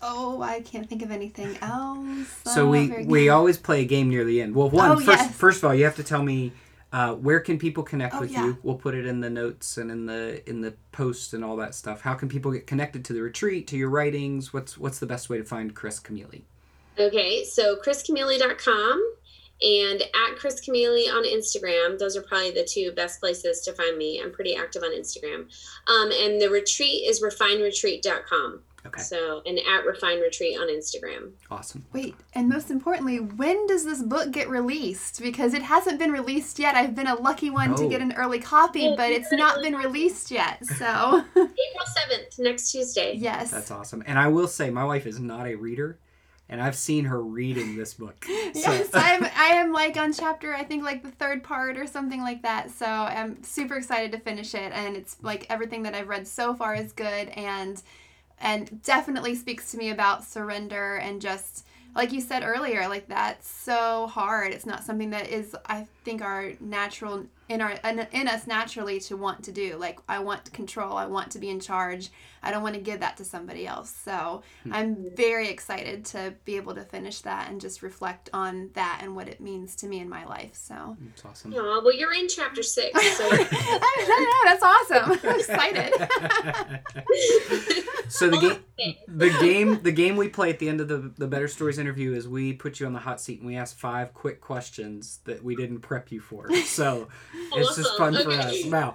Oh, 0.03 0.43
I 0.43 0.61
can't 0.61 0.89
think 0.89 1.03
of 1.03 1.11
anything 1.11 1.57
else. 1.63 2.29
So 2.45 2.69
we 2.69 3.05
we 3.07 3.29
always 3.31 3.57
play 3.57 3.81
a 3.81 3.85
game 3.85 4.11
near 4.11 4.25
the 4.25 4.43
end. 4.43 4.55
Well, 4.55 4.69
one 4.69 4.91
Oh, 4.91 4.97
first 4.97 5.07
yes. 5.09 5.35
first 5.35 5.59
of 5.59 5.65
all, 5.65 5.75
you 5.75 5.85
have 5.85 5.97
to 5.97 6.05
tell 6.05 6.23
me 6.23 6.53
uh, 6.93 7.15
where 7.15 7.41
can 7.41 7.59
people 7.59 7.83
connect 7.83 8.15
Oh, 8.15 8.21
with 8.21 8.31
yeah. 8.31 8.45
you. 8.45 8.59
We'll 8.63 8.77
put 8.77 8.95
it 8.95 9.07
in 9.07 9.21
the 9.21 9.31
notes 9.31 9.79
and 9.79 9.91
in 9.91 10.07
the 10.07 10.49
in 10.49 10.61
the 10.61 10.75
post 10.93 11.33
and 11.35 11.43
all 11.45 11.57
that 11.57 11.75
stuff. 11.75 12.03
How 12.03 12.15
can 12.15 12.29
people 12.29 12.53
get 12.53 12.67
connected 12.67 13.05
to 13.07 13.15
the 13.15 13.23
retreat, 13.23 13.67
to 13.69 13.77
your 13.77 13.89
writings? 13.89 14.53
What's 14.53 14.77
what's 14.77 14.99
the 14.99 15.07
best 15.07 15.31
way 15.31 15.39
to 15.39 15.45
find 15.45 15.75
Kris 15.75 15.99
Camealy? 15.99 16.43
Okay, 16.99 17.45
so 17.45 17.77
kriscamealy.com 17.77 19.15
and 19.63 20.03
at 20.03 20.37
Kris 20.37 20.61
Camealy 20.67 21.09
on 21.09 21.25
Instagram. 21.25 21.99
Those 21.99 22.17
are 22.17 22.23
probably 22.23 22.51
the 22.51 22.65
two 22.65 22.93
best 22.93 23.21
places 23.21 23.61
to 23.63 23.73
find 23.73 23.97
me. 23.97 24.21
I'm 24.23 24.33
pretty 24.33 24.55
active 24.57 24.83
on 24.83 24.91
Instagram. 24.93 25.47
Um, 25.89 26.11
and 26.13 26.41
the 26.41 26.49
retreat 26.51 27.05
is 27.09 27.23
refineretreat.com. 27.23 28.63
Okay, 28.87 29.03
So, 29.03 29.43
and 29.45 29.59
at 29.59 29.85
Refine 29.85 30.21
Retreat 30.21 30.57
on 30.61 30.69
Instagram. 30.69 31.33
awesome. 31.51 31.85
Wait, 31.93 32.15
and 32.35 32.49
most 32.49 32.71
importantly, 32.71 33.19
when 33.19 33.67
does 33.67 33.85
this 33.85 34.01
book 34.01 34.31
get 34.31 34.49
released? 34.49 35.21
Because 35.21 35.55
it 35.55 35.63
hasn't 35.63 35.99
been 35.99 36.13
released 36.13 36.61
yet. 36.61 36.77
I've 36.77 36.95
been 36.95 37.09
a 37.09 37.17
lucky 37.21 37.51
one 37.51 37.75
to 37.75 37.83
Oh. 37.85 37.89
get 37.89 38.01
an 38.01 38.13
early 38.13 38.39
copy, 38.39 38.95
but 38.97 39.11
it's 39.11 39.33
not 39.33 39.61
been 39.61 39.75
released 39.75 40.31
yet. 40.31 40.65
So, 40.67 41.25
April 41.31 41.49
7th, 41.49 42.39
next 42.39 42.71
Tuesday. 42.71 43.15
yes. 43.17 43.51
That's 43.51 43.73
awesome. 43.73 44.05
And 44.07 44.21
I 44.21 44.29
will 44.29 44.47
say, 44.47 44.71
my 44.71 44.85
wife 44.85 45.05
is 45.05 45.19
not 45.19 45.49
a 45.49 45.57
reader, 45.57 45.99
and 46.49 46.63
I've 46.63 46.77
seen 46.77 47.07
her 47.07 47.21
reading 47.23 47.77
this 47.77 47.95
book. 47.95 48.25
So- 48.55 48.73
Yes, 48.73 48.89
I'm. 48.95 49.25
I 49.25 49.49
am 49.57 49.73
like 49.73 49.97
on 49.97 50.13
chapter. 50.13 50.55
I 50.55 50.65
think 50.65 50.83
like 50.85 51.03
the 51.03 51.11
third 51.11 51.43
part 51.43 51.77
or 51.77 51.87
something 51.87 52.21
like 52.23 52.43
that. 52.43 52.71
So 52.71 52.87
I'm 52.87 53.43
super 53.43 53.75
excited 53.77 54.13
to 54.13 54.19
finish 54.19 54.55
it, 54.55 54.73
and 54.73 54.97
it's 54.97 55.17
like 55.23 55.47
everything 55.51 55.83
that 55.83 55.95
I've 55.95 56.09
read 56.09 56.27
so 56.27 56.55
far 56.55 56.75
is 56.75 56.93
good, 56.93 57.29
and 57.31 57.83
and 58.41 58.83
definitely 58.83 59.35
speaks 59.35 59.71
to 59.73 59.79
me 59.79 59.91
about 59.91 60.25
surrender 60.25 60.97
and 60.97 61.21
just 61.23 61.67
like 61.95 62.13
you 62.13 62.21
said 62.21 62.43
earlier, 62.45 62.89
like 62.89 63.09
that's 63.09 63.49
so 63.49 64.07
hard. 64.07 64.53
It's 64.53 64.67
not 64.67 64.85
something 64.85 65.11
that 65.11 65.29
is 65.29 65.57
I 65.67 65.87
think 66.05 66.23
our 66.23 66.53
natural 66.61 67.25
in 67.49 67.61
our 67.61 67.73
in, 67.85 68.07
in 68.13 68.29
us 68.29 68.47
naturally 68.47 69.01
to 69.01 69.17
want 69.17 69.45
to 69.45 69.53
do. 69.53 69.77
Like 69.77 69.99
I 70.09 70.19
want 70.19 70.53
control. 70.53 70.97
I 70.97 71.07
want 71.07 71.31
to 71.33 71.39
be 71.39 71.51
in 71.51 71.61
charge. 71.61 72.11
I 72.43 72.51
don't 72.51 72.63
want 72.63 72.75
to 72.77 72.81
give 72.81 73.01
that 73.01 73.17
to 73.17 73.25
somebody 73.25 73.67
else. 73.67 73.91
So 74.05 74.43
hmm. 74.63 74.73
I'm 74.73 75.17
very 75.17 75.49
excited 75.49 76.05
to 76.07 76.35
be 76.45 76.57
able 76.57 76.75
to 76.75 76.83
finish 76.83 77.21
that 77.23 77.51
and 77.51 77.61
just 77.61 77.83
reflect 77.83 78.31
on 78.33 78.71
that 78.75 79.01
and 79.03 79.17
what 79.17 79.29
it 79.29 79.41
means 79.41 79.75
to 79.77 79.87
me 79.89 79.99
in 80.01 80.09
my 80.09 80.25
life. 80.25 80.55
So 80.55 80.97
It's 81.13 81.25
awesome. 81.25 81.53
Aw, 81.55 81.81
well, 81.83 81.95
you're 81.95 82.15
in 82.15 82.29
chapter 82.29 82.63
six. 82.63 83.01
So. 83.17 83.29
I 83.31 84.25
know 84.27 84.51
that's 84.51 84.63
awesome. 84.63 85.19
I'm 85.25 85.41
excited. 85.41 85.93
so 88.09 88.29
the 88.29 88.61
game 88.79 88.97
the 89.09 89.31
game 89.41 89.83
the 89.83 89.93
game 89.93 90.17
we 90.17 90.29
play 90.29 90.51
at 90.51 90.59
the 90.59 90.69
end 90.69 90.81
of 90.81 90.89
the 90.89 91.13
the 91.17 91.27
better 91.27 91.49
stories 91.49 91.79
interview 91.79 92.15
is 92.15 92.29
we 92.29 92.53
put 92.53 92.79
you 92.79 92.87
on 92.87 92.93
the 92.93 92.99
hot 92.99 93.21
seat 93.21 93.39
and 93.39 93.47
we 93.47 93.57
ask 93.57 93.77
five 93.77 94.13
quick 94.15 94.41
questions 94.41 95.21
that 95.25 95.43
we 95.43 95.57
didn't 95.57 95.81
prep 95.81 96.13
you 96.13 96.21
for 96.21 96.55
so 96.65 97.09
it's 97.55 97.77
just 97.77 97.97
fun 97.97 98.17
Awesome. 98.17 98.31
for 98.33 98.39
us 98.39 98.65
now 98.65 98.95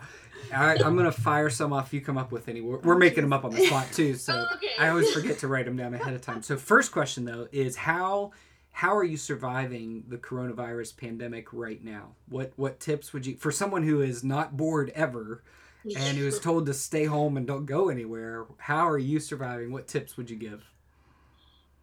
I, 0.53 0.75
i'm 0.83 0.95
gonna 0.97 1.11
fire 1.11 1.49
some 1.49 1.71
off 1.73 1.93
you 1.93 2.01
come 2.01 2.17
up 2.17 2.31
with 2.31 2.47
any 2.49 2.61
we're, 2.61 2.79
we're 2.79 2.97
making 2.97 3.21
them 3.23 3.33
up 3.33 3.45
on 3.45 3.51
the 3.51 3.65
spot 3.65 3.87
too 3.93 4.13
so 4.15 4.47
Oh, 4.49 4.55
okay. 4.55 4.71
i 4.79 4.89
always 4.89 5.11
forget 5.11 5.39
to 5.39 5.47
write 5.47 5.65
them 5.65 5.77
down 5.77 5.93
ahead 5.93 6.13
of 6.13 6.21
time 6.21 6.41
so 6.41 6.57
first 6.57 6.91
question 6.91 7.25
though 7.25 7.47
is 7.51 7.75
how 7.75 8.31
how 8.73 8.95
are 8.95 9.03
you 9.03 9.17
surviving 9.17 10.03
the 10.07 10.17
coronavirus 10.17 10.95
pandemic 10.97 11.53
right 11.53 11.83
now 11.83 12.09
what 12.29 12.51
what 12.55 12.79
tips 12.79 13.13
would 13.13 13.25
you 13.25 13.35
for 13.37 13.51
someone 13.51 13.83
who 13.83 14.01
is 14.01 14.23
not 14.23 14.57
bored 14.57 14.91
ever 14.95 15.43
and 15.83 16.15
who 16.15 16.27
is 16.27 16.39
told 16.39 16.67
to 16.67 16.73
stay 16.75 17.05
home 17.05 17.37
and 17.37 17.47
don't 17.47 17.65
go 17.65 17.89
anywhere. 17.89 18.45
How 18.59 18.87
are 18.87 18.99
you 18.99 19.19
surviving? 19.19 19.71
What 19.71 19.87
tips 19.87 20.15
would 20.15 20.29
you 20.29 20.35
give? 20.35 20.63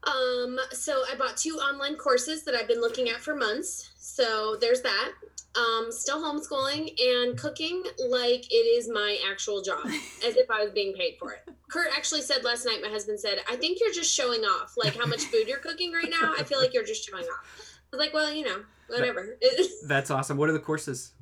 Um, 0.08 0.58
so 0.70 1.02
I 1.10 1.16
bought 1.16 1.36
two 1.36 1.56
online 1.56 1.96
courses 1.96 2.44
that 2.44 2.54
I've 2.54 2.68
been 2.68 2.80
looking 2.80 3.08
at 3.08 3.20
for 3.20 3.34
months. 3.34 3.90
So 3.98 4.56
there's 4.60 4.80
that. 4.82 5.12
Um, 5.56 5.90
still 5.90 6.22
homeschooling 6.22 6.94
and 7.00 7.36
cooking 7.36 7.82
like 8.08 8.50
it 8.50 8.54
is 8.54 8.88
my 8.88 9.18
actual 9.30 9.60
job, 9.60 9.84
as 10.26 10.36
if 10.36 10.50
I 10.50 10.62
was 10.62 10.70
being 10.72 10.94
paid 10.94 11.16
for 11.18 11.32
it. 11.32 11.40
Kurt 11.70 11.88
actually 11.96 12.22
said 12.22 12.44
last 12.44 12.64
night, 12.64 12.80
my 12.82 12.88
husband 12.88 13.18
said, 13.18 13.38
I 13.50 13.56
think 13.56 13.78
you're 13.80 13.92
just 13.92 14.12
showing 14.12 14.42
off, 14.42 14.74
like 14.76 14.96
how 14.96 15.06
much 15.06 15.24
food 15.24 15.48
you're 15.48 15.58
cooking 15.58 15.92
right 15.92 16.08
now. 16.08 16.34
I 16.38 16.44
feel 16.44 16.60
like 16.60 16.74
you're 16.74 16.84
just 16.84 17.08
showing 17.08 17.24
off. 17.24 17.80
I 17.92 17.96
was 17.96 17.98
like, 17.98 18.14
well, 18.14 18.32
you 18.32 18.44
know, 18.44 18.62
whatever. 18.88 19.38
That's 19.86 20.10
awesome. 20.10 20.36
What 20.36 20.48
are 20.48 20.52
the 20.52 20.58
courses? 20.58 21.12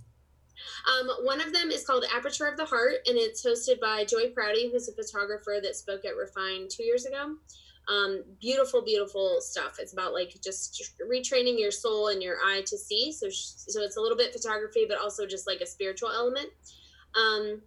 Um, 0.86 1.08
one 1.24 1.40
of 1.40 1.52
them 1.52 1.70
is 1.70 1.84
called 1.84 2.04
Aperture 2.14 2.46
of 2.46 2.56
the 2.56 2.64
Heart, 2.64 3.06
and 3.06 3.16
it's 3.16 3.44
hosted 3.44 3.80
by 3.80 4.04
Joy 4.04 4.30
Prouty, 4.34 4.70
who's 4.70 4.88
a 4.88 4.92
photographer 4.92 5.58
that 5.62 5.76
spoke 5.76 6.04
at 6.04 6.16
Refine 6.16 6.68
two 6.68 6.84
years 6.84 7.06
ago. 7.06 7.36
Um, 7.88 8.24
beautiful, 8.40 8.82
beautiful 8.82 9.38
stuff. 9.40 9.76
It's 9.78 9.92
about 9.92 10.12
like 10.12 10.36
just 10.42 10.92
retraining 11.10 11.58
your 11.58 11.70
soul 11.70 12.08
and 12.08 12.20
your 12.22 12.36
eye 12.44 12.62
to 12.66 12.76
see. 12.76 13.12
So, 13.12 13.28
so 13.30 13.80
it's 13.82 13.96
a 13.96 14.00
little 14.00 14.16
bit 14.16 14.32
photography, 14.32 14.86
but 14.88 14.98
also 14.98 15.24
just 15.26 15.46
like 15.46 15.60
a 15.60 15.66
spiritual 15.66 16.10
element. 16.10 16.48
Um, 17.14 17.62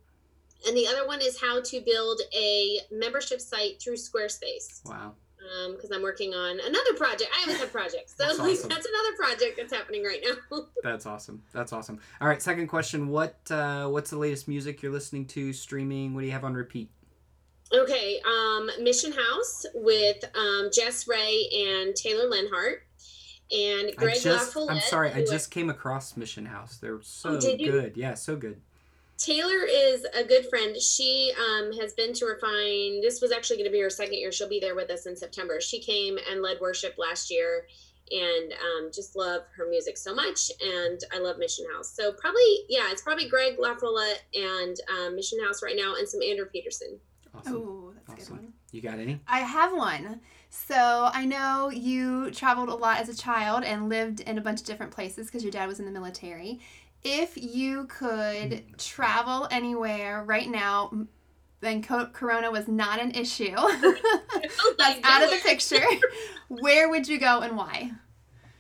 and 0.68 0.76
the 0.76 0.88
other 0.88 1.08
one 1.08 1.22
is 1.22 1.40
how 1.40 1.62
to 1.62 1.82
build 1.82 2.20
a 2.36 2.80
membership 2.92 3.40
site 3.40 3.82
through 3.82 3.96
Squarespace. 3.96 4.86
Wow. 4.86 5.14
Because 5.72 5.90
I'm 5.92 6.04
working 6.04 6.34
on 6.34 6.60
another 6.60 6.94
project. 6.98 7.32
I 7.36 7.42
always 7.44 7.60
have 7.60 7.72
projects, 7.72 8.14
so 8.16 8.26
That's 8.26 8.38
like 8.38 8.52
awesome. 8.52 8.70
that's 8.70 8.86
another 8.86 9.16
project 9.18 9.58
that's 9.58 9.74
happening 9.74 10.04
right 10.04 10.24
now. 10.24 10.60
That's 10.84 11.08
awesome. 11.08 11.42
That's 11.54 11.74
awesome. 11.74 12.00
All 12.22 12.28
right. 12.28 12.40
Second 12.40 12.68
question. 12.68 13.08
What 13.08 13.40
uh, 13.50 13.88
What's 13.88 14.12
the 14.12 14.18
latest 14.20 14.48
music 14.48 14.84
you're 14.84 14.92
listening 14.92 15.26
to? 15.28 15.52
Streaming? 15.54 16.14
What 16.14 16.22
do 16.22 16.28
you 16.28 16.34
have 16.34 16.44
on 16.44 16.54
repeat? 16.54 16.92
Okay, 17.74 18.20
um, 18.26 18.70
Mission 18.82 19.12
House 19.12 19.66
with 19.76 20.24
um, 20.36 20.70
Jess 20.74 21.08
Ray 21.08 21.48
and 21.54 21.96
Taylor 21.96 22.28
Leonhardt 22.28 22.84
and 23.52 23.96
Greg 23.96 24.18
I 24.18 24.20
just. 24.20 24.54
LaFollette. 24.56 24.72
I'm 24.72 24.80
sorry. 24.80 25.12
I 25.14 25.24
just 25.24 25.52
came 25.52 25.70
across 25.70 26.18
Mission 26.18 26.46
House. 26.46 26.78
They're 26.78 27.02
so 27.02 27.38
Oh, 27.38 27.40
good. 27.40 27.96
Yeah, 27.96 28.16
so 28.16 28.36
good. 28.36 28.60
Taylor 29.18 29.66
is 29.68 30.06
a 30.16 30.24
good 30.24 30.48
friend. 30.50 30.76
She 30.82 31.34
um, 31.38 31.74
has 31.74 31.94
been 31.94 32.14
to 32.14 32.26
Refine. 32.26 33.02
This 33.02 33.22
was 33.22 33.32
actually 33.32 33.58
going 33.58 33.70
to 33.70 33.72
be 33.72 33.82
her 33.82 33.90
second 33.90 34.14
year. 34.16 34.32
She'll 34.32 34.50
be 34.50 34.62
there 34.62 34.76
with 34.76 34.90
us 34.90 35.06
in 35.06 35.16
September. 35.16 35.60
She 35.60 35.80
came 35.80 36.18
and 36.32 36.42
led 36.42 36.60
worship 36.62 36.96
last 36.98 37.30
year, 37.30 37.68
and 38.12 38.54
um, 38.54 38.92
just 38.94 39.16
love 39.18 39.42
her 39.58 39.68
music 39.70 39.98
so 39.98 40.16
much. 40.16 40.52
And 40.64 41.02
I 41.14 41.20
love 41.20 41.38
Mission 41.38 41.66
House. 41.76 41.94
So 41.94 42.14
probably, 42.14 42.66
yeah, 42.70 42.92
it's 42.92 43.02
probably 43.02 43.28
Greg 43.28 43.58
LaFollette 43.58 44.22
and 44.34 44.78
um, 44.90 45.16
Mission 45.16 45.40
House 45.44 45.62
right 45.62 45.76
now, 45.76 45.96
and 45.96 46.08
some 46.08 46.22
Andrew 46.24 46.46
Peterson. 46.46 47.00
Awesome. 47.40 47.56
Oh, 47.56 47.94
that's 48.08 48.28
a 48.30 48.32
good 48.32 48.38
one. 48.38 48.54
You 48.72 48.82
got 48.82 49.00
any? 49.00 49.20
I 49.28 49.40
have 49.40 49.74
one. 49.74 50.22
So 50.50 51.10
I 51.14 51.26
know 51.26 51.70
you 51.70 52.32
traveled 52.32 52.70
a 52.70 52.76
lot 52.76 53.00
as 53.00 53.10
a 53.10 53.16
child 53.16 53.64
and 53.64 53.90
lived 53.90 54.22
in 54.22 54.38
a 54.38 54.42
bunch 54.42 54.62
of 54.62 54.66
different 54.66 54.92
places 54.92 55.28
because 55.28 55.44
your 55.44 55.52
dad 55.52 55.68
was 55.68 55.80
in 55.80 55.86
the 55.86 55.92
military. 55.92 56.60
If 57.04 57.38
you 57.38 57.86
could 57.86 58.78
travel 58.78 59.48
anywhere 59.52 60.24
right 60.24 60.50
now, 60.50 61.08
then 61.62 61.82
co- 61.82 62.08
Corona 62.08 62.52
was 62.52 62.68
not 62.68 63.00
an 63.00 63.12
issue. 63.12 63.56
That's 64.78 65.00
out 65.04 65.24
of 65.24 65.30
the 65.30 65.40
picture. 65.44 65.86
Where 66.50 66.90
would 66.90 67.08
you 67.08 67.20
go 67.20 67.42
and 67.42 67.56
why? 67.56 67.92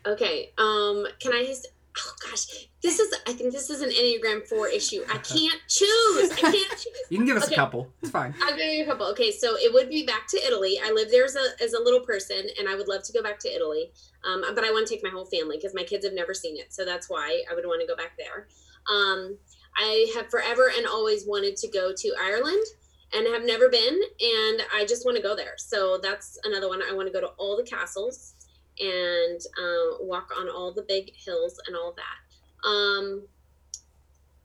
Okay. 0.05 0.51
Um, 0.57 1.05
can 1.19 1.33
I 1.33 1.45
just? 1.45 1.67
Oh 2.01 2.13
gosh, 2.29 2.45
this 2.81 2.99
is. 2.99 3.13
I 3.27 3.33
think 3.33 3.51
this 3.51 3.69
is 3.69 3.81
an 3.81 3.89
Enneagram 3.89 4.47
Four 4.47 4.67
issue. 4.67 5.03
I 5.09 5.17
can't 5.17 5.59
choose. 5.67 6.31
I 6.31 6.35
can't 6.37 6.53
choose. 6.77 6.87
You 7.09 7.17
can 7.17 7.25
give 7.25 7.37
us 7.37 7.45
Okay. 7.45 7.55
a 7.55 7.57
couple. 7.57 7.91
It's 8.01 8.11
fine. 8.11 8.33
I'll 8.41 8.55
give 8.55 8.65
you 8.73 8.83
a 8.83 8.85
couple. 8.85 9.05
Okay, 9.07 9.31
so 9.31 9.55
it 9.57 9.73
would 9.73 9.89
be 9.89 10.05
back 10.05 10.27
to 10.29 10.37
Italy. 10.45 10.79
I 10.83 10.91
lived 10.91 11.11
there 11.11 11.25
as 11.25 11.35
a, 11.35 11.63
as 11.63 11.73
a 11.73 11.79
little 11.81 12.01
person, 12.01 12.47
and 12.59 12.69
I 12.69 12.75
would 12.75 12.87
love 12.87 13.03
to 13.03 13.13
go 13.13 13.21
back 13.23 13.39
to 13.39 13.49
Italy. 13.53 13.91
Um, 14.23 14.43
but 14.55 14.63
I 14.63 14.71
want 14.71 14.87
to 14.87 14.93
take 14.93 15.03
my 15.03 15.09
whole 15.09 15.25
family 15.25 15.57
because 15.57 15.73
my 15.73 15.83
kids 15.83 16.05
have 16.05 16.13
never 16.13 16.33
seen 16.33 16.57
it, 16.57 16.73
so 16.73 16.85
that's 16.85 17.09
why 17.09 17.43
I 17.49 17.55
would 17.55 17.65
want 17.65 17.81
to 17.81 17.87
go 17.87 17.95
back 17.95 18.17
there. 18.17 18.47
Um, 18.93 19.37
I 19.77 20.11
have 20.15 20.29
forever 20.29 20.71
and 20.75 20.85
always 20.87 21.25
wanted 21.25 21.55
to 21.57 21.67
go 21.69 21.93
to 21.95 22.13
Ireland 22.21 22.63
and 23.13 23.27
have 23.33 23.43
never 23.45 23.69
been, 23.69 23.93
and 24.21 24.61
I 24.73 24.85
just 24.87 25.05
want 25.05 25.17
to 25.17 25.23
go 25.23 25.35
there. 25.35 25.53
So 25.57 25.99
that's 26.01 26.37
another 26.43 26.67
one. 26.69 26.81
I 26.81 26.93
want 26.93 27.07
to 27.07 27.13
go 27.13 27.21
to 27.21 27.33
all 27.37 27.57
the 27.57 27.63
castles 27.63 28.35
and 28.79 29.39
um, 29.57 29.97
walk 30.01 30.31
on 30.37 30.49
all 30.49 30.73
the 30.73 30.85
big 30.87 31.11
hills 31.15 31.59
and 31.67 31.75
all 31.75 31.95
that. 31.95 32.67
Um, 32.67 33.23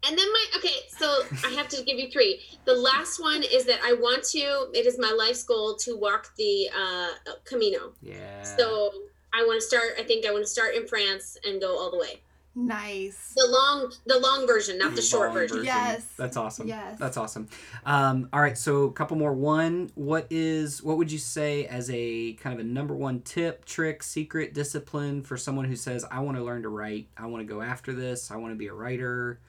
and 0.07 0.19
then 0.19 0.27
my 0.33 0.45
okay, 0.59 0.77
so 0.89 1.23
I 1.45 1.51
have 1.53 1.69
to 1.69 1.83
give 1.83 1.99
you 1.99 2.11
three. 2.11 2.41
The 2.67 2.75
last 2.75 3.21
one 3.21 3.43
is 3.43 3.65
that 3.65 3.81
I 3.83 3.95
want 3.95 4.25
to. 4.25 4.69
It 4.75 4.87
is 4.87 4.99
my 4.99 5.11
life's 5.11 5.45
goal 5.45 5.77
to 5.77 5.97
walk 5.97 6.35
the 6.37 6.69
uh, 6.69 7.09
Camino. 7.45 7.95
Yeah. 8.03 8.43
So 8.43 8.93
I 9.33 9.45
want 9.47 9.61
to 9.61 9.67
start. 9.67 9.95
I 9.99 10.03
think 10.03 10.27
I 10.27 10.33
want 10.33 10.45
to 10.45 10.51
start 10.51 10.75
in 10.75 10.87
France 10.87 11.39
and 11.45 11.61
go 11.61 11.79
all 11.79 11.91
the 11.91 11.99
way. 11.99 12.21
Nice. 12.57 13.33
The 13.37 13.47
long, 13.49 13.93
the 14.07 14.19
long 14.19 14.47
version, 14.47 14.79
not 14.79 14.95
the 14.95 15.03
short 15.03 15.31
Long 15.31 15.39
version. 15.39 15.65
Yes. 15.65 16.05
That's 16.17 16.37
awesome. 16.37 16.69
Yes. 16.69 16.99
That's 16.99 17.17
awesome. 17.17 17.49
Um, 17.85 18.29
all 18.33 18.41
right, 18.41 18.57
so 18.57 18.85
a 18.85 18.93
couple 18.93 19.17
more. 19.17 19.33
One, 19.33 19.91
what 19.97 20.29
is 20.31 20.81
what 20.83 20.97
would 20.97 21.11
you 21.11 21.19
say 21.19 21.67
as 21.67 21.91
a 21.93 22.35
kind 22.35 22.55
of 22.59 22.65
a 22.65 22.69
number 22.69 22.95
one 22.95 23.23
tip, 23.23 23.65
trick, 23.65 24.05
secret, 24.05 24.55
discipline 24.55 25.23
for 25.23 25.37
someone 25.37 25.65
who 25.65 25.75
says, 25.75 26.05
I 26.11 26.21
want 26.21 26.37
to 26.37 26.45
learn 26.45 26.63
to 26.63 26.69
write, 26.69 27.09
I 27.17 27.27
want 27.27 27.47
to 27.47 27.53
go 27.53 27.61
after 27.61 27.93
this, 27.93 28.31
I 28.31 28.37
want 28.37 28.53
to 28.53 28.57
be 28.57 28.69
a 28.69 28.75
writer? 28.75 29.41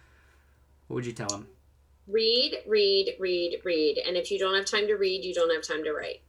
What 0.87 0.95
would 0.95 1.05
you 1.05 1.13
tell 1.13 1.29
them? 1.29 1.47
Read, 2.07 2.57
read, 2.67 3.15
read, 3.19 3.59
read. 3.63 3.99
And 3.99 4.17
if 4.17 4.31
you 4.31 4.39
don't 4.39 4.55
have 4.55 4.65
time 4.65 4.87
to 4.87 4.95
read, 4.95 5.23
you 5.23 5.33
don't 5.33 5.53
have 5.53 5.63
time 5.63 5.83
to 5.83 5.91
write. 5.93 6.21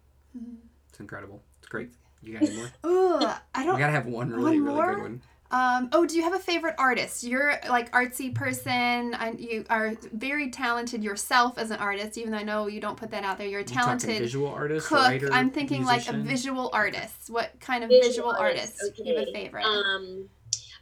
It's 0.91 1.01
incredible. 1.01 1.43
It's 1.59 1.69
great. 1.69 1.91
You 2.23 2.33
got 2.33 2.43
any 2.43 2.57
more? 2.57 2.71
Ooh, 2.87 3.25
I 3.55 3.65
don't. 3.65 3.75
We 3.75 3.79
gotta 3.79 3.93
have 3.93 4.07
one 4.07 4.31
really, 4.31 4.61
One 4.61 4.75
really 4.75 4.95
good 4.95 5.03
one. 5.03 5.23
Um, 5.51 5.89
oh, 5.93 6.05
do 6.07 6.17
you 6.17 6.23
have 6.23 6.35
a 6.35 6.39
favorite 6.39 6.75
artist? 6.79 7.23
You're 7.23 7.55
like 7.69 7.91
artsy 7.93 8.35
person, 8.35 9.15
and 9.15 9.39
you 9.41 9.65
are 9.71 9.95
very 10.13 10.51
talented 10.51 11.05
yourself 11.05 11.57
as 11.59 11.71
an 11.71 11.79
artist. 11.79 12.19
Even 12.19 12.33
though 12.33 12.39
I 12.39 12.43
know 12.43 12.67
you 12.67 12.81
don't 12.81 12.97
put 12.97 13.11
that 13.13 13.25
out 13.25 13.39
there, 13.39 13.47
you're 13.47 13.61
a 13.61 13.63
You 13.63 13.69
talented 13.69 14.19
visual 14.19 14.49
artist, 14.49 14.89
cook. 14.89 14.99
writer, 14.99 15.29
I'm 15.33 15.51
thinking 15.51 15.85
like 15.85 16.09
a 16.09 16.13
visual 16.13 16.71
artist. 16.73 17.29
What 17.31 17.59
kind 17.61 17.85
of 17.85 17.91
Visual 17.91 18.09
visual, 18.09 18.31
artist, 18.31 18.79
artist? 18.83 19.01
You 19.05 19.17
have 19.17 19.29
a 19.29 19.33
favorite? 19.33 19.65
Um, 19.65 20.29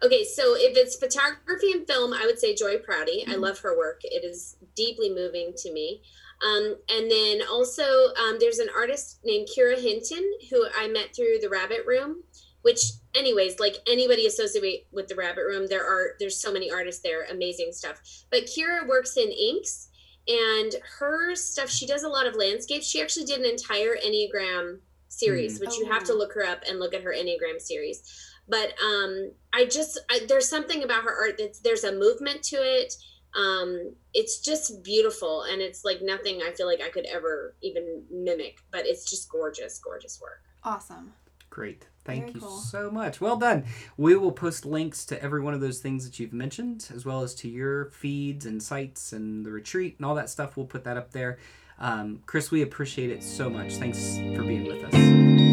okay, 0.02 0.24
so 0.24 0.54
if 0.56 0.76
it's 0.76 0.96
photography 0.96 1.72
and 1.72 1.86
film, 1.86 2.14
I 2.14 2.24
would 2.24 2.38
say 2.38 2.54
Joy 2.54 2.78
Prouty. 2.78 3.24
I 3.28 3.34
Mhm. 3.34 3.40
love 3.40 3.58
her 3.60 3.76
work. 3.76 4.00
It 4.04 4.24
is 4.24 4.56
deeply 4.74 5.10
moving 5.10 5.52
to 5.58 5.72
me. 5.72 6.02
Um, 6.42 6.76
and 6.88 7.10
then 7.10 7.42
also, 7.48 7.84
um, 8.16 8.38
there's 8.40 8.58
an 8.58 8.68
artist 8.74 9.20
named 9.24 9.48
Kira 9.56 9.78
Hinton 9.80 10.24
who 10.50 10.66
I 10.76 10.88
met 10.88 11.14
through 11.14 11.38
the 11.40 11.48
Rabbit 11.48 11.86
Room. 11.86 12.24
Which, 12.64 12.80
anyways, 13.14 13.60
like 13.60 13.76
anybody 13.86 14.26
associated 14.26 14.86
with 14.90 15.08
the 15.08 15.14
Rabbit 15.14 15.42
Room, 15.44 15.66
there 15.68 15.84
are 15.84 16.14
there's 16.18 16.40
so 16.40 16.50
many 16.52 16.70
artists 16.70 17.02
there, 17.02 17.24
amazing 17.30 17.72
stuff. 17.72 18.00
But 18.30 18.44
Kira 18.46 18.88
works 18.88 19.16
in 19.16 19.30
inks, 19.30 19.88
and 20.26 20.74
her 20.98 21.34
stuff. 21.34 21.68
She 21.70 21.86
does 21.86 22.04
a 22.04 22.08
lot 22.08 22.26
of 22.26 22.34
landscapes. 22.36 22.86
She 22.88 23.02
actually 23.02 23.26
did 23.26 23.40
an 23.40 23.44
entire 23.50 23.96
Enneagram 23.96 24.78
series, 25.08 25.60
which 25.60 25.76
you 25.76 25.84
have 25.92 26.04
to 26.04 26.12
Oh. 26.12 26.16
look 26.16 26.32
her 26.32 26.44
up 26.44 26.62
and 26.68 26.78
look 26.80 26.94
at 26.94 27.02
her 27.02 27.12
Enneagram 27.12 27.60
series. 27.60 28.02
But 28.48 28.72
um, 28.82 29.32
I 29.52 29.66
just 29.66 29.98
I, 30.10 30.20
there's 30.26 30.48
something 30.48 30.82
about 30.82 31.04
her 31.04 31.14
art 31.14 31.36
that 31.38 31.58
there's 31.64 31.84
a 31.84 31.92
movement 31.92 32.42
to 32.44 32.56
it. 32.56 32.94
Um, 33.36 33.94
it's 34.14 34.40
just 34.40 34.82
beautiful, 34.82 35.42
and 35.42 35.60
it's 35.60 35.84
like 35.84 35.98
nothing 36.00 36.40
I 36.42 36.52
feel 36.52 36.66
like 36.66 36.80
I 36.80 36.88
could 36.88 37.04
ever 37.06 37.56
even 37.62 38.04
mimic. 38.10 38.56
But 38.70 38.86
it's 38.86 39.04
just 39.10 39.28
gorgeous, 39.30 39.78
gorgeous 39.78 40.18
work. 40.22 40.40
awesome. 40.62 41.12
Great. 41.50 41.86
Thank 42.04 42.24
Very 42.24 42.32
you 42.34 42.40
cool. 42.40 42.58
so 42.58 42.90
much. 42.90 43.20
Well 43.20 43.36
done. 43.36 43.64
We 43.96 44.16
will 44.16 44.32
post 44.32 44.66
links 44.66 45.04
to 45.06 45.22
every 45.22 45.40
one 45.40 45.54
of 45.54 45.60
those 45.60 45.78
things 45.78 46.04
that 46.04 46.20
you've 46.20 46.32
mentioned, 46.34 46.88
as 46.94 47.04
well 47.04 47.22
as 47.22 47.34
to 47.36 47.48
your 47.48 47.86
feeds 47.86 48.44
and 48.46 48.62
sites 48.62 49.12
and 49.12 49.44
the 49.44 49.50
retreat 49.50 49.96
and 49.98 50.06
all 50.06 50.14
that 50.16 50.28
stuff. 50.28 50.56
We'll 50.56 50.66
put 50.66 50.84
that 50.84 50.96
up 50.96 51.12
there. 51.12 51.38
Um, 51.78 52.20
Kris, 52.26 52.50
we 52.50 52.62
appreciate 52.62 53.10
it 53.10 53.22
so 53.22 53.48
much. 53.50 53.74
Thanks 53.74 54.16
for 54.36 54.42
being 54.42 54.64
with 54.64 55.43